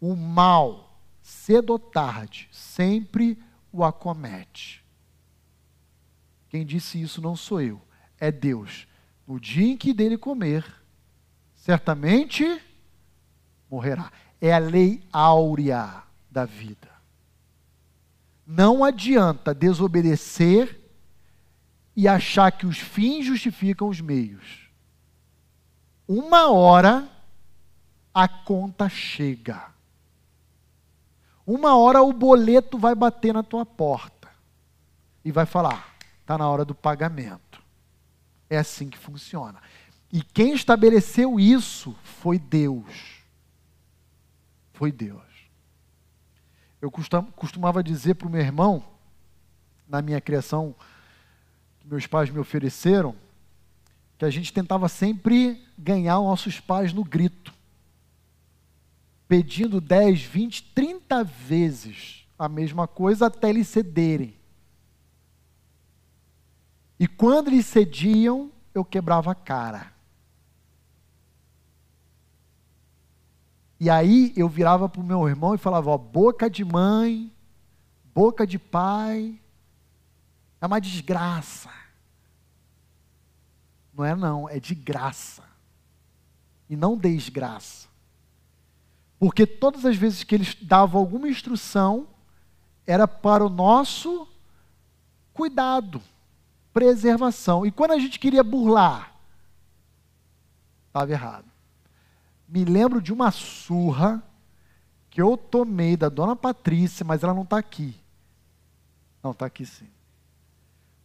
o 0.00 0.16
mal, 0.16 0.98
cedo 1.20 1.74
ou 1.74 1.78
tarde, 1.78 2.48
sempre 2.50 3.38
o 3.70 3.84
acomete. 3.84 4.82
Quem 6.48 6.64
disse 6.64 7.02
isso 7.02 7.20
não 7.20 7.36
sou 7.36 7.60
eu, 7.60 7.82
é 8.18 8.32
Deus. 8.32 8.88
No 9.28 9.38
dia 9.38 9.74
em 9.74 9.76
que 9.76 9.92
dele 9.92 10.16
comer, 10.16 10.64
certamente 11.54 12.62
morrerá. 13.70 14.10
É 14.40 14.54
a 14.54 14.58
lei 14.58 15.06
áurea 15.12 16.02
da 16.30 16.46
vida. 16.46 16.91
Não 18.54 18.84
adianta 18.84 19.54
desobedecer 19.54 20.78
e 21.96 22.06
achar 22.06 22.52
que 22.52 22.66
os 22.66 22.76
fins 22.76 23.24
justificam 23.24 23.88
os 23.88 23.98
meios. 23.98 24.68
Uma 26.06 26.50
hora 26.50 27.08
a 28.12 28.28
conta 28.28 28.90
chega. 28.90 29.72
Uma 31.46 31.78
hora 31.78 32.02
o 32.02 32.12
boleto 32.12 32.76
vai 32.76 32.94
bater 32.94 33.32
na 33.32 33.42
tua 33.42 33.64
porta 33.64 34.28
e 35.24 35.32
vai 35.32 35.46
falar: 35.46 35.96
está 36.20 36.36
na 36.36 36.46
hora 36.46 36.62
do 36.62 36.74
pagamento. 36.74 37.62
É 38.50 38.58
assim 38.58 38.90
que 38.90 38.98
funciona. 38.98 39.62
E 40.12 40.22
quem 40.22 40.52
estabeleceu 40.52 41.40
isso 41.40 41.96
foi 42.02 42.38
Deus. 42.38 43.22
Foi 44.74 44.92
Deus. 44.92 45.31
Eu 46.82 46.90
costumava 46.90 47.80
dizer 47.80 48.14
para 48.14 48.26
o 48.26 48.30
meu 48.30 48.40
irmão, 48.40 48.84
na 49.88 50.02
minha 50.02 50.20
criação, 50.20 50.74
que 51.78 51.86
meus 51.86 52.08
pais 52.08 52.28
me 52.28 52.40
ofereceram, 52.40 53.14
que 54.18 54.24
a 54.24 54.30
gente 54.30 54.52
tentava 54.52 54.88
sempre 54.88 55.64
ganhar 55.78 56.16
nossos 56.16 56.58
pais 56.58 56.92
no 56.92 57.04
grito, 57.04 57.54
pedindo 59.28 59.80
10, 59.80 60.22
20, 60.22 60.72
30 60.74 61.22
vezes 61.22 62.26
a 62.36 62.48
mesma 62.48 62.88
coisa 62.88 63.26
até 63.26 63.50
eles 63.50 63.68
cederem. 63.68 64.34
E 66.98 67.06
quando 67.06 67.46
eles 67.46 67.66
cediam, 67.66 68.50
eu 68.74 68.84
quebrava 68.84 69.30
a 69.30 69.36
cara. 69.36 69.91
E 73.82 73.90
aí 73.90 74.32
eu 74.36 74.48
virava 74.48 74.88
para 74.88 75.00
o 75.00 75.04
meu 75.04 75.28
irmão 75.28 75.56
e 75.56 75.58
falava: 75.58 75.90
ó, 75.90 75.98
boca 75.98 76.48
de 76.48 76.64
mãe, 76.64 77.32
boca 78.14 78.46
de 78.46 78.56
pai, 78.56 79.36
é 80.60 80.66
uma 80.66 80.80
desgraça. 80.80 81.68
Não 83.92 84.04
é 84.04 84.14
não, 84.14 84.48
é 84.48 84.60
de 84.60 84.76
graça. 84.76 85.42
E 86.70 86.76
não 86.76 86.96
desgraça. 86.96 87.88
Porque 89.18 89.44
todas 89.44 89.84
as 89.84 89.96
vezes 89.96 90.22
que 90.22 90.36
eles 90.36 90.54
davam 90.62 91.00
alguma 91.00 91.28
instrução, 91.28 92.06
era 92.86 93.08
para 93.08 93.44
o 93.44 93.48
nosso 93.48 94.28
cuidado, 95.34 96.00
preservação. 96.72 97.66
E 97.66 97.72
quando 97.72 97.90
a 97.90 97.98
gente 97.98 98.20
queria 98.20 98.44
burlar, 98.44 99.12
estava 100.86 101.10
errado. 101.10 101.51
Me 102.52 102.66
lembro 102.66 103.00
de 103.00 103.14
uma 103.14 103.30
surra 103.30 104.22
que 105.08 105.22
eu 105.22 105.38
tomei 105.38 105.96
da 105.96 106.10
dona 106.10 106.36
Patrícia, 106.36 107.02
mas 107.02 107.22
ela 107.22 107.32
não 107.32 107.44
está 107.44 107.56
aqui. 107.56 107.96
Não, 109.22 109.30
está 109.30 109.46
aqui 109.46 109.64
sim. 109.64 109.88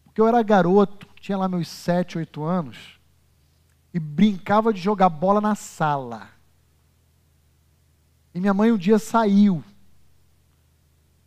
Porque 0.04 0.20
eu 0.20 0.28
era 0.28 0.44
garoto, 0.44 1.08
tinha 1.22 1.38
lá 1.38 1.48
meus 1.48 1.70
sete, 1.70 2.18
oito 2.18 2.44
anos, 2.44 3.00
e 3.94 4.00
brincava 4.00 4.74
de 4.74 4.82
jogar 4.82 5.08
bola 5.08 5.40
na 5.40 5.56
sala. 5.56 6.28
E 8.36 8.42
minha 8.42 8.54
mãe 8.54 8.70
um 8.70 8.78
dia 8.78 9.00
saiu. 9.00 9.64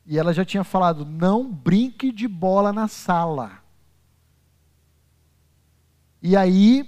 E 0.05 0.19
ela 0.19 0.35
já 0.35 0.45
tinha 0.45 0.65
falado: 0.65 1.03
não 1.07 1.51
brinque 1.51 2.13
de 2.13 2.29
bola 2.29 2.75
na 2.75 2.89
sala. 2.89 3.53
E 6.21 6.37
aí, 6.37 6.87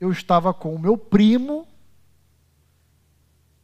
eu 0.00 0.10
estava 0.10 0.52
com 0.52 0.74
o 0.74 0.78
meu 0.80 0.98
primo, 0.98 1.68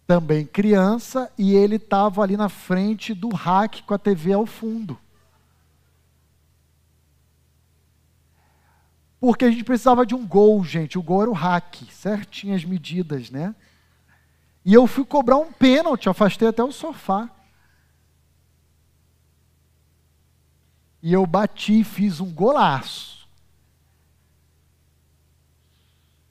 também 0.06 0.46
criança, 0.46 1.32
e 1.36 1.54
ele 1.54 1.76
estava 1.76 2.22
ali 2.22 2.36
na 2.36 2.48
frente 2.48 3.12
do 3.12 3.28
rack 3.28 3.82
com 3.82 3.92
a 3.92 3.98
TV 3.98 4.32
ao 4.32 4.46
fundo. 4.46 4.98
Porque 9.18 9.44
a 9.44 9.50
gente 9.50 9.64
precisava 9.64 10.06
de 10.06 10.14
um 10.14 10.26
gol, 10.26 10.62
gente. 10.62 10.98
O 10.98 11.02
gol 11.02 11.22
era 11.22 11.30
o 11.30 11.34
hack, 11.34 11.82
certinho 11.90 12.54
as 12.54 12.64
medidas, 12.64 13.30
né? 13.30 13.54
E 14.64 14.72
eu 14.72 14.86
fui 14.86 15.04
cobrar 15.04 15.36
um 15.36 15.52
pênalti, 15.52 16.08
afastei 16.08 16.46
até 16.46 16.62
o 16.62 16.70
sofá. 16.70 17.30
E 21.02 21.12
eu 21.12 21.26
bati, 21.26 21.82
fiz 21.82 22.20
um 22.20 22.32
golaço. 22.32 23.28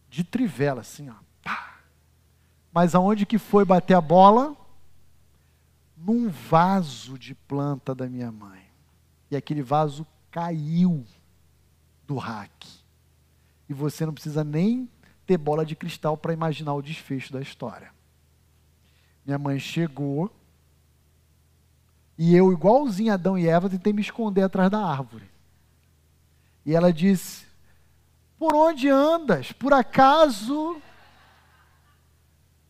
De 0.10 0.23
trivela, 0.23 0.81
assim, 0.81 1.10
ó. 1.10 1.24
Mas 2.76 2.93
aonde 2.93 3.26
que 3.26 3.38
foi 3.38 3.64
bater 3.64 3.93
a 3.93 4.02
bola? 4.02 4.53
Num 5.95 6.27
vaso 6.27 7.18
de 7.18 7.34
planta 7.34 7.95
da 7.95 8.06
minha 8.06 8.30
mãe. 8.30 8.65
E 9.31 9.35
aquele 9.38 9.61
vaso 9.61 10.06
caiu 10.30 11.06
do 12.06 12.18
hack. 12.18 12.65
E 13.69 13.73
você 13.73 14.06
não 14.06 14.14
precisa 14.14 14.43
nem 14.43 14.89
ter 15.26 15.38
bola 15.38 15.65
de 15.65 15.73
cristal 15.73 16.18
para 16.18 16.34
imaginar 16.34 16.73
o 16.73 16.81
desfecho 16.81 17.31
da 17.31 17.41
história. 17.41 17.93
Minha 19.26 19.39
mãe 19.39 19.57
chegou 19.57 20.30
e 22.18 22.35
eu, 22.35 22.52
igualzinho 22.52 23.14
Adão 23.14 23.38
e 23.38 23.47
Eva, 23.47 23.69
tentei 23.69 23.93
me 23.93 24.02
esconder 24.02 24.43
atrás 24.43 24.69
da 24.69 24.85
árvore. 24.85 25.30
E 26.65 26.76
ela 26.76 26.91
disse: 26.91 27.45
Por 28.38 28.53
onde 28.53 28.89
andas? 28.89 29.53
Por 29.53 29.72
acaso 29.72 30.81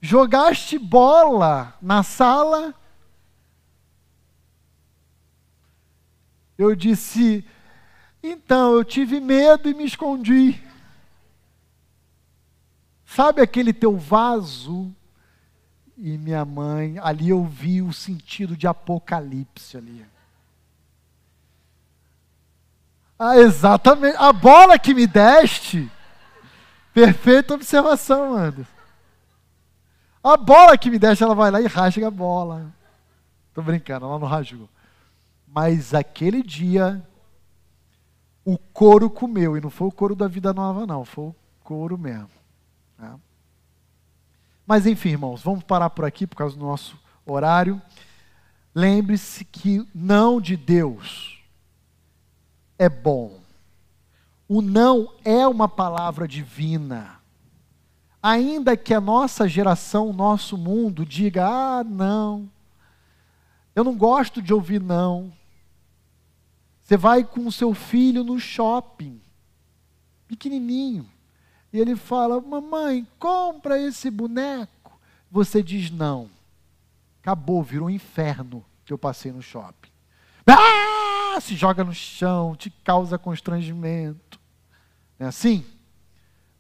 jogaste 0.06 0.78
bola 0.78 1.78
na 1.82 2.04
sala? 2.04 2.74
Eu 6.58 6.76
disse: 6.76 7.46
Então, 8.24 8.74
eu 8.74 8.84
tive 8.84 9.20
medo 9.20 9.70
e 9.70 9.74
me 9.74 9.86
escondi. 9.86 10.62
Sabe 13.06 13.42
aquele 13.42 13.74
teu 13.74 13.98
vaso 13.98 14.94
e 15.98 16.18
minha 16.18 16.44
mãe, 16.44 17.00
ali 17.02 17.30
eu 17.30 17.44
vi 17.46 17.82
o 17.82 17.94
sentido 17.94 18.58
de 18.58 18.68
Apocalipse 18.68 19.78
ali. 19.78 20.06
Ah, 23.18 23.38
exatamente. 23.38 24.18
A 24.18 24.34
bola 24.34 24.78
que 24.78 24.94
me 24.94 25.08
deste. 25.08 25.90
Perfeita 26.94 27.54
observação, 27.54 28.34
Anderson. 28.34 28.75
A 30.26 30.38
bola 30.38 30.76
que 30.76 30.90
me 30.90 30.98
deste, 30.98 31.24
ela 31.24 31.36
vai 31.36 31.52
lá 31.52 31.62
e 31.62 31.68
rasga 31.68 32.08
a 32.08 32.10
bola. 32.10 32.74
Tô 33.54 33.62
brincando, 33.62 34.08
ela 34.08 34.18
não 34.18 34.28
rasgou. 34.28 34.68
Mas 35.48 35.94
aquele 35.94 36.42
dia, 36.42 37.00
o 38.44 38.58
couro 38.58 39.08
comeu. 39.08 39.56
E 39.56 39.62
não 39.62 39.70
foi 39.70 39.88
o 39.88 39.92
couro 39.92 40.16
da 40.16 40.28
vida 40.28 40.52
nova, 40.52 40.88
não. 40.88 41.06
Foi 41.06 41.26
o 41.26 41.36
couro 41.64 41.96
mesmo. 41.96 42.32
Né? 42.98 43.20
Mas 44.66 44.88
enfim, 44.88 45.10
irmãos, 45.10 45.44
vamos 45.44 45.64
parar 45.64 45.92
por 45.92 46.04
aqui 46.04 46.26
por 46.26 46.38
causa 46.38 46.58
do 46.58 46.66
nosso 46.66 46.98
horário. 47.24 47.80
Lembre-se 48.74 49.46
que 49.46 49.88
não 49.94 50.42
de 50.42 50.58
Deus 50.58 51.40
é 52.80 52.90
bom. 52.90 53.42
O 54.48 54.60
não 54.60 55.14
é 55.24 55.48
uma 55.48 55.70
palavra 55.70 56.28
divina. 56.28 57.15
Ainda 58.28 58.76
que 58.76 58.92
a 58.92 59.00
nossa 59.00 59.48
geração, 59.48 60.10
o 60.10 60.14
nosso 60.14 60.58
mundo 60.58 61.06
diga: 61.06 61.46
ah, 61.46 61.84
não, 61.84 62.50
eu 63.76 63.84
não 63.84 63.96
gosto 63.96 64.42
de 64.42 64.52
ouvir 64.52 64.82
não. 64.82 65.32
Você 66.82 66.98
vai 66.98 67.24
com 67.24 67.46
o 67.46 67.52
seu 67.52 67.76
filho 67.76 68.24
no 68.24 68.40
shopping, 68.40 69.22
pequenininho 70.28 71.08
e 71.72 71.80
ele 71.80 71.96
fala: 71.96 72.42
Mamãe, 72.42 73.06
compra 73.20 73.80
esse 73.80 74.10
boneco. 74.10 75.00
Você 75.30 75.62
diz 75.62 75.92
não. 75.92 76.28
Acabou, 77.22 77.62
virou 77.62 77.90
um 77.90 77.92
inferno 77.92 78.66
que 78.84 78.92
eu 78.92 78.98
passei 78.98 79.32
no 79.32 79.44
shopping. 79.44 79.92
Ah! 80.48 81.40
Se 81.40 81.56
joga 81.56 81.84
no 81.84 81.94
chão, 81.94 82.56
te 82.56 82.72
causa 82.84 83.20
constrangimento. 83.20 84.40
Não 85.20 85.28
é 85.28 85.30
assim? 85.30 85.64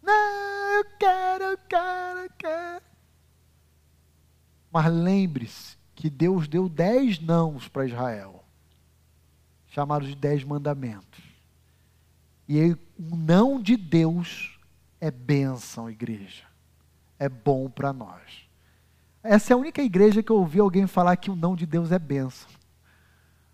Não, 0.03 0.54
eu 0.75 0.85
quero, 0.99 1.43
eu 1.43 1.57
quero, 1.57 2.19
eu 2.19 2.29
quero. 2.37 2.85
Mas 4.71 4.93
lembre-se 4.93 5.77
que 5.95 6.09
Deus 6.09 6.47
deu 6.47 6.67
dez 6.67 7.19
nãos 7.19 7.67
para 7.67 7.85
Israel, 7.85 8.43
chamados 9.67 10.09
de 10.09 10.15
dez 10.15 10.43
mandamentos. 10.43 11.23
E 12.47 12.73
o 12.97 13.15
não 13.15 13.61
de 13.61 13.77
Deus 13.77 14.59
é 14.99 15.09
bênção, 15.09 15.89
igreja. 15.89 16.43
É 17.17 17.29
bom 17.29 17.69
para 17.69 17.93
nós. 17.93 18.47
Essa 19.23 19.53
é 19.53 19.55
a 19.55 19.57
única 19.57 19.81
igreja 19.81 20.21
que 20.21 20.31
eu 20.31 20.37
ouvi 20.37 20.59
alguém 20.59 20.85
falar 20.85 21.15
que 21.15 21.31
o 21.31 21.35
não 21.35 21.55
de 21.55 21.65
Deus 21.65 21.91
é 21.91 21.97
bênção. 21.97 22.49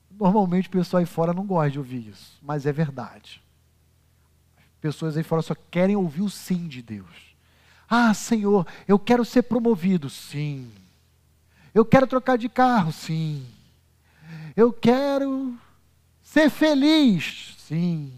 Normalmente 0.10 0.68
o 0.68 0.72
pessoal 0.72 1.00
aí 1.00 1.06
fora 1.06 1.34
não 1.34 1.46
gosta 1.46 1.72
de 1.72 1.80
ouvir 1.80 2.10
isso, 2.10 2.38
mas 2.42 2.66
é 2.66 2.72
verdade. 2.72 3.42
Pessoas 4.82 5.16
aí 5.16 5.24
fora 5.24 5.44
só 5.44 5.54
querem 5.70 5.96
ouvir 5.96 6.24
o 6.24 6.30
sim 6.30 6.68
de 6.68 6.82
Deus. 6.82 7.36
Ah, 7.88 8.14
Senhor, 8.14 8.66
eu 8.88 8.98
quero 8.98 9.24
ser 9.24 9.44
promovido. 9.44 10.10
Sim. 10.10 10.72
Eu 11.74 11.86
quero 11.86 12.08
trocar 12.08 12.38
de 12.38 12.50
carro. 12.50 12.92
Sim. 12.92 13.46
Eu 14.56 14.74
quero 14.74 15.56
ser 16.24 16.50
feliz. 16.50 17.56
Sim. 17.60 18.12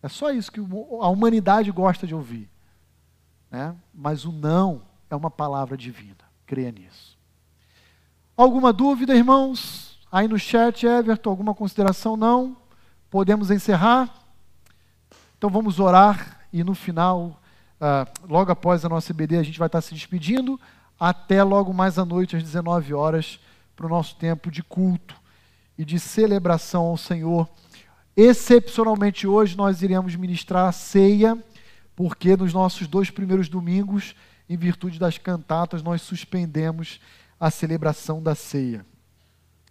É 0.00 0.08
só 0.08 0.30
isso 0.30 0.52
que 0.52 0.60
a 0.60 1.08
humanidade 1.08 1.70
gosta 1.72 2.06
de 2.06 2.14
ouvir. 2.14 2.48
Né? 3.50 3.74
Mas 3.92 4.24
o 4.24 4.30
não 4.30 4.82
é 5.10 5.16
uma 5.16 5.30
palavra 5.30 5.76
divina. 5.76 6.16
Creia 6.46 6.70
nisso. 6.70 7.18
Alguma 8.36 8.72
dúvida, 8.72 9.14
irmãos? 9.14 9.98
Aí 10.10 10.28
no 10.28 10.38
chat, 10.38 10.86
Everton, 10.86 11.30
alguma 11.30 11.54
consideração? 11.54 12.16
Não? 12.16 12.56
Podemos 13.10 13.50
encerrar? 13.50 14.21
Então 15.42 15.50
vamos 15.50 15.80
orar 15.80 16.38
e 16.52 16.62
no 16.62 16.72
final, 16.72 17.36
uh, 17.80 18.28
logo 18.28 18.52
após 18.52 18.84
a 18.84 18.88
nossa 18.88 19.10
EBD, 19.10 19.38
a 19.38 19.42
gente 19.42 19.58
vai 19.58 19.66
estar 19.66 19.80
se 19.80 19.92
despedindo. 19.92 20.56
Até 21.00 21.42
logo 21.42 21.74
mais 21.74 21.98
à 21.98 22.04
noite, 22.04 22.36
às 22.36 22.44
19 22.44 22.94
horas, 22.94 23.40
para 23.74 23.86
o 23.86 23.88
nosso 23.88 24.14
tempo 24.14 24.52
de 24.52 24.62
culto 24.62 25.16
e 25.76 25.84
de 25.84 25.98
celebração 25.98 26.82
ao 26.84 26.96
Senhor 26.96 27.48
Excepcionalmente 28.16 29.26
hoje 29.26 29.56
nós 29.56 29.82
iremos 29.82 30.14
ministrar 30.14 30.68
a 30.68 30.70
ceia, 30.70 31.36
porque 31.96 32.36
nos 32.36 32.52
nossos 32.52 32.86
dois 32.86 33.10
primeiros 33.10 33.48
domingos, 33.48 34.14
em 34.48 34.56
virtude 34.56 34.96
das 34.96 35.18
cantatas, 35.18 35.82
nós 35.82 36.02
suspendemos 36.02 37.00
a 37.40 37.50
celebração 37.50 38.22
da 38.22 38.36
ceia. 38.36 38.86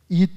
E 0.10 0.30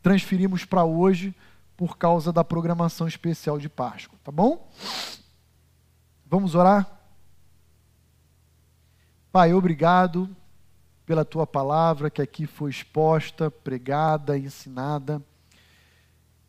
transferimos 0.00 0.64
para 0.64 0.84
hoje 0.84 1.34
por 1.78 1.96
causa 1.96 2.32
da 2.32 2.42
programação 2.42 3.06
especial 3.06 3.56
de 3.56 3.68
Páscoa, 3.68 4.18
tá 4.24 4.32
bom? 4.32 4.68
Vamos 6.26 6.56
orar? 6.56 6.90
Pai, 9.30 9.54
obrigado 9.54 10.28
pela 11.06 11.24
tua 11.24 11.46
palavra 11.46 12.10
que 12.10 12.20
aqui 12.20 12.46
foi 12.46 12.70
exposta, 12.70 13.48
pregada, 13.48 14.36
ensinada. 14.36 15.22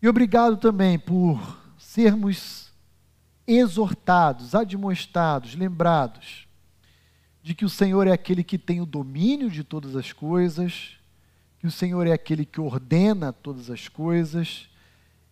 E 0.01 0.09
obrigado 0.09 0.57
também 0.57 0.97
por 0.97 1.39
sermos 1.77 2.73
exortados, 3.45 4.55
admoestados, 4.55 5.53
lembrados 5.53 6.47
de 7.43 7.53
que 7.53 7.65
o 7.65 7.69
Senhor 7.69 8.07
é 8.07 8.11
aquele 8.11 8.43
que 8.43 8.57
tem 8.57 8.81
o 8.81 8.85
domínio 8.85 9.51
de 9.51 9.63
todas 9.63 9.95
as 9.95 10.11
coisas, 10.11 10.97
que 11.59 11.67
o 11.67 11.71
Senhor 11.71 12.07
é 12.07 12.13
aquele 12.13 12.45
que 12.45 12.59
ordena 12.59 13.31
todas 13.31 13.69
as 13.69 13.87
coisas 13.87 14.69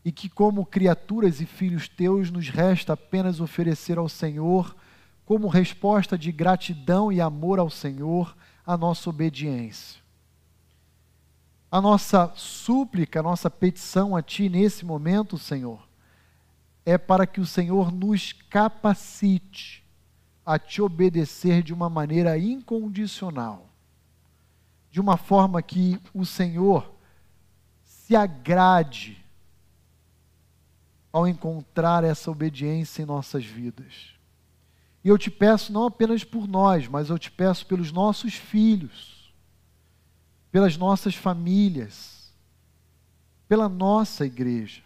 e 0.07 0.11
que, 0.13 0.29
como 0.29 0.65
criaturas 0.65 1.41
e 1.41 1.45
filhos 1.45 1.89
teus, 1.89 2.31
nos 2.31 2.47
resta 2.47 2.93
apenas 2.93 3.41
oferecer 3.41 3.97
ao 3.97 4.07
Senhor, 4.07 4.73
como 5.25 5.49
resposta 5.49 6.17
de 6.17 6.31
gratidão 6.31 7.11
e 7.11 7.19
amor 7.19 7.59
ao 7.59 7.69
Senhor, 7.69 8.33
a 8.65 8.77
nossa 8.77 9.09
obediência. 9.09 10.01
A 11.69 11.81
nossa 11.81 12.31
súplica, 12.37 13.19
a 13.19 13.23
nossa 13.23 13.49
petição 13.49 14.15
a 14.15 14.21
Ti 14.21 14.47
nesse 14.47 14.85
momento, 14.85 15.37
Senhor, 15.37 15.85
é 16.85 16.97
para 16.97 17.27
que 17.27 17.41
o 17.41 17.45
Senhor 17.45 17.91
nos 17.91 18.31
capacite 18.31 19.83
a 20.45 20.57
Te 20.57 20.81
obedecer 20.81 21.61
de 21.61 21.73
uma 21.73 21.89
maneira 21.89 22.37
incondicional, 22.37 23.67
de 24.89 25.01
uma 25.01 25.17
forma 25.17 25.61
que 25.61 25.99
o 26.13 26.25
Senhor 26.25 26.95
se 27.83 28.15
agrade 28.15 29.16
ao 31.17 31.27
encontrar 31.27 32.03
essa 32.03 32.29
obediência 32.29 33.01
em 33.01 33.05
nossas 33.05 33.43
vidas. 33.43 34.13
E 35.03 35.09
eu 35.09 35.17
te 35.17 35.31
peço 35.31 35.73
não 35.73 35.87
apenas 35.87 36.23
por 36.23 36.47
nós, 36.47 36.87
mas 36.87 37.09
eu 37.09 37.17
te 37.17 37.31
peço 37.31 37.65
pelos 37.65 37.91
nossos 37.91 38.35
filhos, 38.35 39.33
pelas 40.51 40.77
nossas 40.77 41.15
famílias, 41.15 42.31
pela 43.47 43.67
nossa 43.67 44.27
igreja, 44.27 44.83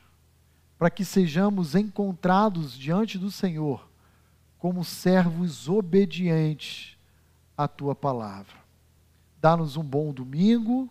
para 0.80 0.90
que 0.90 1.04
sejamos 1.04 1.76
encontrados 1.76 2.78
diante 2.78 3.18
do 3.18 3.30
Senhor 3.30 3.86
como 4.58 4.86
servos 4.86 5.68
obedientes 5.68 6.98
à 7.58 7.68
tua 7.68 7.94
palavra. 7.94 8.56
Dá-nos 9.42 9.76
um 9.76 9.84
bom 9.84 10.14
domingo 10.14 10.90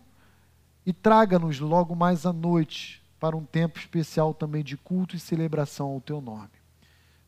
e 0.85 0.93
traga-nos 0.93 1.59
logo 1.59 1.95
mais 1.95 2.27
à 2.27 2.33
noite 2.33 3.00
para 3.21 3.37
um 3.37 3.45
tempo 3.45 3.77
especial 3.77 4.33
também 4.33 4.63
de 4.63 4.75
culto 4.75 5.15
e 5.15 5.19
celebração 5.19 5.89
ao 5.89 6.01
teu 6.01 6.19
nome. 6.19 6.49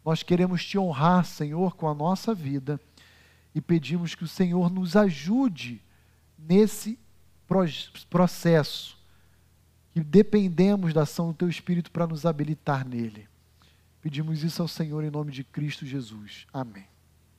Nós 0.03 0.23
queremos 0.23 0.65
te 0.65 0.75
honrar, 0.75 1.23
Senhor, 1.23 1.75
com 1.75 1.87
a 1.87 1.93
nossa 1.93 2.33
vida 2.33 2.81
e 3.53 3.61
pedimos 3.61 4.15
que 4.15 4.23
o 4.23 4.27
Senhor 4.27 4.71
nos 4.71 4.95
ajude 4.95 5.79
nesse 6.35 6.97
processo, 8.09 8.97
que 9.93 9.99
dependemos 10.03 10.95
da 10.95 11.03
ação 11.03 11.27
do 11.27 11.35
teu 11.35 11.47
Espírito 11.47 11.91
para 11.91 12.07
nos 12.07 12.25
habilitar 12.25 12.83
nele. 12.83 13.27
Pedimos 14.01 14.43
isso 14.43 14.63
ao 14.63 14.67
Senhor 14.67 15.03
em 15.03 15.11
nome 15.11 15.31
de 15.31 15.43
Cristo 15.43 15.85
Jesus. 15.85 16.47
Amém. 16.51 16.92